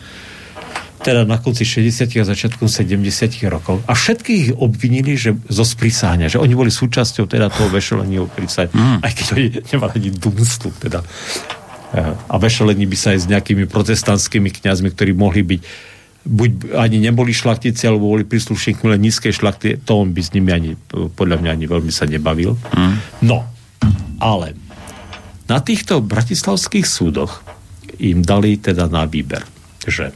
teda 1.04 1.28
na 1.28 1.36
konci 1.38 1.68
60. 1.68 2.08
a 2.18 2.24
začiatkom 2.24 2.72
70. 2.72 3.04
rokov. 3.51 3.84
A 3.86 3.93
všetkých 3.93 4.39
ich 4.39 4.51
obvinili, 4.56 5.20
že 5.20 5.36
zo 5.51 5.68
sprísahania, 5.68 6.32
že 6.32 6.39
oni 6.39 6.56
boli 6.56 6.72
súčasťou 6.72 7.28
teda 7.28 7.51
toho 7.51 7.68
vešelenia 7.68 8.24
prísahania, 8.32 8.72
mm. 8.72 8.97
aj 9.04 9.12
keď 9.12 9.26
oni 9.36 9.45
nemali 9.68 9.93
ani 9.99 10.12
dunstu, 10.16 10.72
teda. 10.80 11.04
A 12.32 12.36
vešelení 12.39 12.88
by 12.89 12.97
sa 12.97 13.14
aj 13.14 13.20
s 13.22 13.28
nejakými 13.30 13.70
protestantskými 13.70 14.49
kňazmi, 14.49 14.89
ktorí 14.95 15.12
mohli 15.14 15.43
byť 15.43 15.62
buď 16.24 16.80
ani 16.80 17.04
neboli 17.04 17.36
šlachtici, 17.36 17.84
alebo 17.84 18.16
boli 18.16 18.24
príslušníkmi 18.24 18.95
len 18.95 19.04
nízkej 19.04 19.36
šlachty, 19.36 19.76
to 19.84 19.99
on 19.99 20.16
by 20.16 20.24
s 20.24 20.32
nimi 20.32 20.56
ani, 20.56 20.72
podľa 21.20 21.43
mňa 21.43 21.51
ani 21.51 21.66
veľmi 21.68 21.91
sa 21.91 22.08
nebavil. 22.08 22.56
Mm. 22.72 22.95
No, 23.28 23.43
ale 24.24 24.56
na 25.51 25.60
týchto 25.60 25.99
bratislavských 25.99 26.88
súdoch 26.88 27.43
im 27.99 28.24
dali 28.24 28.56
teda 28.56 28.88
na 28.88 29.04
výber, 29.04 29.43
že 29.84 30.16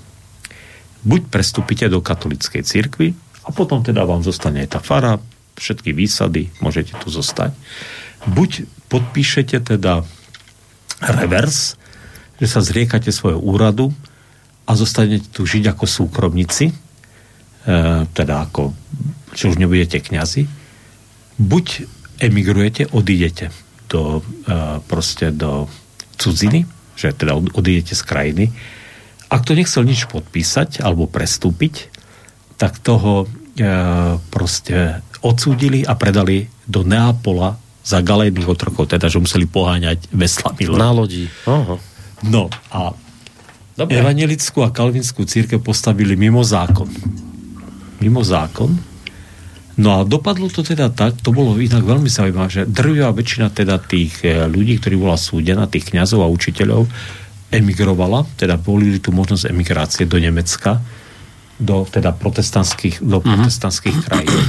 buď 1.07 1.31
prestúpite 1.31 1.87
do 1.87 2.03
katolickej 2.03 2.67
cirkvi 2.67 3.15
a 3.47 3.49
potom 3.55 3.79
teda 3.79 4.03
vám 4.03 4.27
zostane 4.27 4.67
tá 4.67 4.83
fara, 4.83 5.15
všetky 5.55 5.95
výsady, 5.95 6.51
môžete 6.59 6.99
tu 6.99 7.07
zostať. 7.07 7.55
Buď 8.27 8.67
podpíšete 8.91 9.63
teda 9.63 10.03
revers, 10.99 11.79
že 12.37 12.47
sa 12.51 12.59
zriekate 12.59 13.09
svojho 13.09 13.39
úradu 13.39 13.89
a 14.67 14.75
zostanete 14.75 15.31
tu 15.31 15.47
žiť 15.47 15.71
ako 15.71 15.85
súkromníci, 15.87 16.69
e, 16.69 16.73
teda 18.11 18.35
ako, 18.51 18.75
že 19.31 19.49
už 19.49 19.57
nebudete 19.57 20.03
kňazi, 20.03 20.45
buď 21.39 21.87
emigrujete, 22.19 22.91
odídete 22.91 23.49
do, 23.87 24.21
e, 24.45 24.83
proste 24.85 25.31
do 25.31 25.71
cudziny, 26.19 26.67
že 26.97 27.13
teda 27.13 27.37
odídete 27.37 27.93
z 27.95 28.03
krajiny. 28.03 28.45
Ak 29.27 29.43
to 29.43 29.55
nechcel 29.55 29.83
nič 29.83 30.07
podpísať 30.07 30.79
alebo 30.79 31.07
prestúpiť, 31.07 31.91
tak 32.55 32.79
toho 32.79 33.25
e, 33.25 33.27
proste 34.31 35.03
odsúdili 35.19 35.83
a 35.83 35.93
predali 35.99 36.47
do 36.63 36.87
Neapola 36.87 37.59
za 37.83 38.03
galejných 38.03 38.47
otrokov, 38.47 38.91
teda, 38.91 39.07
že 39.07 39.19
museli 39.19 39.47
poháňať 39.47 40.11
veslami. 40.11 40.67
Na 40.75 40.91
lodi. 40.91 41.27
Aha. 41.47 41.75
No 42.27 42.49
a 42.71 42.95
Dobre. 43.77 44.01
Evangelickú 44.01 44.65
a 44.65 44.73
kalvinskú 44.73 45.21
církev 45.29 45.61
postavili 45.61 46.17
mimo 46.17 46.41
zákon. 46.41 46.89
Mimo 48.01 48.25
zákon. 48.25 48.73
No 49.77 49.89
a 49.93 49.97
dopadlo 50.01 50.49
to 50.49 50.65
teda 50.65 50.89
tak, 50.89 51.21
to 51.21 51.29
bolo 51.29 51.53
inak 51.61 51.85
veľmi 51.85 52.09
zaujímavé, 52.09 52.49
že 52.49 52.65
drvivá 52.65 53.13
väčšina 53.13 53.53
teda 53.53 53.77
tých 53.77 54.25
eh, 54.25 54.49
ľudí, 54.49 54.81
ktorí 54.81 54.97
bola 54.97 55.13
súdená, 55.13 55.69
tých 55.69 55.93
kňazov 55.93 56.25
a 56.25 56.33
učiteľov, 56.33 56.89
emigrovala, 57.51 58.27
teda 58.35 58.59
volili 58.59 58.99
tu 58.99 59.15
možnosť 59.15 59.47
emigrácie 59.47 60.03
do 60.03 60.19
Nemecka, 60.19 60.83
do 61.57 61.87
teda 61.89 62.13
protestantských, 62.13 63.01
do 63.01 63.17
uh-huh. 63.17 63.27
protestantských 63.27 63.97
krajín. 64.05 64.45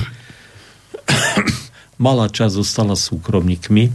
Malá 2.05 2.31
časť 2.31 2.53
zostala 2.59 2.95
súkromníkmi, 2.95 3.91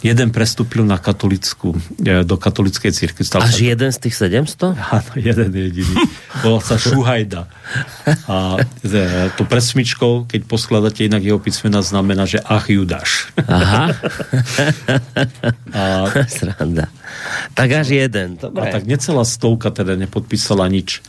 Jeden 0.00 0.32
prestúpil 0.32 0.80
na 0.80 0.96
katolickú, 0.96 1.76
e, 2.00 2.24
do 2.24 2.40
katolickej. 2.40 2.88
Stal 3.20 3.44
Až 3.44 3.60
sa... 3.60 3.64
jeden 3.76 3.90
z 3.92 3.98
tých 4.00 4.16
700? 4.16 4.72
Áno, 4.72 5.12
jeden 5.20 5.50
jediný. 5.52 5.94
Volal 6.40 6.64
sa 6.64 6.80
Šuhajda. 6.80 7.44
A 8.24 8.56
e, 8.80 9.28
to 9.36 9.44
presmičkou, 9.44 10.24
keď 10.24 10.40
poskladáte 10.48 11.04
inak 11.04 11.20
jeho 11.20 11.36
písmena, 11.36 11.84
znamená, 11.84 12.24
že 12.24 12.40
ach 12.40 12.72
Judáš. 12.72 13.28
Aha. 13.44 13.92
A... 15.76 16.08
Sranda. 16.32 16.88
Tak 17.52 17.68
až 17.84 17.88
jeden. 17.92 18.40
Dobre. 18.40 18.72
A 18.72 18.72
tak 18.72 18.88
necelá 18.88 19.28
stovka 19.28 19.68
teda 19.68 20.00
nepodpísala 20.00 20.64
nič. 20.72 21.04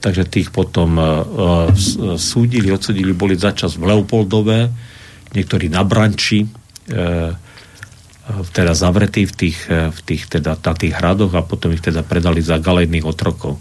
Takže 0.00 0.24
tých 0.24 0.48
potom 0.48 0.96
uh, 0.96 1.68
súdili, 2.16 2.72
odsudili, 2.72 3.12
boli 3.12 3.36
začas 3.36 3.76
v 3.76 3.84
Leopoldove, 3.84 4.72
niektorí 5.36 5.68
na 5.68 5.84
Branči, 5.84 6.48
uh, 6.48 7.36
teda 8.52 8.72
zavretí 8.74 9.26
v 9.26 9.34
tých, 9.34 9.58
e, 9.66 9.90
v 9.90 10.00
tých, 10.06 10.26
teda, 10.30 10.56
na 10.56 10.74
tých 10.74 10.94
hradoch 10.94 11.32
a 11.34 11.42
potom 11.42 11.70
ich 11.74 11.82
teda 11.82 12.02
predali 12.02 12.40
za 12.40 12.58
galejných 12.58 13.06
otrokov. 13.06 13.58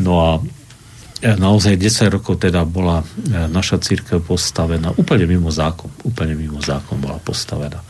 No 0.00 0.12
a 0.20 0.30
e, 0.38 1.32
naozaj 1.36 1.80
10 1.80 2.14
rokov 2.20 2.40
teda 2.40 2.64
bola 2.68 3.02
e, 3.02 3.06
naša 3.48 3.80
církev 3.80 4.20
postavená 4.24 4.92
úplne 4.96 5.24
mimo 5.24 5.48
zákon. 5.48 5.88
Úplne 6.04 6.34
mimo 6.36 6.60
zákon 6.60 7.00
bola 7.00 7.16
postavená. 7.20 7.80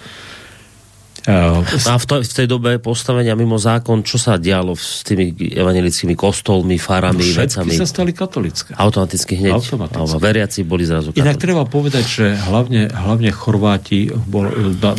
A 1.26 1.98
v, 1.98 2.04
to, 2.06 2.22
v 2.22 2.34
tej 2.38 2.46
dobe 2.46 2.78
postavenia 2.78 3.34
mimo 3.34 3.58
zákon, 3.58 4.06
čo 4.06 4.14
sa 4.14 4.38
dialo 4.38 4.78
s 4.78 5.02
tými 5.02 5.34
evangelickými 5.34 6.14
kostolmi, 6.14 6.78
farami, 6.78 7.34
no, 7.34 7.42
vecami? 7.42 7.74
sa 7.74 7.82
stali 7.82 8.14
katolické. 8.14 8.78
Automaticky 8.78 9.34
hneď. 9.34 9.58
Automaticky. 9.58 10.22
veriaci 10.22 10.62
boli 10.62 10.86
zrazu 10.86 11.10
katolíci. 11.10 11.26
Inak 11.26 11.36
treba 11.42 11.66
povedať, 11.66 12.04
že 12.06 12.26
hlavne, 12.46 12.86
hlavne 12.94 13.34
Chorváti, 13.34 14.06
bol, 14.14 14.46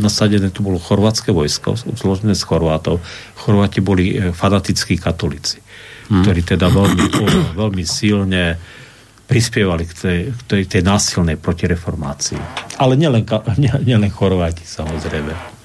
nasadené 0.04 0.52
tu 0.52 0.68
bolo 0.68 0.84
chorvátske 0.84 1.32
vojsko, 1.32 1.80
zložené 1.96 2.36
z 2.36 2.44
Chorvátov. 2.44 3.00
Chorváti 3.40 3.80
boli 3.80 4.20
e, 4.20 4.36
fanatickí 4.36 5.00
katolíci, 5.00 5.64
hmm. 6.12 6.28
ktorí 6.28 6.44
teda 6.44 6.68
veľmi, 6.68 7.06
veľmi 7.64 7.84
silne 7.88 8.60
prispievali 9.28 9.84
k 9.88 9.94
tej, 9.96 10.20
k 10.32 10.42
tej, 10.44 10.64
tej 10.68 10.82
násilnej 10.84 11.40
protireformácii. 11.40 12.40
Ale 12.84 13.00
nielen, 13.00 13.24
nielen 13.88 14.12
Chorváti, 14.12 14.68
samozrejme. 14.68 15.57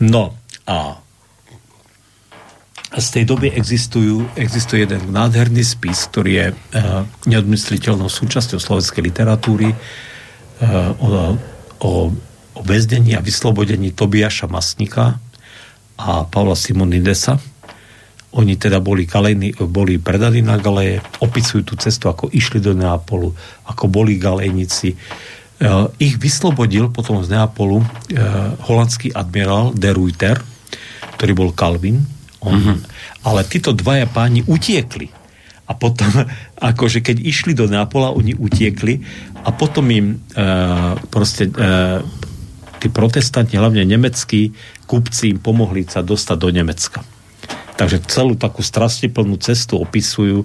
No 0.00 0.32
a 0.64 0.96
z 2.90 3.06
tej 3.14 3.24
doby 3.28 3.54
existujú, 3.54 4.26
existuje 4.34 4.82
jeden 4.82 5.14
nádherný 5.14 5.62
spis, 5.62 6.10
ktorý 6.10 6.30
je 6.34 6.46
uh, 6.50 7.06
neodmysliteľnou 7.30 8.10
súčasťou 8.10 8.58
slovenskej 8.58 9.02
literatúry 9.06 9.70
uh, 9.70 9.78
o, 10.98 11.08
o, 11.78 11.90
o 12.58 12.60
väznení 12.66 13.14
a 13.14 13.22
vyslobodení 13.22 13.94
Tobiaša 13.94 14.50
Masnika 14.50 15.22
a 16.00 16.26
Pavla 16.26 16.58
Simonidesa. 16.58 17.38
Oni 18.34 18.54
teda 18.58 18.78
boli, 18.82 19.06
galejní, 19.06 19.58
boli 19.70 19.98
predaní 19.98 20.42
na 20.42 20.58
galeje, 20.58 21.02
opisujú 21.22 21.62
tú 21.66 21.74
cestu, 21.78 22.10
ako 22.10 22.30
išli 22.30 22.62
do 22.62 22.74
Neapolu, 22.74 23.34
ako 23.66 23.84
boli 23.86 24.18
galejníci, 24.18 24.94
ich 26.00 26.16
vyslobodil 26.16 26.88
potom 26.88 27.20
z 27.20 27.36
Neapolu 27.36 27.84
eh, 27.84 27.86
holandský 28.64 29.12
admirál 29.12 29.76
de 29.76 29.92
Ruyter, 29.92 30.40
ktorý 31.20 31.32
bol 31.36 31.50
Calvin. 31.52 32.00
On, 32.40 32.56
mm-hmm. 32.56 32.78
Ale 33.28 33.44
títo 33.44 33.76
dvaja 33.76 34.08
páni 34.08 34.40
utiekli. 34.48 35.12
A 35.68 35.76
potom, 35.76 36.08
akože 36.72 37.04
keď 37.04 37.20
išli 37.20 37.52
do 37.52 37.68
Neapola, 37.68 38.16
oni 38.16 38.32
utiekli 38.32 39.04
a 39.44 39.52
potom 39.52 39.84
im 39.92 40.16
uh, 40.16 40.96
proste 41.12 41.52
uh, 41.52 42.00
tí 42.80 42.88
protestanti, 42.88 43.60
hlavne 43.60 43.84
nemeckí 43.84 44.56
kupci 44.88 45.36
im 45.36 45.38
pomohli 45.38 45.84
sa 45.84 46.00
dostať 46.00 46.36
do 46.40 46.48
Nemecka. 46.48 47.04
Takže 47.76 48.04
celú 48.08 48.36
takú 48.36 48.60
strastiplnú 48.64 49.40
cestu 49.40 49.80
opisujú 49.80 50.44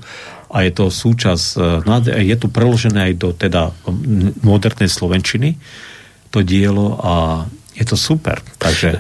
a 0.56 0.64
je 0.64 0.72
to 0.72 0.88
súčasť, 0.88 1.47
e, 1.84 2.24
je 2.24 2.36
tu 2.39 2.47
preložené 2.47 3.12
aj 3.12 3.14
do 3.20 3.30
teda 3.36 3.76
modernej 4.39 4.88
slovenčiny 4.88 5.60
to 6.32 6.39
dielo 6.43 6.95
a 6.99 7.43
je 7.76 7.84
to 7.84 7.99
super. 7.99 8.39
Takže... 8.56 8.95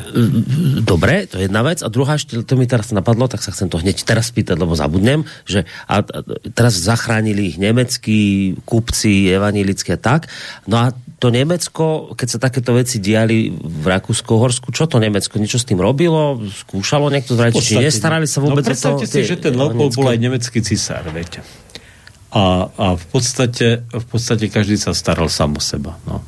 Dobre, 0.83 1.31
to 1.31 1.39
je 1.39 1.47
jedna 1.47 1.63
vec. 1.63 1.79
A 1.79 1.87
druhá, 1.87 2.19
to 2.19 2.53
mi 2.59 2.67
teraz 2.67 2.91
napadlo, 2.91 3.31
tak 3.31 3.39
sa 3.39 3.55
chcem 3.55 3.71
to 3.71 3.79
hneď 3.79 4.03
teraz 4.03 4.35
spýtať, 4.35 4.59
lebo 4.59 4.75
zabudnem, 4.75 5.23
že 5.47 5.63
a, 5.87 6.03
a 6.03 6.19
teraz 6.51 6.75
zachránili 6.83 7.55
ich 7.55 7.57
nemeckí 7.57 8.55
kupci, 8.67 9.31
evanilické 9.31 9.95
a 9.95 9.99
tak. 9.99 10.27
No 10.67 10.75
a 10.75 10.91
to 11.15 11.31
Nemecko, 11.31 12.11
keď 12.13 12.27
sa 12.27 12.39
takéto 12.39 12.75
veci 12.75 12.99
diali 12.99 13.47
v 13.51 13.85
Rakúsko-Horsku, 13.87 14.69
čo 14.75 14.85
to 14.85 14.99
Nemecko? 14.99 15.39
Niečo 15.39 15.57
s 15.57 15.65
tým 15.65 15.79
robilo? 15.79 16.39
Skúšalo 16.43 17.07
niekto 17.07 17.39
zvrátiť? 17.39 17.61
Či 17.61 17.79
nestarali 17.79 18.27
sa 18.27 18.43
vôbec 18.43 18.67
no, 18.67 18.75
o 18.75 18.99
to? 18.99 19.07
si, 19.07 19.23
že 19.23 19.39
ten 19.39 19.55
Leopold 19.55 19.95
bol 19.95 20.11
aj 20.11 20.19
nemecký 20.19 20.59
cisár, 20.59 21.07
viete. 21.15 21.39
A, 22.35 22.67
a 22.67 22.85
v, 22.99 23.05
podstate, 23.15 23.87
v 23.87 24.05
podstate 24.11 24.51
každý 24.51 24.75
sa 24.75 24.91
staral 24.91 25.31
sám 25.31 25.55
o 25.55 25.61
seba. 25.63 25.95
No. 26.03 26.19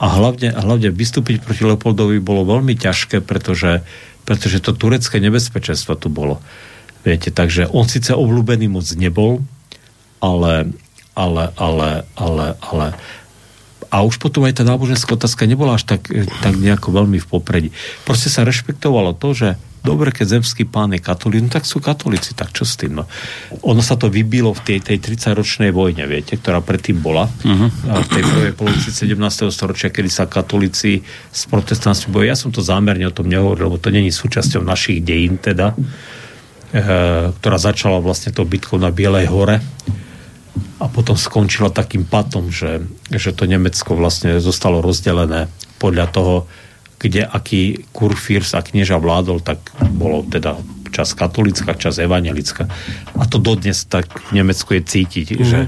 A 0.00 0.06
hlavne, 0.16 0.56
hlavne 0.56 0.88
vystúpiť 0.88 1.44
proti 1.44 1.68
Leopoldovi 1.68 2.16
bolo 2.24 2.48
veľmi 2.48 2.72
ťažké, 2.80 3.20
pretože 3.20 3.84
pretože 4.30 4.62
to 4.62 4.76
turecké 4.76 5.18
nebezpečenstvo 5.18 5.98
tu 5.98 6.06
bolo. 6.06 6.38
Viete, 7.02 7.34
takže 7.34 7.66
on 7.66 7.90
síce 7.90 8.14
obľúbený 8.14 8.70
moc 8.70 8.86
nebol, 8.94 9.42
ale, 10.22 10.70
ale, 11.18 11.50
ale, 11.58 12.06
ale, 12.14 12.46
ale 12.60 12.86
a 13.90 14.06
už 14.06 14.22
potom 14.22 14.46
aj 14.46 14.62
tá 14.62 14.64
náboženská 14.64 15.18
otázka 15.18 15.50
nebola 15.50 15.74
až 15.74 15.84
tak, 15.84 16.06
tak 16.40 16.54
nejako 16.54 16.94
veľmi 16.94 17.18
v 17.18 17.26
popredí. 17.26 17.68
Proste 18.06 18.30
sa 18.30 18.46
rešpektovalo 18.46 19.18
to, 19.18 19.34
že 19.34 19.48
dobre, 19.82 20.14
keď 20.14 20.38
zemský 20.38 20.62
pán 20.68 20.94
je 20.94 21.02
katolík, 21.02 21.42
no 21.42 21.50
tak 21.50 21.66
sú 21.66 21.82
katolíci, 21.82 22.36
tak 22.38 22.54
čo 22.54 22.62
s 22.62 22.78
tým? 22.78 23.02
No. 23.02 23.04
Ono 23.66 23.82
sa 23.82 23.98
to 23.98 24.06
vybilo 24.12 24.54
v 24.54 24.62
tej, 24.62 24.78
tej 24.84 24.98
30-ročnej 25.02 25.74
vojne, 25.74 26.06
viete, 26.06 26.38
ktorá 26.38 26.62
predtým 26.62 27.02
bola, 27.02 27.26
uh-huh. 27.26 27.68
v 28.06 28.08
tej 28.14 28.22
prvej 28.22 28.52
polovici 28.54 28.94
17. 28.94 29.18
storočia, 29.50 29.90
kedy 29.90 30.10
sa 30.12 30.30
katolíci 30.30 31.02
s 31.32 31.50
protestantmi 31.50 32.14
bojili. 32.14 32.30
Ja 32.30 32.38
som 32.38 32.54
to 32.54 32.62
zámerne 32.62 33.08
o 33.08 33.16
tom 33.16 33.26
nehovoril, 33.26 33.72
lebo 33.72 33.80
to 33.80 33.90
není 33.90 34.14
súčasťou 34.14 34.62
našich 34.62 35.02
dejín 35.02 35.40
teda, 35.40 35.74
e, 36.70 36.86
ktorá 37.40 37.56
začala 37.58 37.98
vlastne 37.98 38.30
to 38.30 38.46
bitkou 38.46 38.78
na 38.78 38.92
Bielej 38.92 39.26
hore 39.32 39.58
a 40.80 40.88
potom 40.90 41.14
skončila 41.14 41.70
takým 41.70 42.02
patom, 42.08 42.50
že, 42.50 42.82
že 43.12 43.30
to 43.30 43.46
Nemecko 43.46 43.94
vlastne 43.94 44.42
zostalo 44.42 44.82
rozdelené 44.82 45.46
podľa 45.78 46.06
toho, 46.10 46.34
kde 47.00 47.24
aký 47.24 47.88
kurfírs 47.96 48.52
a 48.52 48.60
knieža 48.60 49.00
vládol, 49.00 49.40
tak 49.40 49.72
bolo 49.96 50.20
teda 50.26 50.58
čas 50.92 51.14
katolická, 51.16 51.78
čas 51.78 52.02
evangelická. 52.02 52.68
A 53.16 53.24
to 53.24 53.38
dodnes 53.38 53.86
tak 53.86 54.10
v 54.28 54.42
Nemecku 54.42 54.76
je 54.76 54.82
cítiť, 54.84 55.26
mm. 55.32 55.46
že 55.46 55.58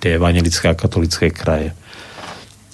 tie 0.00 0.16
evangelické 0.16 0.70
a 0.70 0.78
katolické 0.78 1.28
kraje. 1.34 1.74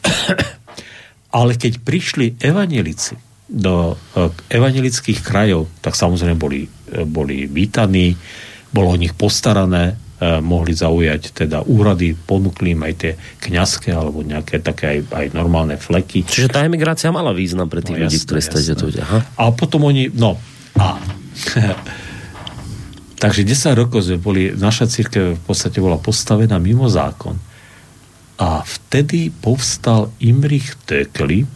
Ale 1.39 1.59
keď 1.59 1.83
prišli 1.83 2.39
evangelici 2.39 3.19
do 3.51 3.99
e, 4.15 4.31
evangelických 4.53 5.21
krajov, 5.25 5.67
tak 5.83 5.99
samozrejme 5.99 6.39
boli, 6.39 6.69
e, 6.69 7.03
boli 7.03 7.51
vítaní, 7.51 8.15
bolo 8.71 8.95
o 8.95 9.01
nich 9.01 9.17
postarané, 9.19 9.99
mohli 10.23 10.73
zaujať 10.73 11.35
teda 11.35 11.67
úrady, 11.67 12.15
ponúkli 12.15 12.73
im 12.73 12.87
aj 12.87 12.95
tie 12.97 13.13
kňazské 13.43 13.91
alebo 13.91 14.23
nejaké 14.23 14.63
také 14.63 14.99
aj, 14.99 14.99
aj 15.11 15.27
normálne 15.35 15.75
fleky. 15.77 16.23
Čiže 16.23 16.55
tá 16.55 16.63
emigrácia 16.63 17.11
mala 17.11 17.35
význam 17.35 17.67
pre 17.67 17.83
tých 17.83 17.99
no, 17.99 18.07
ľudí, 18.07 18.19
ktorí 18.23 18.41
ste 18.41 18.75
tu. 18.79 18.89
Aha. 19.03 19.27
A 19.37 19.51
potom 19.51 19.85
oni, 19.85 20.09
no, 20.15 20.39
a 20.79 20.99
Takže 23.25 23.41
10 23.41 23.81
rokov 23.81 24.05
sme 24.05 24.21
boli, 24.21 24.53
naša 24.53 24.85
církev 24.85 25.41
v 25.41 25.43
podstate 25.49 25.81
bola 25.81 25.97
postavená 25.97 26.61
mimo 26.61 26.85
zákon. 26.93 27.39
A 28.37 28.61
vtedy 28.61 29.33
povstal 29.33 30.13
Imrich 30.21 30.77
Tökeli. 30.85 31.49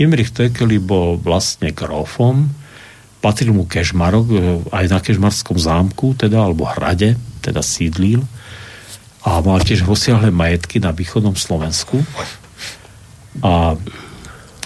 Imrich 0.00 0.32
Tökeli 0.32 0.80
bol 0.80 1.20
vlastne 1.20 1.74
grofom, 1.74 2.48
patril 3.26 3.50
mu 3.50 3.66
Kežmarok, 3.66 4.26
e, 4.30 4.34
aj 4.70 4.86
na 4.86 5.02
Kežmarskom 5.02 5.58
zámku, 5.58 6.14
teda, 6.14 6.46
alebo 6.46 6.62
hrade, 6.62 7.18
teda 7.42 7.58
sídlil 7.58 8.22
a 9.26 9.42
mal 9.42 9.58
tiež 9.58 9.82
rozsiahle 9.82 10.30
majetky 10.30 10.78
na 10.78 10.94
východnom 10.94 11.34
Slovensku 11.34 11.98
a 13.42 13.74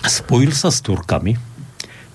spojil 0.05 0.53
sa 0.53 0.69
s 0.69 0.85
Turkami. 0.85 1.41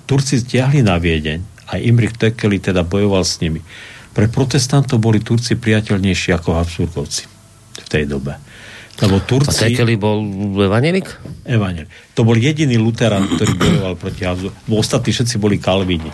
Turci 0.05 0.37
stiahli 0.37 0.85
na 0.85 1.01
Viedeň 1.01 1.41
a 1.73 1.81
Imrich 1.81 2.13
Tekeli 2.13 2.61
teda 2.61 2.85
bojoval 2.85 3.25
s 3.25 3.41
nimi. 3.41 3.65
Pre 4.13 4.29
protestantov 4.29 5.01
boli 5.01 5.25
Turci 5.25 5.57
priateľnejší 5.57 6.37
ako 6.37 6.61
Habsburgovci 6.61 7.25
v 7.81 7.87
tej 7.89 8.05
dobe. 8.05 8.37
Lebo 9.03 9.19
Turci... 9.23 9.51
A 9.51 9.67
Tekeli 9.67 9.99
bol 9.99 10.23
evanelik? 10.55 11.09
Evanelik. 11.43 11.91
To 12.15 12.23
bol 12.23 12.39
jediný 12.39 12.79
luterán, 12.79 13.27
ktorý 13.27 13.51
bojoval 13.59 13.93
proti 13.99 14.23
Habsburgovci. 14.23 14.71
Ostatní 14.71 15.11
všetci 15.11 15.35
boli 15.41 15.59
kalvíni 15.59 16.11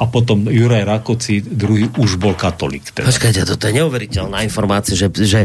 a 0.00 0.08
potom 0.08 0.48
Juraj 0.48 0.88
Rakoci, 0.88 1.44
druhý 1.44 1.84
už 2.00 2.16
bol 2.16 2.32
katolík. 2.32 2.88
Teda. 2.96 3.04
Počkajte, 3.04 3.44
toto 3.44 3.68
je 3.68 3.84
neuveriteľná 3.84 4.40
informácia, 4.40 4.96
že, 4.96 5.12
že 5.12 5.44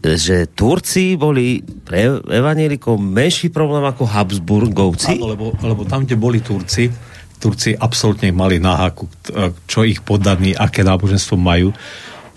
že 0.00 0.48
Turci 0.48 1.12
boli 1.12 1.60
pre 1.60 2.24
evanielikov 2.24 2.96
menší 2.96 3.52
problém 3.52 3.84
ako 3.84 4.08
Habsburgovci? 4.08 5.20
Áno, 5.20 5.36
lebo, 5.36 5.52
lebo 5.60 5.84
tam, 5.84 6.08
kde 6.08 6.16
boli 6.16 6.40
Turci, 6.40 6.88
Turci 7.36 7.76
absolútne 7.76 8.32
mali 8.32 8.56
náhaku, 8.56 9.04
čo 9.68 9.84
ich 9.84 10.00
podaní, 10.00 10.56
aké 10.56 10.80
náboženstvo 10.80 11.36
majú. 11.36 11.76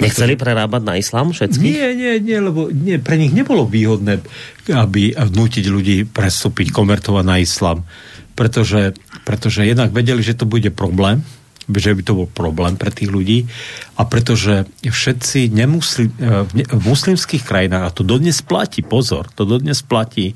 Nechceli 0.01 0.33
prerábať 0.35 0.81
na 0.81 0.93
islám 0.97 1.31
všetky? 1.31 1.63
Nie, 1.63 1.93
nie, 1.93 2.13
nie, 2.17 2.37
lebo 2.41 2.73
nie, 2.73 2.97
pre 2.97 3.15
nich 3.15 3.31
nebolo 3.31 3.67
výhodné, 3.69 4.25
aby 4.73 5.13
vnútiť 5.13 5.65
ľudí 5.69 5.97
prestúpiť, 6.09 6.73
konvertovať 6.73 7.23
na 7.23 7.37
islám 7.39 7.85
pretože, 8.33 8.97
pretože 9.23 9.65
jednak 9.65 9.93
vedeli, 9.93 10.25
že 10.25 10.37
to 10.37 10.49
bude 10.49 10.67
problém, 10.73 11.21
že 11.69 11.95
by 11.95 12.01
to 12.03 12.13
bol 12.17 12.27
problém 12.27 12.75
pre 12.75 12.91
tých 12.91 13.07
ľudí 13.07 13.47
a 13.95 14.03
pretože 14.03 14.67
všetci 14.83 15.47
nemusli, 15.47 16.11
e, 16.11 16.43
v 16.51 16.83
muslimských 16.83 17.45
krajinách, 17.45 17.83
a 17.87 17.93
to 17.95 18.03
dodnes 18.03 18.43
platí, 18.43 18.83
pozor, 18.83 19.31
to 19.31 19.47
dodnes 19.47 19.79
platí, 19.79 20.35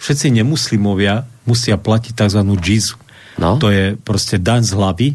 všetci 0.00 0.32
nemuslimovia 0.40 1.28
musia 1.44 1.76
platiť 1.76 2.16
tzv. 2.16 2.40
džizu. 2.56 2.96
No. 3.34 3.58
To 3.58 3.68
je 3.68 3.98
proste 3.98 4.40
daň 4.40 4.62
z 4.64 4.72
hlavy, 4.72 5.08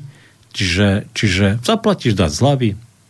čiže, 0.54 1.10
čiže 1.16 1.46
zaplatíš 1.64 2.14
daň 2.14 2.30
z 2.30 2.40
hlavy, 2.44 2.70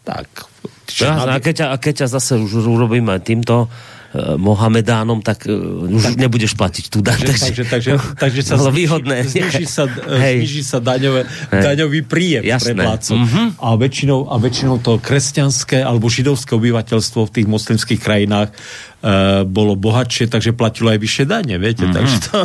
tak... 0.10 0.50
Čiže 0.90 1.06
ja, 1.06 1.14
a, 1.22 1.38
keď 1.38 1.54
ťa, 1.54 1.68
a 1.70 1.76
keď 1.78 1.94
ťa 2.02 2.08
zase 2.18 2.34
už 2.42 2.66
urobíme 2.66 3.14
týmto 3.22 3.70
Eh, 4.10 4.42
Mohamedánom, 4.42 5.22
tak 5.22 5.46
uh, 5.46 5.86
už 5.86 6.02
tak, 6.02 6.18
nebudeš 6.18 6.58
platiť 6.58 6.90
tú 6.90 6.98
daň. 7.06 7.30
Takže, 7.30 7.62
takže, 7.62 7.64
takže, 7.70 7.92
takže 8.18 8.42
sa 8.50 8.58
zniží, 8.58 8.74
výhodné. 8.74 9.22
Zniží, 9.22 9.66
sa, 9.70 9.86
zniží 10.34 10.66
sa 10.66 10.82
daňové, 10.82 11.30
daňový 11.54 12.10
príjem 12.10 12.42
Jasné. 12.42 12.74
pre 12.74 12.90
vládcov. 12.90 13.16
Mm-hmm. 13.22 13.48
A, 13.62 13.68
väčšinou, 13.78 14.20
a 14.34 14.36
väčšinou 14.42 14.82
to 14.82 14.98
kresťanské 14.98 15.86
alebo 15.86 16.10
židovské 16.10 16.58
obyvateľstvo 16.58 17.30
v 17.30 17.32
tých 17.38 17.48
moslimských 17.54 18.02
krajinách 18.02 18.50
uh, 18.50 19.46
bolo 19.46 19.78
bohatšie, 19.78 20.26
takže 20.26 20.58
platilo 20.58 20.90
aj 20.90 20.98
vyššie 21.06 21.26
dane, 21.30 21.62
viete. 21.62 21.86
Mm-hmm. 21.86 21.98
Takže 22.02 22.16
to... 22.26 22.38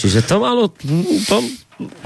Čiže 0.00 0.20
to 0.24 0.40
malo... 0.40 0.72
To, 1.28 1.36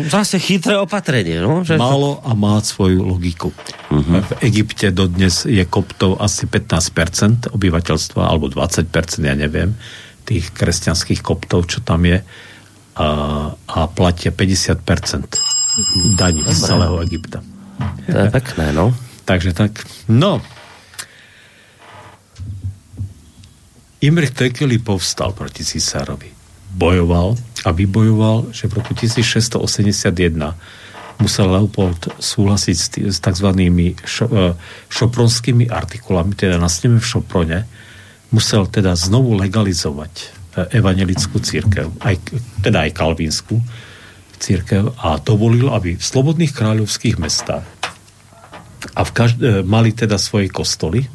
zase 0.01 0.41
chytré 0.41 0.81
opatrenie. 0.81 1.41
No? 1.45 1.61
Že 1.61 1.77
Málo 1.77 2.25
a 2.25 2.33
má 2.33 2.57
svoju 2.61 3.05
logiku. 3.05 3.53
Uh-huh. 3.93 4.21
V 4.25 4.31
Egypte 4.45 4.89
dodnes 4.89 5.45
je 5.45 5.61
koptov 5.69 6.17
asi 6.21 6.49
15% 6.49 7.53
obyvateľstva, 7.53 8.23
alebo 8.25 8.49
20%, 8.49 8.89
ja 9.25 9.37
neviem, 9.37 9.77
tých 10.25 10.53
kresťanských 10.53 11.21
koptov, 11.21 11.69
čo 11.69 11.85
tam 11.85 12.05
je, 12.09 12.21
a, 12.99 13.09
a 13.55 13.79
platia 13.93 14.35
50% 14.35 14.83
daní 16.19 16.43
z 16.43 16.59
celého 16.59 16.99
Egypta. 17.07 17.45
To 18.11 18.19
je 18.27 18.31
pekné, 18.35 18.75
no. 18.75 18.91
Takže 19.23 19.55
tak, 19.55 19.85
no. 20.11 20.43
Imrich 24.03 24.35
Tekeli 24.35 24.79
povstal 24.83 25.35
proti 25.35 25.63
cisárovi 25.63 26.38
bojoval 26.79 27.35
a 27.67 27.75
vybojoval, 27.75 28.55
že 28.55 28.71
v 28.71 28.79
roku 28.79 28.95
1681 28.95 29.59
musel 31.19 31.51
Leopold 31.51 32.15
súhlasiť 32.23 32.77
s, 33.11 33.19
tzv. 33.19 33.49
Šo, 34.07 34.27
e, 34.31 34.55
šopronskými 34.87 35.67
artikulami, 35.67 36.39
teda 36.39 36.63
na 36.63 36.71
sneme 36.71 37.03
v 37.03 37.11
Šoprone, 37.11 37.67
musel 38.31 38.71
teda 38.71 38.95
znovu 38.95 39.35
legalizovať 39.35 40.13
e, 40.15 40.27
evangelickú 40.79 41.43
církev, 41.43 41.91
aj, 42.07 42.15
teda 42.63 42.87
aj 42.87 42.91
kalvínsku 42.95 43.59
církev 44.39 44.95
a 45.03 45.19
dovolil, 45.19 45.67
aby 45.75 45.99
v 45.99 46.05
slobodných 46.05 46.55
kráľovských 46.55 47.19
mestách 47.19 47.67
a 48.95 49.03
v 49.03 49.11
každ- 49.11 49.43
e, 49.43 49.51
mali 49.67 49.91
teda 49.91 50.15
svoje 50.23 50.47
kostoly 50.47 51.11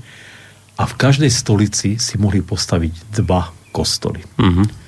a 0.75 0.83
v 0.83 0.93
každej 0.99 1.31
stolici 1.31 1.95
si 1.95 2.19
mohli 2.19 2.43
postaviť 2.43 3.23
dva 3.23 3.47
kostoly. 3.71 4.19
Mm-hmm. 4.35 4.82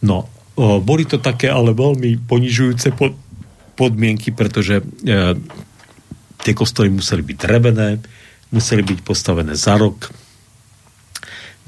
No, 0.00 0.28
o, 0.56 0.80
boli 0.80 1.04
to 1.04 1.20
také 1.20 1.52
ale 1.52 1.76
veľmi 1.76 2.24
ponižujúce 2.24 2.96
pod, 2.96 3.12
podmienky, 3.76 4.32
pretože 4.32 4.80
e, 4.80 4.84
tie 6.40 6.52
kostoly 6.56 6.88
museli 6.92 7.24
byť 7.24 7.36
drevené, 7.36 8.00
museli 8.52 8.84
byť 8.84 8.98
postavené 9.04 9.56
za 9.56 9.76
rok, 9.76 10.12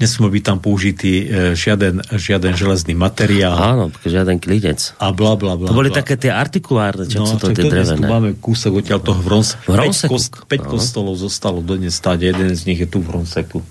nesmel 0.01 0.33
byť 0.33 0.43
tam 0.43 0.57
použitý 0.57 1.13
e, 1.23 1.25
žiaden, 1.53 2.01
žiaden 2.09 2.53
železný 2.57 2.97
materiál. 2.97 3.53
Áno, 3.53 3.85
žiaden 4.01 4.41
klidec. 4.41 4.97
A 4.97 5.13
bla, 5.13 5.37
bla, 5.37 5.53
bla. 5.55 5.69
To 5.69 5.77
boli 5.77 5.93
bla. 5.93 6.01
také 6.01 6.17
tie 6.17 6.33
artikulárne, 6.33 7.05
čo 7.05 7.21
no, 7.21 7.37
to 7.37 7.53
tie 7.53 7.69
drevené. 7.69 8.01
Tu 8.01 8.09
máme 8.09 8.29
kúsok 8.37 8.83
odtiaľ 8.83 8.99
toho 9.01 9.21
v 9.21 9.27
Ronseku. 9.29 9.69
5, 9.69 10.11
kost, 10.11 10.29
5 10.49 10.73
kostolov 10.73 11.15
zostalo 11.21 11.61
dodnes 11.61 11.93
stáť, 11.93 12.33
jeden 12.33 12.49
z 12.53 12.61
nich 12.65 12.81
je 12.81 12.89
tu 12.89 12.99
v 12.99 13.09
Ronseku 13.21 13.61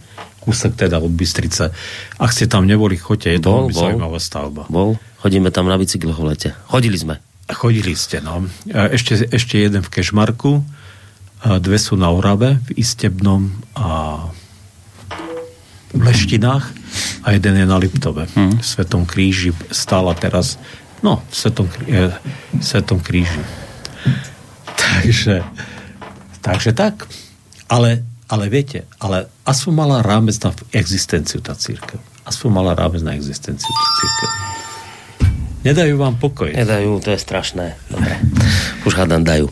kúsok 0.42 0.74
teda 0.74 0.98
od 0.98 1.14
Bystrice. 1.14 1.70
Ak 2.18 2.34
ste 2.34 2.50
tam 2.50 2.66
neboli, 2.66 2.98
choďte, 2.98 3.28
je 3.30 3.40
to 3.40 3.48
bol, 3.48 3.58
veľmi 3.62 3.72
bol, 3.72 3.82
zaujímavá 3.86 4.18
stavba. 4.18 4.62
Bol, 4.66 4.98
chodíme 5.22 5.54
tam 5.54 5.70
na 5.70 5.78
bicykloch 5.78 6.18
v 6.18 6.26
lete. 6.34 6.50
Chodili 6.66 6.98
sme. 6.98 7.22
Chodili 7.46 7.94
ste, 7.94 8.18
no. 8.18 8.46
Ešte, 8.70 9.28
ešte 9.30 9.62
jeden 9.62 9.86
v 9.86 9.90
Kešmarku, 9.90 10.62
dve 11.42 11.78
sú 11.78 11.98
na 11.98 12.10
Orave, 12.10 12.58
v 12.70 12.70
Istebnom 12.82 13.50
a 13.74 14.18
v 15.92 16.00
Leštinách 16.00 16.64
a 17.22 17.36
jeden 17.36 17.54
je 17.58 17.66
na 17.68 17.76
Liptove. 17.76 18.26
Hmm. 18.32 18.58
V 18.58 18.64
Svetom 18.64 19.04
kríži 19.04 19.52
stála 19.68 20.16
teraz, 20.16 20.56
no, 21.04 21.20
v 21.28 21.34
Svetom, 21.34 21.66
v 21.68 22.14
Svetom 22.62 22.98
kríži. 23.02 23.42
takže, 24.82 25.44
takže 26.40 26.70
tak. 26.72 27.06
Ale, 27.68 28.04
ale 28.32 28.48
viete, 28.48 28.88
ale 28.96 29.28
aspoň 29.44 29.72
mala 29.76 29.96
rámec 30.00 30.40
na 30.40 30.56
existenciu 30.72 31.44
tá 31.44 31.52
církev. 31.52 32.00
Aspoň 32.24 32.48
mala 32.48 32.72
rámec 32.72 33.04
na 33.04 33.12
existenciu 33.12 33.68
tá 33.68 33.88
církev. 34.00 34.28
Nedajú 35.62 35.94
vám 35.94 36.18
pokoj. 36.18 36.50
Nedajú, 36.50 36.98
to 36.98 37.14
je 37.14 37.20
strašné. 37.22 37.78
Dobre. 37.86 38.18
Už 38.82 38.98
hádam 38.98 39.22
dajú. 39.22 39.46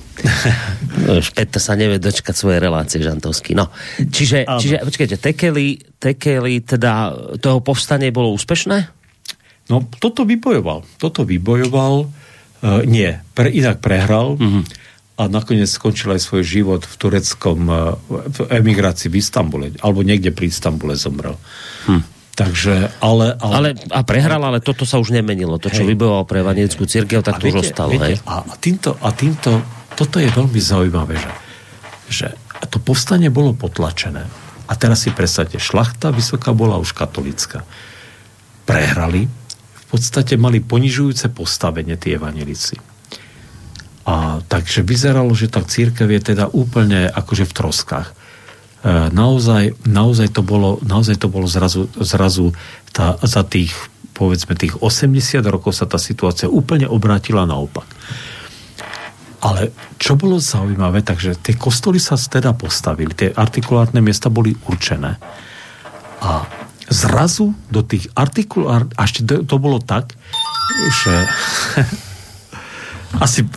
Peter 1.39 1.61
sa 1.63 1.79
nevie 1.79 2.03
dočkať 2.03 2.35
svoje 2.35 2.59
relácie 2.59 2.99
Žantovský. 2.99 3.55
No, 3.55 3.71
čiže, 4.01 4.43
čiže 4.59 4.83
počkajte, 4.83 5.17
Tekeli, 5.23 5.79
Tekeli, 6.03 6.65
teda 6.67 7.15
toho 7.39 7.63
povstanie 7.63 8.11
bolo 8.11 8.35
úspešné? 8.35 8.91
No, 9.71 9.87
toto 10.03 10.27
vybojoval. 10.27 10.83
Toto 10.99 11.23
vybojoval. 11.23 12.11
Uh, 12.61 12.83
nie, 12.91 13.15
pre, 13.39 13.47
inak 13.55 13.79
prehral. 13.79 14.35
Mm-hmm. 14.35 14.63
A 15.21 15.29
nakoniec 15.29 15.69
skončil 15.69 16.17
aj 16.17 16.25
svoj 16.25 16.41
život 16.41 16.89
v 16.89 16.95
tureckom 16.97 17.59
uh, 17.69 18.01
v 18.09 18.49
emigrácii 18.49 19.13
v 19.13 19.21
Istambule. 19.21 19.77
Alebo 19.85 20.01
niekde 20.01 20.33
pri 20.33 20.49
Istambule 20.49 20.97
zomrel. 20.97 21.37
Hm. 21.85 22.03
Takže, 22.41 22.97
ale, 23.05 23.37
ale, 23.37 23.53
ale... 23.53 23.69
A 23.93 24.01
prehral, 24.01 24.41
ale 24.41 24.65
toto 24.65 24.89
sa 24.89 24.97
už 24.97 25.13
nemenilo. 25.13 25.61
To, 25.61 25.69
čo 25.69 25.85
hej. 25.85 25.93
vybojoval 25.93 26.25
pre 26.25 26.41
evangelickú 26.41 26.89
církev, 26.89 27.21
tak 27.21 27.37
a 27.37 27.41
to 27.43 27.45
viete, 27.45 27.53
už 27.53 27.69
ostalo. 27.69 27.93
Viete, 27.93 28.17
hej. 28.17 28.25
A, 28.25 28.57
týmto, 28.57 28.97
a 28.97 29.09
týmto, 29.13 29.61
toto 29.93 30.17
je 30.17 30.29
veľmi 30.33 30.57
zaujímavé, 30.57 31.21
že, 31.21 31.33
že 32.09 32.27
to 32.73 32.81
povstanie 32.81 33.29
bolo 33.29 33.53
potlačené. 33.53 34.25
A 34.71 34.73
teraz 34.73 35.05
si 35.05 35.13
predstavte, 35.13 35.61
šlachta 35.61 36.15
vysoká 36.17 36.57
bola 36.57 36.81
už 36.81 36.97
katolická. 36.97 37.61
Prehrali, 38.65 39.29
v 39.29 39.85
podstate 39.91 40.41
mali 40.41 40.65
ponižujúce 40.65 41.29
postavenie 41.35 41.99
tí 42.01 42.17
evanelici. 42.17 42.79
A 44.11 44.43
takže 44.43 44.83
vyzeralo, 44.83 45.31
že 45.39 45.47
tá 45.47 45.63
církev 45.63 46.11
je 46.11 46.35
teda 46.35 46.51
úplne 46.51 47.07
akože 47.07 47.47
v 47.47 47.55
troskách. 47.55 48.09
E, 48.11 48.15
naozaj, 49.15 49.79
naozaj, 49.87 50.35
to 50.35 50.43
bolo, 50.43 50.83
naozaj 50.83 51.15
to 51.23 51.31
bolo 51.31 51.47
zrazu, 51.47 51.87
zrazu 52.03 52.51
tá, 52.91 53.15
za 53.23 53.47
tých 53.47 53.71
povedzme 54.21 54.53
tých 54.53 54.77
80 54.77 55.41
rokov 55.49 55.73
sa 55.81 55.89
tá 55.89 55.97
situácia 55.97 56.45
úplne 56.45 56.85
obrátila 56.85 57.49
naopak. 57.49 57.89
Ale 59.41 59.73
čo 59.97 60.21
bolo 60.21 60.37
zaujímavé, 60.37 61.01
takže 61.01 61.41
tie 61.41 61.57
kostoly 61.57 61.97
sa 61.97 62.21
teda 62.21 62.53
postavili, 62.53 63.17
tie 63.17 63.33
artikulárne 63.33 64.05
miesta 64.05 64.29
boli 64.29 64.53
určené. 64.69 65.17
A 66.21 66.45
zrazu 66.93 67.57
do 67.73 67.81
tých 67.81 68.13
artikulár... 68.13 68.85
A 69.01 69.09
ešte 69.09 69.25
to, 69.25 69.57
bolo 69.57 69.81
tak, 69.81 70.13
že 71.01 71.25
asi 73.25 73.49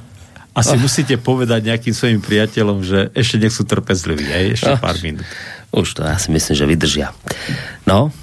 asi 0.54 0.78
musíte 0.78 1.18
povedať 1.18 1.66
nejakým 1.66 1.94
svojim 1.98 2.22
priateľom, 2.22 2.86
že 2.86 3.10
ešte 3.18 3.42
nech 3.42 3.54
sú 3.54 3.66
trpezliví, 3.66 4.30
aj 4.30 4.46
ešte 4.54 4.72
oh. 4.74 4.82
pár 4.82 4.98
minút. 5.02 5.26
Už 5.74 5.98
to 5.98 6.06
ja 6.06 6.14
si 6.22 6.30
myslím, 6.30 6.54
že 6.54 6.70
vydržia. 6.70 7.08
No, 7.90 8.14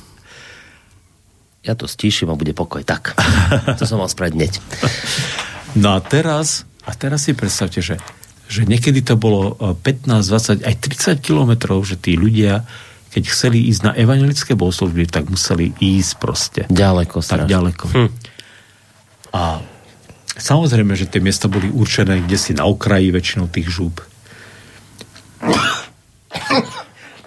ja 1.60 1.74
to 1.76 1.90
stíšim 1.90 2.30
a 2.30 2.38
bude 2.38 2.54
pokoj. 2.54 2.86
Tak, 2.86 3.18
to 3.78 3.84
som 3.84 3.98
mal 3.98 4.08
spraviť 4.08 4.34
hneď. 4.38 4.52
No 5.76 5.94
a 5.94 5.98
teraz, 5.98 6.64
a 6.86 6.94
teraz 6.94 7.26
si 7.26 7.34
predstavte, 7.34 7.82
že, 7.82 7.98
že 8.46 8.62
niekedy 8.62 9.02
to 9.02 9.18
bolo 9.18 9.58
15, 9.58 10.62
20, 10.62 10.66
aj 10.70 10.74
30 11.18 11.18
kilometrov, 11.18 11.82
že 11.82 11.98
tí 11.98 12.14
ľudia, 12.14 12.62
keď 13.10 13.22
chceli 13.26 13.66
ísť 13.68 13.90
na 13.90 13.92
evangelické 13.98 14.54
bohoslužby, 14.54 15.10
tak 15.10 15.26
museli 15.26 15.74
ísť 15.82 16.12
proste. 16.16 16.62
Ďaleko, 16.70 17.20
Tak 17.20 17.50
ďaleko. 17.50 17.84
Hm. 17.90 18.10
A 19.34 19.62
Samozrejme, 20.40 20.96
že 20.96 21.06
tie 21.06 21.20
miesta 21.20 21.46
boli 21.46 21.68
určené 21.68 22.24
kde 22.24 22.38
si 22.40 22.56
na 22.56 22.64
okraji 22.64 23.12
väčšinou 23.12 23.46
tých 23.52 23.68
žúb. 23.68 24.00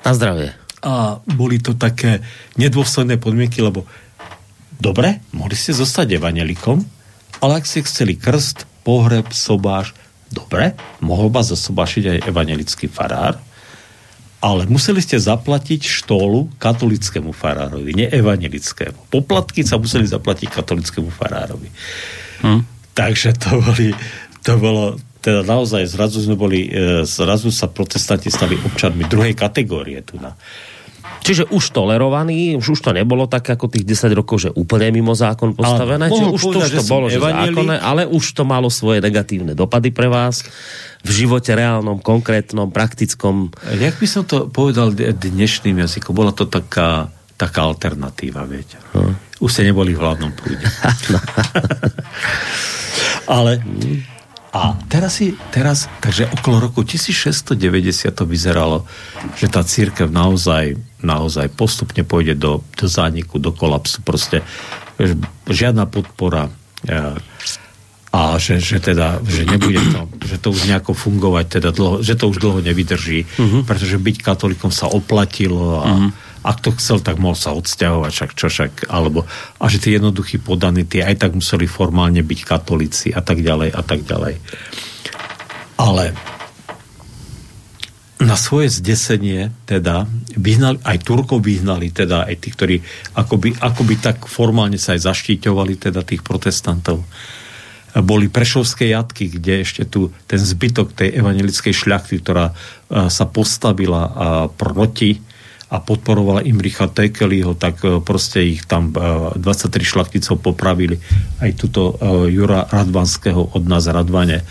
Na 0.03 0.11
zdravie. 0.11 0.51
A 0.84 1.24
boli 1.24 1.61
to 1.64 1.78
také 1.78 2.20
nedôsledné 2.59 3.22
podmienky, 3.22 3.64
lebo 3.64 3.88
dobre, 4.82 5.24
mohli 5.32 5.55
ste 5.55 5.72
zostať 5.72 6.20
evanelikom, 6.20 6.84
ale 7.39 7.61
ak 7.61 7.70
ste 7.70 7.88
chceli 7.88 8.20
krst, 8.20 8.68
pohreb, 8.84 9.32
sobáš, 9.32 9.95
dobre, 10.28 10.76
mohol 10.99 11.32
vás 11.32 11.55
zasobášiť 11.55 12.03
aj 12.03 12.18
evanelický 12.28 12.91
farár, 12.91 13.39
ale 14.43 14.68
museli 14.68 14.99
ste 14.99 15.16
zaplatiť 15.16 15.88
štólu 15.88 16.51
katolickému 16.59 17.32
farárovi, 17.32 17.95
nie 17.95 18.11
evangelickému. 18.11 19.07
Poplatky 19.07 19.64
sa 19.64 19.80
museli 19.80 20.03
zaplatiť 20.03 20.51
katolickému 20.51 21.07
farárovi. 21.07 21.72
Hm. 22.43 22.72
Takže 22.94 23.34
to 23.38 23.62
boli, 23.62 23.89
to 24.46 24.54
bolo, 24.62 24.98
teda 25.22 25.41
naozaj 25.41 25.89
zrazu 25.89 26.22
sme 26.22 26.38
boli, 26.38 26.70
e, 26.70 27.04
zrazu 27.10 27.50
sa 27.50 27.66
protestanti 27.70 28.30
stali 28.30 28.54
občanmi 28.54 29.10
druhej 29.10 29.34
kategórie 29.34 30.02
tu 30.06 30.22
na. 30.22 30.38
Čiže 31.24 31.48
už 31.56 31.72
tolerovaný, 31.72 32.60
už, 32.60 32.76
už 32.76 32.80
to 32.84 32.91
nebolo 32.91 33.32
tak 33.32 33.48
ako 33.48 33.72
tých 33.72 33.88
10 33.88 34.12
rokov, 34.12 34.44
že 34.44 34.50
úplne 34.52 34.91
mimo 34.91 35.16
zákon 35.16 35.56
postavené, 35.56 36.12
čiže 36.12 36.36
už 36.36 36.41
povedať, 36.52 36.72
to, 36.76 36.84
už 36.84 36.84
to 36.84 36.91
bolo 36.91 37.08
že 37.08 37.20
zákonné, 37.24 37.76
ale 37.80 38.04
už 38.04 38.26
to 38.36 38.44
malo 38.44 38.68
svoje 38.68 39.00
negatívne 39.00 39.56
dopady 39.56 39.96
pre 39.96 40.12
vás 40.12 40.44
v 41.00 41.10
živote 41.24 41.56
reálnom, 41.56 42.04
konkrétnom, 42.04 42.68
praktickom. 42.76 43.56
Jak 43.72 43.96
by 43.96 44.08
som 44.08 44.28
to 44.28 44.52
povedal 44.52 44.91
dnešným 44.91 45.80
jazykom? 45.80 46.12
Bola 46.12 46.36
to 46.36 46.44
taká, 46.44 47.08
taká 47.39 47.72
alternatíva, 47.72 48.44
viete. 48.44 48.76
Hm. 48.91 49.16
Už 49.44 49.52
ste 49.52 49.68
neboli 49.68 49.91
v 49.91 50.00
hlavnom 50.00 50.32
prúde. 50.32 50.64
Ale 53.36 53.60
a 54.54 54.78
teraz 54.88 55.20
si, 55.20 55.34
teraz, 55.50 55.89
takže 56.00 56.30
okolo 56.30 56.70
roku 56.70 56.86
1690 56.86 57.58
to 58.14 58.24
vyzeralo, 58.24 58.86
že 59.36 59.50
tá 59.50 59.66
církev 59.66 60.14
naozaj, 60.14 60.78
naozaj 61.02 61.50
postupne 61.58 62.06
pôjde 62.06 62.38
do, 62.38 62.62
do 62.78 62.86
zániku, 62.86 63.41
do 63.41 63.50
kolapsu. 63.50 64.06
Proste 64.06 64.46
žiadna 65.50 65.89
podpora 65.89 66.54
e, 66.86 67.18
a 68.14 68.38
že, 68.38 68.62
že 68.62 68.78
teda, 68.78 69.26
že 69.26 69.50
nebude 69.50 69.82
to, 69.89 70.06
že 70.22 70.38
to 70.38 70.54
už 70.54 70.70
nejako 70.70 70.94
fungovať, 70.94 71.46
teda 71.58 71.70
dlho, 71.74 72.06
že 72.06 72.14
to 72.14 72.30
už 72.30 72.38
dlho 72.38 72.62
nevydrží, 72.62 73.26
uh-huh. 73.26 73.66
pretože 73.66 73.98
byť 73.98 74.18
katolikom 74.22 74.70
sa 74.70 74.86
oplatilo 74.86 75.82
a 75.82 75.89
uh-huh 75.89 76.32
ak 76.44 76.60
to 76.60 76.76
chcel, 76.76 77.00
tak 77.00 77.18
mohol 77.18 77.39
sa 77.39 77.56
odsťahovať, 77.56 78.12
však 78.12 78.32
čo 78.36 78.48
však, 78.52 78.72
alebo 78.91 79.24
a 79.58 79.66
že 79.72 79.80
tie 79.80 79.96
jednoduchí 79.96 80.44
podaní, 80.44 80.84
tie 80.84 81.08
aj 81.08 81.24
tak 81.24 81.32
museli 81.34 81.66
formálne 81.66 82.20
byť 82.20 82.39
katolíci 82.44 83.16
a 83.16 83.24
tak 83.24 83.39
ďalej 83.39 83.72
a 83.72 83.82
tak 83.82 84.04
ďalej. 84.04 84.36
Ale 85.80 86.14
na 88.24 88.39
svoje 88.39 88.72
zdesenie 88.72 89.52
teda 89.68 90.08
vyhnali, 90.39 90.80
aj 90.84 90.98
Turkov 91.04 91.44
vyhnali, 91.44 91.91
teda 91.91 92.24
aj 92.28 92.36
tí, 92.39 92.56
ktorí 92.56 92.76
akoby, 93.20 93.60
akoby 93.60 93.96
tak 94.00 94.28
formálne 94.32 94.80
sa 94.80 94.96
aj 94.96 95.04
zaštíťovali, 95.12 95.76
teda 95.76 96.08
tých 96.08 96.24
protestantov. 96.24 97.04
Boli 97.94 98.32
prešovské 98.32 98.89
jatky, 98.96 99.28
kde 99.28 99.68
ešte 99.68 99.84
tu 99.86 100.10
ten 100.26 100.39
zbytok 100.39 100.96
tej 100.98 101.20
evangelickej 101.20 101.74
šľachty, 101.76 102.24
ktorá 102.24 102.56
sa 102.89 103.26
postavila 103.28 104.08
proti 104.56 105.20
a 105.74 105.82
podporovala 105.82 106.45
Imricha 106.45 106.86
Tekeliho, 106.86 107.57
tak 107.57 107.82
e, 107.82 107.97
proste 107.97 108.45
ich 108.45 108.69
tam 108.69 108.93
23 108.93 109.41
e, 109.41 109.82
šlachticov 109.82 110.38
popravili. 110.38 111.01
Aj 111.41 111.49
tuto 111.57 111.97
e, 111.97 112.30
Jura 112.30 112.69
Radvanského 112.69 113.57
od 113.57 113.63
nás 113.65 113.89
Radvane. 113.89 114.45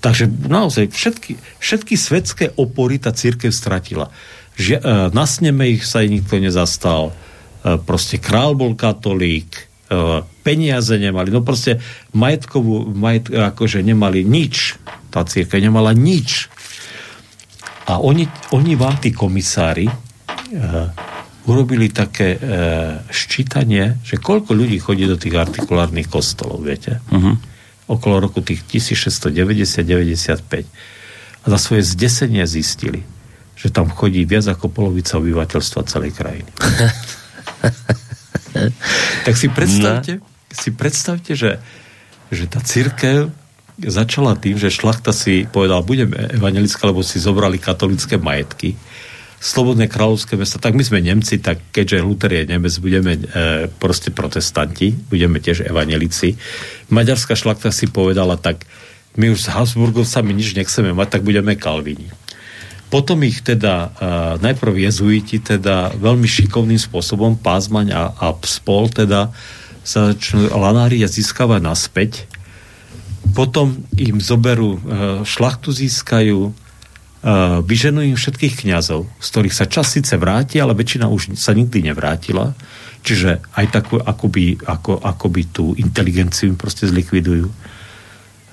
Takže 0.00 0.24
naozaj 0.48 0.88
všetky, 0.88 1.36
všetky 1.60 1.94
svetské 2.00 2.44
opory 2.56 2.96
tá 2.96 3.12
církev 3.12 3.52
stratila. 3.52 4.08
Že, 4.56 4.80
na 5.16 5.24
sneme 5.24 5.66
ich 5.72 5.82
sa 5.88 6.04
nikto 6.04 6.36
nezastal. 6.36 7.10
Proste 7.64 8.20
král 8.20 8.52
bol 8.52 8.76
katolík, 8.76 9.48
peniaze 10.44 11.00
nemali, 11.00 11.32
no 11.32 11.40
proste 11.40 11.80
majetkovú, 12.12 12.92
majet, 12.92 13.32
akože 13.32 13.80
nemali 13.80 14.28
nič. 14.28 14.76
Tá 15.08 15.24
církev 15.24 15.58
nemala 15.64 15.96
nič. 15.96 16.52
A 17.88 17.96
oni, 17.96 18.28
oni 18.52 18.76
vám, 18.76 19.00
tí 19.00 19.08
komisári, 19.08 19.88
urobili 21.44 21.92
také 21.92 22.36
uh, 22.36 23.04
ščítanie, 23.12 24.00
že 24.00 24.16
koľko 24.16 24.56
ľudí 24.56 24.80
chodí 24.80 25.04
do 25.04 25.20
tých 25.20 25.36
artikulárnych 25.36 26.08
kostolov, 26.08 26.64
viete? 26.64 27.04
Uh-huh. 27.12 27.36
Okolo 27.84 28.24
roku 28.24 28.40
tých 28.40 28.64
1690-95. 28.64 30.64
A 31.44 31.52
za 31.52 31.58
svoje 31.60 31.84
zdesenie 31.84 32.48
zistili, 32.48 33.04
že 33.60 33.68
tam 33.68 33.92
chodí 33.92 34.24
viac 34.24 34.48
ako 34.48 34.72
polovica 34.72 35.20
obyvateľstva 35.20 35.84
celej 35.84 36.16
krajiny. 36.16 36.48
tak 39.28 39.36
si 39.36 39.52
predstavte, 39.52 40.16
no. 40.16 40.24
si 40.48 40.72
predstavte, 40.72 41.36
že, 41.36 41.60
že 42.32 42.48
tá 42.48 42.64
církev 42.64 43.28
začala 43.76 44.32
tým, 44.38 44.54
že 44.56 44.72
šlachta 44.72 45.12
si 45.12 45.44
povedal, 45.50 45.82
budem 45.84 46.08
evangelická, 46.14 46.86
lebo 46.88 47.02
si 47.04 47.20
zobrali 47.20 47.60
katolické 47.60 48.16
majetky 48.16 48.80
slobodné 49.44 49.92
kráľovské 49.92 50.40
mesta, 50.40 50.56
tak 50.56 50.72
my 50.72 50.80
sme 50.80 51.04
Nemci, 51.04 51.36
tak 51.36 51.60
keďže 51.68 52.00
Luther 52.00 52.32
je 52.32 52.48
Nemec, 52.48 52.72
budeme 52.80 53.12
e, 53.20 53.20
proste 53.68 54.08
protestanti, 54.08 54.96
budeme 54.96 55.36
tiež 55.36 55.68
evanelici. 55.68 56.40
Maďarská 56.88 57.36
šlachta 57.36 57.68
si 57.68 57.92
povedala, 57.92 58.40
tak 58.40 58.64
my 59.20 59.36
už 59.36 59.44
s 59.44 59.52
Habsburgovcami 59.52 60.32
nič 60.32 60.56
nechceme 60.56 60.96
mať, 60.96 61.20
tak 61.20 61.22
budeme 61.28 61.60
Kalvini. 61.60 62.08
Potom 62.88 63.20
ich 63.26 63.42
teda 63.42 63.90
uh, 63.90 63.90
najprv 64.38 64.86
jezuiti 64.86 65.42
teda 65.42 65.98
veľmi 65.98 66.30
šikovným 66.30 66.78
spôsobom 66.78 67.34
Pázmaň 67.34 67.90
a, 67.90 68.02
a 68.14 68.26
spol 68.46 68.86
teda 68.86 69.34
sa 69.82 70.14
začnú 70.14 70.46
lanári 70.54 71.02
a 71.02 71.10
získavať 71.10 71.60
naspäť. 71.62 72.12
Potom 73.34 73.82
im 73.98 74.22
zoberú, 74.22 74.78
uh, 74.78 74.80
šlachtu 75.26 75.74
získajú, 75.74 76.54
vyženú 77.64 78.04
im 78.04 78.20
všetkých 78.20 78.68
kňazov, 78.68 79.08
z 79.16 79.26
ktorých 79.32 79.56
sa 79.56 79.64
čas 79.64 79.96
síce 79.96 80.12
vráti, 80.20 80.60
ale 80.60 80.76
väčšina 80.76 81.08
už 81.08 81.32
sa 81.40 81.56
nikdy 81.56 81.88
nevrátila. 81.88 82.52
Čiže 83.04 83.40
aj 83.56 83.66
takú, 83.72 83.96
akoby, 83.96 84.60
ako, 84.64 85.00
akoby 85.00 85.42
tú 85.48 85.72
inteligenciu 85.76 86.52
im 86.52 86.56
proste 86.60 86.84
zlikvidujú. 86.88 87.48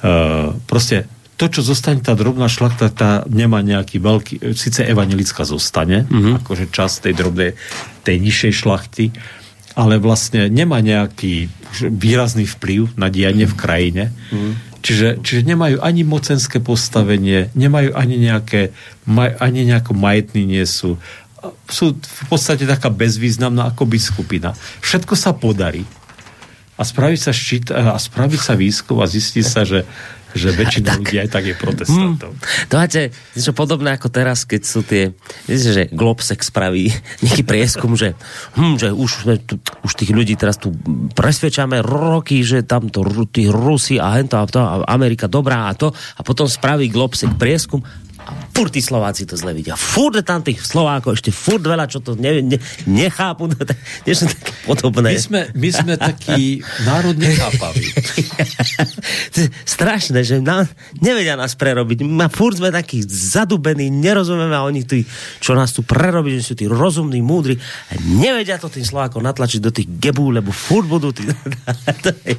Uh, 0.02 0.56
proste 0.68 1.08
to, 1.36 1.50
čo 1.50 1.66
zostane 1.66 2.00
tá 2.06 2.14
drobná 2.14 2.46
šlachta, 2.46 2.94
tá 2.94 3.26
nemá 3.26 3.66
nejaký 3.66 3.98
veľký, 3.98 4.54
síce 4.54 4.86
evangelická 4.86 5.42
zostane, 5.42 6.06
mm-hmm. 6.06 6.46
akože 6.46 6.70
čas 6.70 7.02
tej 7.02 7.18
drobnej, 7.18 7.58
tej 8.06 8.22
nižšej 8.22 8.54
šlachty, 8.62 9.10
ale 9.74 9.98
vlastne 9.98 10.52
nemá 10.54 10.84
nejaký 10.86 11.50
výrazný 11.82 12.46
vplyv 12.46 12.94
na 12.94 13.10
dianie 13.10 13.50
v 13.50 13.56
krajine. 13.58 14.04
Mm-hmm. 14.12 14.71
Čiže, 14.82 15.22
čiže 15.22 15.42
nemajú 15.46 15.78
ani 15.80 16.02
mocenské 16.02 16.58
postavenie, 16.58 17.54
nemajú 17.54 17.94
ani 17.94 18.18
nejaké, 18.18 18.74
maj, 19.06 19.38
ani 19.38 19.70
nejako 19.70 19.94
majetní 19.94 20.44
nie 20.46 20.66
sú. 20.66 20.98
Sú 21.70 21.98
v 21.98 22.24
podstate 22.30 22.66
taká 22.66 22.90
bezvýznamná 22.90 23.70
ako 23.74 23.86
biskupina. 23.86 24.58
Všetko 24.82 25.14
sa 25.14 25.38
podarí. 25.38 25.86
A 26.78 26.82
spraví 26.82 27.14
sa 27.14 27.30
štít, 27.30 27.70
a 27.70 27.94
spraví 28.02 28.42
sa 28.42 28.58
výskum 28.58 28.98
a 29.02 29.06
zistí 29.06 29.46
sa, 29.46 29.62
že 29.62 29.86
že 30.36 30.54
väčšina 30.56 31.00
ľudí 31.00 31.18
aj 31.22 31.30
tak 31.32 31.44
je 31.48 31.56
protestantov. 31.56 32.32
Hmm. 32.36 32.68
To 32.72 32.74
máte 32.80 33.12
niečo 33.36 33.54
podobné 33.56 33.96
ako 33.96 34.08
teraz, 34.12 34.44
keď 34.48 34.62
sú 34.64 34.80
tie, 34.84 35.12
viete, 35.48 35.70
že 35.72 35.84
Globsex 35.92 36.52
spraví 36.52 36.92
nejaký 37.24 37.44
prieskum, 37.44 37.96
že, 37.96 38.16
hm, 38.56 38.76
že 38.80 38.90
už, 38.92 39.12
už 39.84 39.92
tých 39.96 40.12
ľudí 40.12 40.36
teraz 40.40 40.60
tu 40.60 40.72
presvedčame 41.14 41.84
roky, 41.84 42.42
že 42.42 42.64
tam 42.64 42.88
to 42.88 43.04
tí 43.32 43.48
Rusi 43.48 44.00
a 44.00 44.18
hento 44.20 44.40
a 44.40 44.46
to, 44.48 44.60
a 44.60 44.88
Amerika 44.88 45.28
dobrá 45.28 45.70
a 45.70 45.76
to 45.78 45.92
a 45.92 46.22
potom 46.22 46.48
spraví 46.48 46.88
Globsex 46.92 47.32
prieskum 47.36 47.84
a 48.22 48.32
furt 48.54 48.72
tí 48.72 48.80
Slováci 48.80 49.26
to 49.26 49.36
zle 49.36 49.52
vidia. 49.52 49.74
Furt 49.74 50.16
tam 50.24 50.46
tých 50.46 50.62
Slovákov, 50.62 51.18
ešte 51.18 51.34
furt 51.34 51.66
veľa, 51.66 51.90
čo 51.90 52.00
to 52.00 52.14
ne, 52.16 52.40
ne, 52.40 52.58
nechápu. 52.86 53.50
Niečo 54.06 54.30
také 54.30 54.54
podobné. 54.64 55.18
My 55.18 55.20
sme, 55.20 55.42
my 55.52 55.70
sme 55.74 55.94
takí 55.98 56.62
národ 56.86 57.18
nechápaví. 57.18 57.84
Strašné, 59.76 60.22
že 60.24 60.38
nám, 60.40 60.70
nevedia 61.02 61.34
nás 61.34 61.58
prerobiť. 61.58 62.06
My 62.06 62.30
furt 62.30 62.62
sme 62.62 62.70
takí 62.70 63.02
zadubení, 63.04 63.90
nerozumieme 63.90 64.54
a 64.54 64.64
oni 64.64 64.86
tí, 64.86 65.04
čo 65.42 65.58
nás 65.58 65.74
tu 65.74 65.82
prerobí, 65.82 66.38
že 66.38 66.48
sú 66.48 66.54
tí 66.54 66.70
rozumní, 66.70 67.20
múdri. 67.20 67.58
A 67.90 67.98
nevedia 68.06 68.62
to 68.62 68.70
tým 68.70 68.86
Slovákom 68.86 69.26
natlačiť 69.26 69.60
do 69.60 69.74
tých 69.74 69.90
gebú, 69.98 70.30
lebo 70.30 70.54
furt 70.54 70.86
budú 70.86 71.10
tí... 71.10 71.26
to 72.06 72.14
je, 72.24 72.38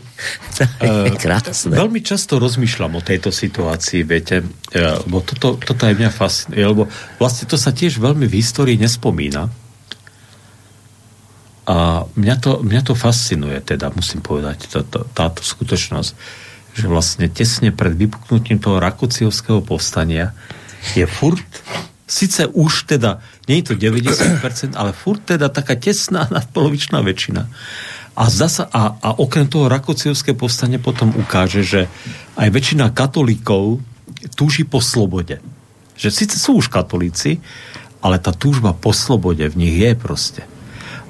to 0.54 0.62
je 0.64 0.86
uh, 0.86 1.18
krásne. 1.18 1.74
Veľmi 1.74 2.00
často 2.00 2.38
rozmýšľam 2.38 2.96
o 2.96 3.02
tejto 3.02 3.34
situácii, 3.34 4.06
viete, 4.06 4.46
uh, 4.46 5.02
bo 5.10 5.24
toto, 5.26 5.58
to 5.58 5.72
toto 5.72 5.88
aj 5.88 5.94
mňa 6.02 6.10
fascinuje, 6.10 6.66
lebo 6.66 6.90
vlastne 7.22 7.46
to 7.46 7.54
sa 7.54 7.70
tiež 7.70 8.02
veľmi 8.02 8.26
v 8.26 8.42
histórii 8.42 8.74
nespomína. 8.74 9.46
A 11.62 12.10
mňa 12.18 12.36
to, 12.42 12.58
mňa 12.66 12.82
to 12.82 12.98
fascinuje, 12.98 13.54
teda 13.62 13.94
musím 13.94 14.18
povedať, 14.18 14.66
táto, 14.66 15.06
táto 15.14 15.46
skutočnosť, 15.46 16.10
že 16.74 16.86
vlastne 16.90 17.30
tesne 17.30 17.70
pred 17.70 17.94
vypuknutím 17.94 18.58
toho 18.58 18.82
Rakuciovského 18.82 19.62
povstania 19.62 20.34
je 20.98 21.06
furt, 21.06 21.46
síce 22.10 22.50
už 22.50 22.90
teda, 22.90 23.22
nie 23.46 23.62
je 23.62 23.70
to 23.70 23.74
90%, 23.78 24.74
ale 24.74 24.90
furt 24.90 25.22
teda 25.22 25.46
taká 25.54 25.78
tesná 25.78 26.26
nadpolovičná 26.34 26.98
väčšina. 26.98 27.46
A, 28.12 28.24
zasa, 28.28 28.66
a, 28.66 28.98
a 28.98 29.08
okrem 29.22 29.46
toho 29.46 29.70
Rakuciovské 29.70 30.34
povstanie 30.34 30.82
potom 30.82 31.14
ukáže, 31.14 31.62
že 31.62 31.86
aj 32.34 32.48
väčšina 32.50 32.90
katolíkov 32.90 33.78
túži 34.34 34.66
po 34.66 34.82
slobode 34.82 35.38
že 36.02 36.10
síce 36.10 36.34
sú 36.34 36.58
už 36.58 36.66
katolíci, 36.66 37.38
ale 38.02 38.18
tá 38.18 38.34
túžba 38.34 38.74
po 38.74 38.90
slobode 38.90 39.46
v 39.46 39.54
nich 39.54 39.78
je 39.78 39.94
proste. 39.94 40.42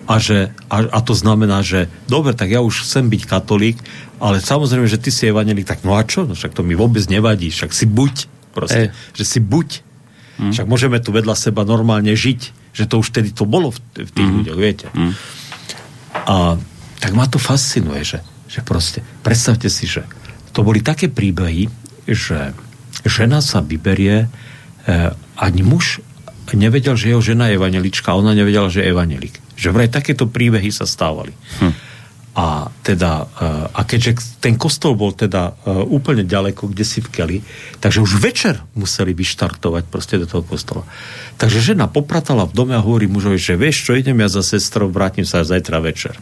A, 0.04 0.20
že, 0.20 0.52
a, 0.68 0.84
a 0.92 0.98
to 1.00 1.16
znamená, 1.16 1.64
že 1.64 1.88
dobre, 2.04 2.36
tak 2.36 2.52
ja 2.52 2.60
už 2.60 2.84
chcem 2.84 3.08
byť 3.08 3.22
katolík, 3.24 3.80
ale 4.20 4.44
samozrejme, 4.44 4.84
že 4.84 5.00
ty 5.00 5.08
si 5.08 5.32
evanelik, 5.32 5.64
tak 5.64 5.86
no 5.88 5.96
a 5.96 6.04
čo? 6.04 6.28
No 6.28 6.36
však 6.36 6.52
to 6.52 6.60
mi 6.60 6.76
vôbec 6.76 7.00
nevadí, 7.08 7.48
však 7.48 7.72
si 7.72 7.88
buď 7.88 8.28
proste, 8.52 8.92
e. 8.92 9.16
že 9.16 9.24
si 9.24 9.40
buď. 9.40 9.80
Mm. 10.36 10.52
Však 10.52 10.66
môžeme 10.68 11.00
tu 11.00 11.16
vedľa 11.16 11.32
seba 11.32 11.64
normálne 11.64 12.12
žiť, 12.12 12.40
že 12.76 12.84
to 12.84 13.00
už 13.00 13.08
tedy 13.14 13.32
to 13.32 13.48
bolo 13.48 13.72
v, 13.72 13.78
v 13.96 14.10
tých 14.12 14.28
mm. 14.28 14.36
ľuďoch, 14.42 14.58
viete. 14.58 14.86
Mm. 14.92 15.12
A 16.28 16.36
tak 17.00 17.12
ma 17.16 17.24
to 17.24 17.40
fascinuje, 17.40 18.04
že, 18.04 18.20
že 18.52 18.60
proste, 18.60 19.00
predstavte 19.24 19.72
si, 19.72 19.88
že 19.88 20.04
to 20.52 20.60
boli 20.60 20.84
také 20.84 21.08
príbehy, 21.08 21.72
že 22.04 22.52
žena 23.08 23.40
sa 23.40 23.64
vyberie 23.64 24.28
ani 25.38 25.62
muž 25.62 26.02
nevedel, 26.54 26.98
že 26.98 27.12
jeho 27.12 27.22
žena 27.24 27.48
je 27.48 27.56
evanelička, 27.56 28.12
ona 28.12 28.36
nevedela, 28.36 28.68
že 28.68 28.84
je 28.84 28.90
evanelik. 28.92 29.38
Že 29.56 29.68
vraj 29.72 29.88
takéto 29.88 30.28
príbehy 30.28 30.68
sa 30.74 30.84
stávali. 30.84 31.32
Hm. 31.62 31.72
A 32.32 32.72
teda, 32.80 33.28
eh, 33.28 33.76
a 33.76 33.80
keďže 33.84 34.40
ten 34.40 34.56
kostol 34.56 34.96
bol 34.96 35.12
teda 35.12 35.52
eh, 35.52 35.84
úplne 35.84 36.24
ďaleko, 36.24 36.72
kde 36.72 36.84
si 36.84 37.04
v 37.04 37.12
Keli, 37.12 37.38
takže 37.76 38.00
už 38.00 38.24
večer 38.24 38.64
museli 38.72 39.12
vyštartovať 39.12 39.84
proste 39.92 40.16
do 40.16 40.24
toho 40.24 40.40
kostola. 40.40 40.88
Takže 41.36 41.60
žena 41.60 41.92
popratala 41.92 42.48
v 42.48 42.56
dome 42.56 42.72
a 42.72 42.80
hovorí 42.80 43.04
mužovi, 43.04 43.36
že 43.36 43.60
vieš 43.60 43.84
čo, 43.84 43.92
idem 43.92 44.16
ja 44.16 44.32
za 44.32 44.40
sestrou, 44.40 44.88
vrátim 44.88 45.28
sa 45.28 45.44
zajtra 45.44 45.84
večer. 45.84 46.16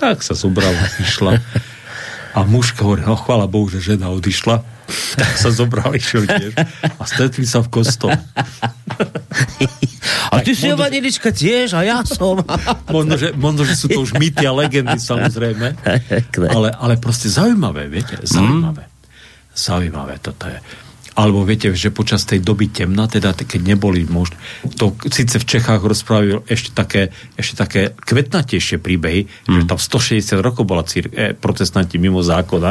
Tak 0.00 0.24
sa 0.24 0.32
zobrala, 0.32 0.80
išla. 0.96 1.36
A 2.30 2.46
mužka 2.46 2.86
hovorí, 2.86 3.02
no 3.02 3.18
chvála 3.18 3.50
Bohu, 3.50 3.66
že 3.66 3.82
žena 3.82 4.06
odišla 4.14 4.62
tak 5.20 5.34
sa 5.38 5.50
zobrali 5.54 5.96
išiel 5.98 6.26
tiež 6.26 6.52
a 6.98 7.02
stretli 7.06 7.46
sa 7.46 7.62
v 7.64 7.68
kostole. 7.70 8.18
A 10.30 10.42
ty 10.46 10.54
si 10.54 10.70
evanilička 10.70 11.34
tiež 11.34 11.74
a 11.74 11.82
ja 11.82 11.98
som. 12.06 12.42
možno, 12.94 13.14
že, 13.18 13.34
možno, 13.34 13.62
že 13.66 13.74
sú 13.74 13.86
to 13.90 14.02
už 14.02 14.14
mýty 14.18 14.46
a 14.46 14.52
legendy 14.54 14.98
samozrejme. 14.98 15.74
Ale, 16.50 16.68
ale 16.70 16.94
proste 16.98 17.26
zaujímavé, 17.26 17.90
viete, 17.90 18.18
zaujímavé. 18.22 18.86
Mm. 18.86 18.92
Zaujímavé 19.50 20.14
toto 20.22 20.46
je 20.46 20.58
alebo 21.18 21.42
viete, 21.42 21.70
že 21.74 21.90
počas 21.90 22.22
tej 22.22 22.40
doby 22.40 22.70
temna, 22.70 23.10
teda 23.10 23.34
keď 23.34 23.74
neboli 23.74 24.06
možné, 24.06 24.38
to 24.78 24.94
síce 25.10 25.42
v 25.42 25.48
Čechách 25.48 25.82
rozprávil 25.82 26.46
ešte 26.46 26.70
také, 26.70 27.10
ešte 27.34 27.54
také 27.58 27.82
kvetnatejšie 27.92 28.78
príbehy, 28.78 29.26
mm. 29.26 29.50
že 29.50 29.62
tam 29.66 29.78
160 29.78 30.38
rokov 30.38 30.64
bola 30.64 30.86
cír, 30.86 31.10
e, 31.10 31.34
protestanti 31.34 31.98
mimo 31.98 32.22
zákona, 32.22 32.70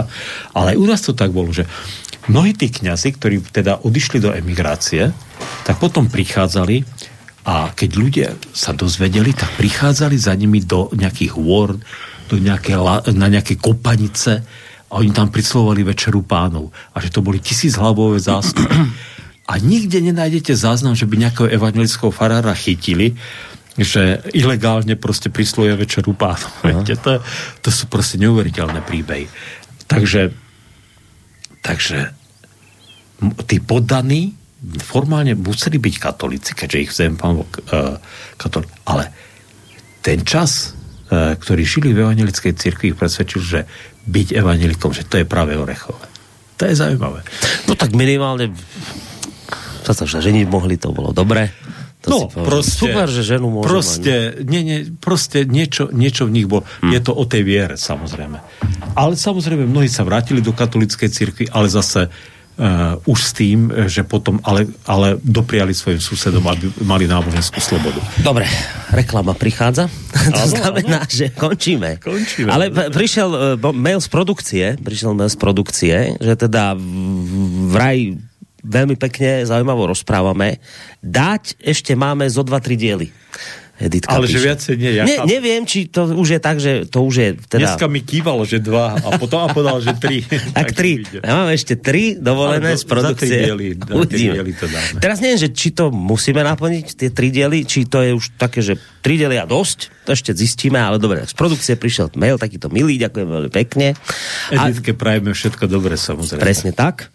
ale 0.55 0.75
aj 0.75 0.77
u 0.79 0.85
nás 0.87 1.01
to 1.03 1.11
tak 1.11 1.35
bolo, 1.35 1.51
že 1.51 1.67
mnohí 2.31 2.55
tí 2.55 2.71
kňazi, 2.71 3.19
ktorí 3.19 3.43
teda 3.51 3.83
odišli 3.83 4.23
do 4.23 4.31
emigrácie, 4.31 5.11
tak 5.67 5.75
potom 5.81 6.07
prichádzali 6.07 6.83
a 7.47 7.71
keď 7.73 7.89
ľudia 7.95 8.29
sa 8.51 8.75
dozvedeli, 8.75 9.33
tak 9.33 9.49
prichádzali 9.57 10.17
za 10.19 10.35
nimi 10.35 10.61
do 10.61 10.91
nejakých 10.93 11.33
hôr, 11.33 11.75
do 12.29 12.35
nejaké, 12.37 12.77
na 13.15 13.27
nejaké 13.27 13.57
kopanice, 13.57 14.45
a 14.89 14.97
oni 14.97 15.13
tam 15.13 15.29
prislovali 15.29 15.85
večeru 15.85 16.25
pánov 16.25 16.73
a 16.93 16.97
že 16.97 17.13
to 17.13 17.21
boli 17.21 17.37
tisíc 17.37 17.77
hlavové 17.77 18.17
zástupy. 18.17 18.73
A 19.49 19.57
nikde 19.57 20.01
nenájdete 20.01 20.53
záznam, 20.53 20.93
že 20.93 21.09
by 21.09 21.25
nejakého 21.25 21.49
evangelického 21.49 22.13
farára 22.13 22.53
chytili, 22.53 23.17
že 23.77 24.21
ilegálne 24.33 24.93
proste 24.93 25.33
prisluje 25.33 25.73
večeru 25.73 26.13
pánov. 26.13 26.85
To, 26.85 27.21
to 27.61 27.69
sú 27.73 27.89
proste 27.89 28.21
neuveriteľné 28.21 28.85
príbehy. 28.85 29.25
Takže, 29.89 30.29
takže 31.65 32.13
tí 33.49 33.57
poddaní 33.57 34.37
formálne 34.83 35.33
museli 35.33 35.79
byť 35.79 35.95
katolíci, 35.97 36.51
keďže 36.53 36.77
ich 36.77 36.91
vzem 36.91 37.15
pán 37.15 37.39
uh, 37.39 37.45
katolík. 38.35 38.69
Ale 38.85 39.09
ten 40.03 40.21
čas, 40.27 40.75
uh, 41.09 41.33
ktorý 41.39 41.63
žili 41.63 41.95
v 41.95 42.03
evangelickej 42.05 42.53
cirkvi, 42.53 42.91
ich 42.91 42.99
presvedčil, 42.99 43.41
že 43.41 43.59
byť 44.09 44.27
evanilikom, 44.33 44.89
že 44.89 45.05
to 45.05 45.21
je 45.21 45.25
práve 45.29 45.53
orechové. 45.53 46.09
To 46.57 46.67
je 46.67 46.75
zaujímavé. 46.75 47.21
No 47.69 47.77
tak 47.77 47.93
minimálne 47.95 48.51
sa 49.85 50.05
sa 50.05 50.21
ženiť 50.21 50.45
mohli, 50.49 50.77
to 50.77 50.93
bolo 50.93 51.09
dobre. 51.15 51.49
To 52.07 52.31
no, 52.31 52.31
proste, 52.31 52.87
super, 52.87 53.11
že 53.11 53.27
ženu 53.27 53.51
môže 53.51 53.67
proste, 53.67 54.13
nie, 54.47 54.61
nie, 54.63 54.79
proste 54.87 55.43
niečo, 55.43 55.91
niečo 55.91 56.29
v 56.29 56.31
nich 56.31 56.47
bolo. 56.47 56.63
Hmm. 56.79 56.95
Je 56.95 56.99
to 57.03 57.11
o 57.11 57.27
tej 57.27 57.43
viere, 57.43 57.75
samozrejme. 57.75 58.39
Ale 58.95 59.19
samozrejme, 59.19 59.67
mnohí 59.67 59.91
sa 59.91 60.07
vrátili 60.07 60.39
do 60.39 60.55
katolíckej 60.55 61.11
cirkvi, 61.11 61.45
ale 61.51 61.67
zase 61.67 62.07
uh, 62.59 62.99
už 63.07 63.19
s 63.23 63.31
tým, 63.31 63.71
že 63.87 64.03
potom 64.03 64.43
ale, 64.43 64.67
ale 64.83 65.15
dopriali 65.23 65.71
svojim 65.71 66.03
susedom, 66.03 66.43
aby 66.43 66.67
mali 66.83 67.07
náboženskú 67.07 67.63
slobodu. 67.63 68.03
Dobre, 68.19 68.45
reklama 68.91 69.31
prichádza. 69.31 69.87
to 70.37 70.45
znamená, 70.51 71.07
ano. 71.07 71.11
že 71.11 71.31
končíme. 71.31 72.03
končíme. 72.03 72.51
Ale 72.51 72.67
prišiel 72.91 73.55
uh, 73.55 73.71
mail 73.71 74.03
z 74.03 74.09
produkcie, 74.11 74.65
prišiel 74.75 75.15
mail 75.15 75.31
z 75.31 75.39
produkcie, 75.39 75.95
že 76.19 76.33
teda 76.35 76.75
vraj 77.71 78.19
veľmi 78.59 78.99
pekne, 78.99 79.47
zaujímavo 79.47 79.89
rozprávame. 79.95 80.59
Dať 80.99 81.55
ešte 81.63 81.95
máme 81.95 82.27
zo 82.27 82.43
dva, 82.43 82.59
tri 82.59 82.75
diely. 82.75 83.07
Editka 83.79 84.11
Ale 84.11 84.27
píše. 84.27 84.35
že 84.35 84.39
viacej 84.43 84.73
nie. 84.75 84.91
Ja 84.91 85.03
ne, 85.07 85.17
neviem, 85.23 85.63
či 85.63 85.87
to 85.87 86.11
už 86.11 86.35
je 86.35 86.39
tak, 86.43 86.59
že 86.59 86.83
to 86.83 86.99
už 87.07 87.15
je... 87.15 87.29
Teda... 87.47 87.63
Dneska 87.63 87.87
mi 87.87 88.03
kývalo, 88.03 88.43
že 88.43 88.59
dva 88.59 88.99
a 88.99 89.15
potom 89.15 89.39
a 89.39 89.47
povedal, 89.55 89.79
že 89.79 89.95
tri. 89.95 90.19
tak 90.57 90.75
tri. 90.75 91.07
Ja 91.07 91.39
mám 91.39 91.47
ešte 91.47 91.79
tri 91.79 92.19
dovolené 92.19 92.75
do, 92.75 92.79
z 92.79 92.83
produkcie. 92.83 93.39
Diely, 93.47 93.79
diely 93.79 94.51
to 94.51 94.67
dáme. 94.67 94.99
Teraz 94.99 95.23
neviem, 95.23 95.39
že 95.39 95.55
či 95.55 95.71
to 95.71 95.95
musíme 95.95 96.43
naplniť, 96.43 96.85
tie 96.99 97.09
tri 97.15 97.31
diely, 97.31 97.63
či 97.63 97.87
to 97.87 98.03
je 98.03 98.11
už 98.11 98.35
také, 98.35 98.59
že 98.59 98.75
tri 98.99 99.15
diely 99.15 99.39
a 99.39 99.47
dosť, 99.47 100.03
to 100.03 100.11
ešte 100.11 100.35
zistíme, 100.35 100.75
ale 100.75 100.99
dobre, 100.99 101.23
z 101.23 101.31
produkcie 101.31 101.79
prišiel 101.79 102.11
mail, 102.19 102.35
takýto 102.35 102.67
milý, 102.67 102.99
ďakujem 102.99 103.27
veľmi 103.31 103.51
pekne. 103.55 103.95
Editke 104.51 104.91
a... 104.91 104.99
prajeme 104.99 105.31
všetko 105.31 105.71
dobre, 105.71 105.95
samozrejme. 105.95 106.43
Presne 106.43 106.75
tak. 106.75 107.07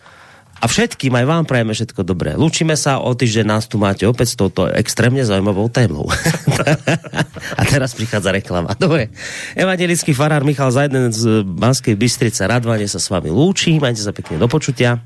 A 0.63 0.71
všetkým 0.71 1.13
aj 1.13 1.27
vám 1.29 1.45
prajeme 1.45 1.77
všetko 1.77 2.01
dobré. 2.09 2.41
Lúčime 2.41 2.73
sa, 2.79 2.97
o 2.97 3.13
týždeň 3.13 3.45
nás 3.45 3.69
tu 3.69 3.77
máte 3.77 4.09
opäť 4.09 4.33
s 4.33 4.37
touto 4.41 4.65
extrémne 4.73 5.21
zaujímavou 5.21 5.69
témou. 5.69 6.09
a 7.61 7.63
teraz 7.67 7.93
prichádza 7.95 8.31
reklama. 8.33 8.75
Dobre. 8.79 9.11
Evangelický 9.59 10.15
farár 10.17 10.43
Michal 10.47 10.71
Zajden 10.71 11.11
z 11.11 11.45
Banskej 11.45 11.99
Bystrice 11.99 12.47
Radvane 12.47 12.87
sa 12.89 13.03
s 13.03 13.09
vami 13.11 13.31
lúči. 13.31 13.77
Majte 13.79 14.03
sa 14.03 14.13
pekne 14.15 14.41
do 14.41 14.49
počutia. 14.49 15.03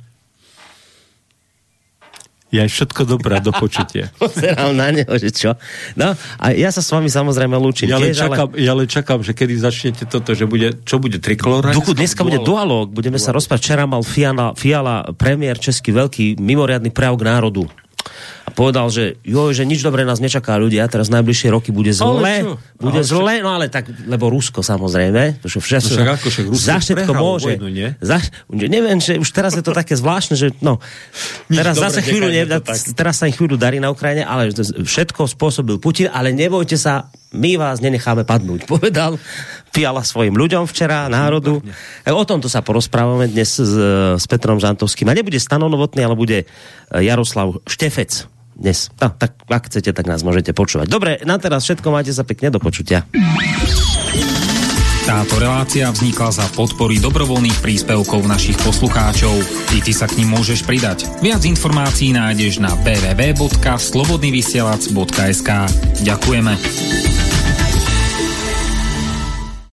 Ja 2.48 2.64
všetko 2.64 3.04
dobré 3.04 3.44
do 3.44 3.52
počutia. 3.52 4.08
Pozerám 4.22 4.72
na 4.72 4.88
neho, 4.88 5.12
že 5.20 5.28
čo. 5.28 5.52
No, 6.00 6.16
a 6.16 6.46
ja 6.56 6.72
sa 6.72 6.80
s 6.80 6.88
vami 6.88 7.12
samozrejme 7.12 7.52
lúčim. 7.60 7.92
Ja, 7.92 8.00
ale 8.00 8.16
čakám, 8.16 8.56
ale... 8.56 8.64
ja 8.64 8.72
ale 8.72 8.84
čakám, 8.88 9.20
že 9.20 9.36
kedy 9.36 9.54
začnete 9.60 10.08
toto, 10.08 10.32
že 10.32 10.48
bude, 10.48 10.80
čo 10.88 10.96
bude 10.96 11.20
trikolor? 11.20 11.76
Duchu, 11.76 11.92
dneska 11.92 12.24
dualog. 12.24 12.28
bude 12.32 12.38
dualog, 12.40 12.86
budeme 12.88 13.20
dualog. 13.20 13.28
sa 13.28 13.36
rozprávať. 13.36 13.60
Včera 13.60 13.84
mal 13.84 14.00
Fiala, 14.00 14.56
Fiala 14.56 15.12
premiér 15.12 15.60
český 15.60 15.92
veľký 15.92 16.40
mimoriadný 16.40 16.88
prejav 16.88 17.20
k 17.20 17.28
národu 17.28 17.68
a 18.44 18.50
povedal, 18.50 18.88
že 18.88 19.20
jo, 19.20 19.52
že 19.52 19.68
nič 19.68 19.84
dobré 19.84 20.08
nás 20.08 20.24
nečaká 20.24 20.56
ľudia, 20.56 20.88
teraz 20.88 21.12
najbližšie 21.12 21.52
roky 21.52 21.68
bude 21.68 21.92
zle, 21.92 22.56
bude 22.80 23.00
ale 23.00 23.04
zle, 23.04 23.34
no 23.44 23.52
ale 23.52 23.68
tak, 23.68 23.92
lebo 24.08 24.32
Rusko 24.32 24.64
samozrejme, 24.64 25.44
to 25.44 25.52
však, 25.52 25.84
no 25.84 25.88
však 25.92 26.08
ako, 26.16 26.26
však 26.32 26.46
Rusko 26.48 26.64
za 26.64 26.76
všetko 26.80 27.12
môže. 27.12 27.52
Vojnu, 27.60 27.68
nie? 27.68 27.88
Za, 28.00 28.24
neviem, 28.48 28.98
že 29.04 29.20
už 29.20 29.28
teraz 29.36 29.52
je 29.52 29.60
to 29.60 29.76
také 29.76 30.00
zvláštne, 30.00 30.40
že 30.40 30.56
no, 30.64 30.80
teraz 31.52 31.76
zase 31.76 32.00
chvíľu, 32.00 32.32
ne, 32.32 32.48
teraz 32.96 33.20
sa 33.20 33.28
im 33.28 33.34
chvíľu 33.36 33.60
darí 33.60 33.84
na 33.84 33.92
Ukrajine, 33.92 34.24
ale 34.24 34.48
všetko 34.64 35.28
spôsobil 35.28 35.76
Putin, 35.76 36.08
ale 36.08 36.32
nebojte 36.32 36.80
sa, 36.80 37.12
my 37.36 37.60
vás 37.60 37.84
nenecháme 37.84 38.24
padnúť, 38.24 38.64
povedal 38.72 39.20
Fiala 39.72 40.02
svojim 40.02 40.34
ľuďom 40.34 40.66
včera, 40.66 41.06
národu. 41.06 41.62
O 42.08 42.24
tomto 42.24 42.50
sa 42.50 42.64
porozprávame 42.64 43.28
dnes 43.28 43.56
s, 43.56 43.72
s 44.16 44.24
Petrom 44.26 44.58
Žantovským. 44.58 45.08
A 45.08 45.16
nebude 45.16 45.38
stanonovotný, 45.38 46.02
ale 46.02 46.18
bude 46.18 46.38
Jaroslav 46.90 47.62
Štefec 47.68 48.26
dnes. 48.58 48.90
No, 48.98 49.14
tak 49.14 49.38
ak 49.46 49.70
chcete, 49.70 49.94
tak 49.94 50.10
nás 50.10 50.26
môžete 50.26 50.50
počúvať. 50.50 50.90
Dobre, 50.90 51.22
na 51.22 51.38
teraz 51.38 51.62
všetko, 51.62 51.94
máte 51.94 52.10
sa 52.10 52.26
pekne 52.26 52.50
do 52.50 52.58
počutia. 52.58 53.06
Táto 55.08 55.40
relácia 55.40 55.88
vznikla 55.88 56.36
za 56.36 56.44
podpory 56.52 57.00
dobrovoľných 57.00 57.64
príspevkov 57.64 58.28
našich 58.28 58.60
poslucháčov. 58.60 59.40
I 59.72 59.80
ty 59.80 59.96
sa 59.96 60.04
k 60.04 60.20
ním 60.20 60.36
môžeš 60.36 60.68
pridať. 60.68 61.08
Viac 61.24 61.48
informácií 61.48 62.12
nájdeš 62.12 62.60
na 62.60 62.76
www.slobodnyvysielac.sk 62.84 65.50
Ďakujeme. 66.04 66.52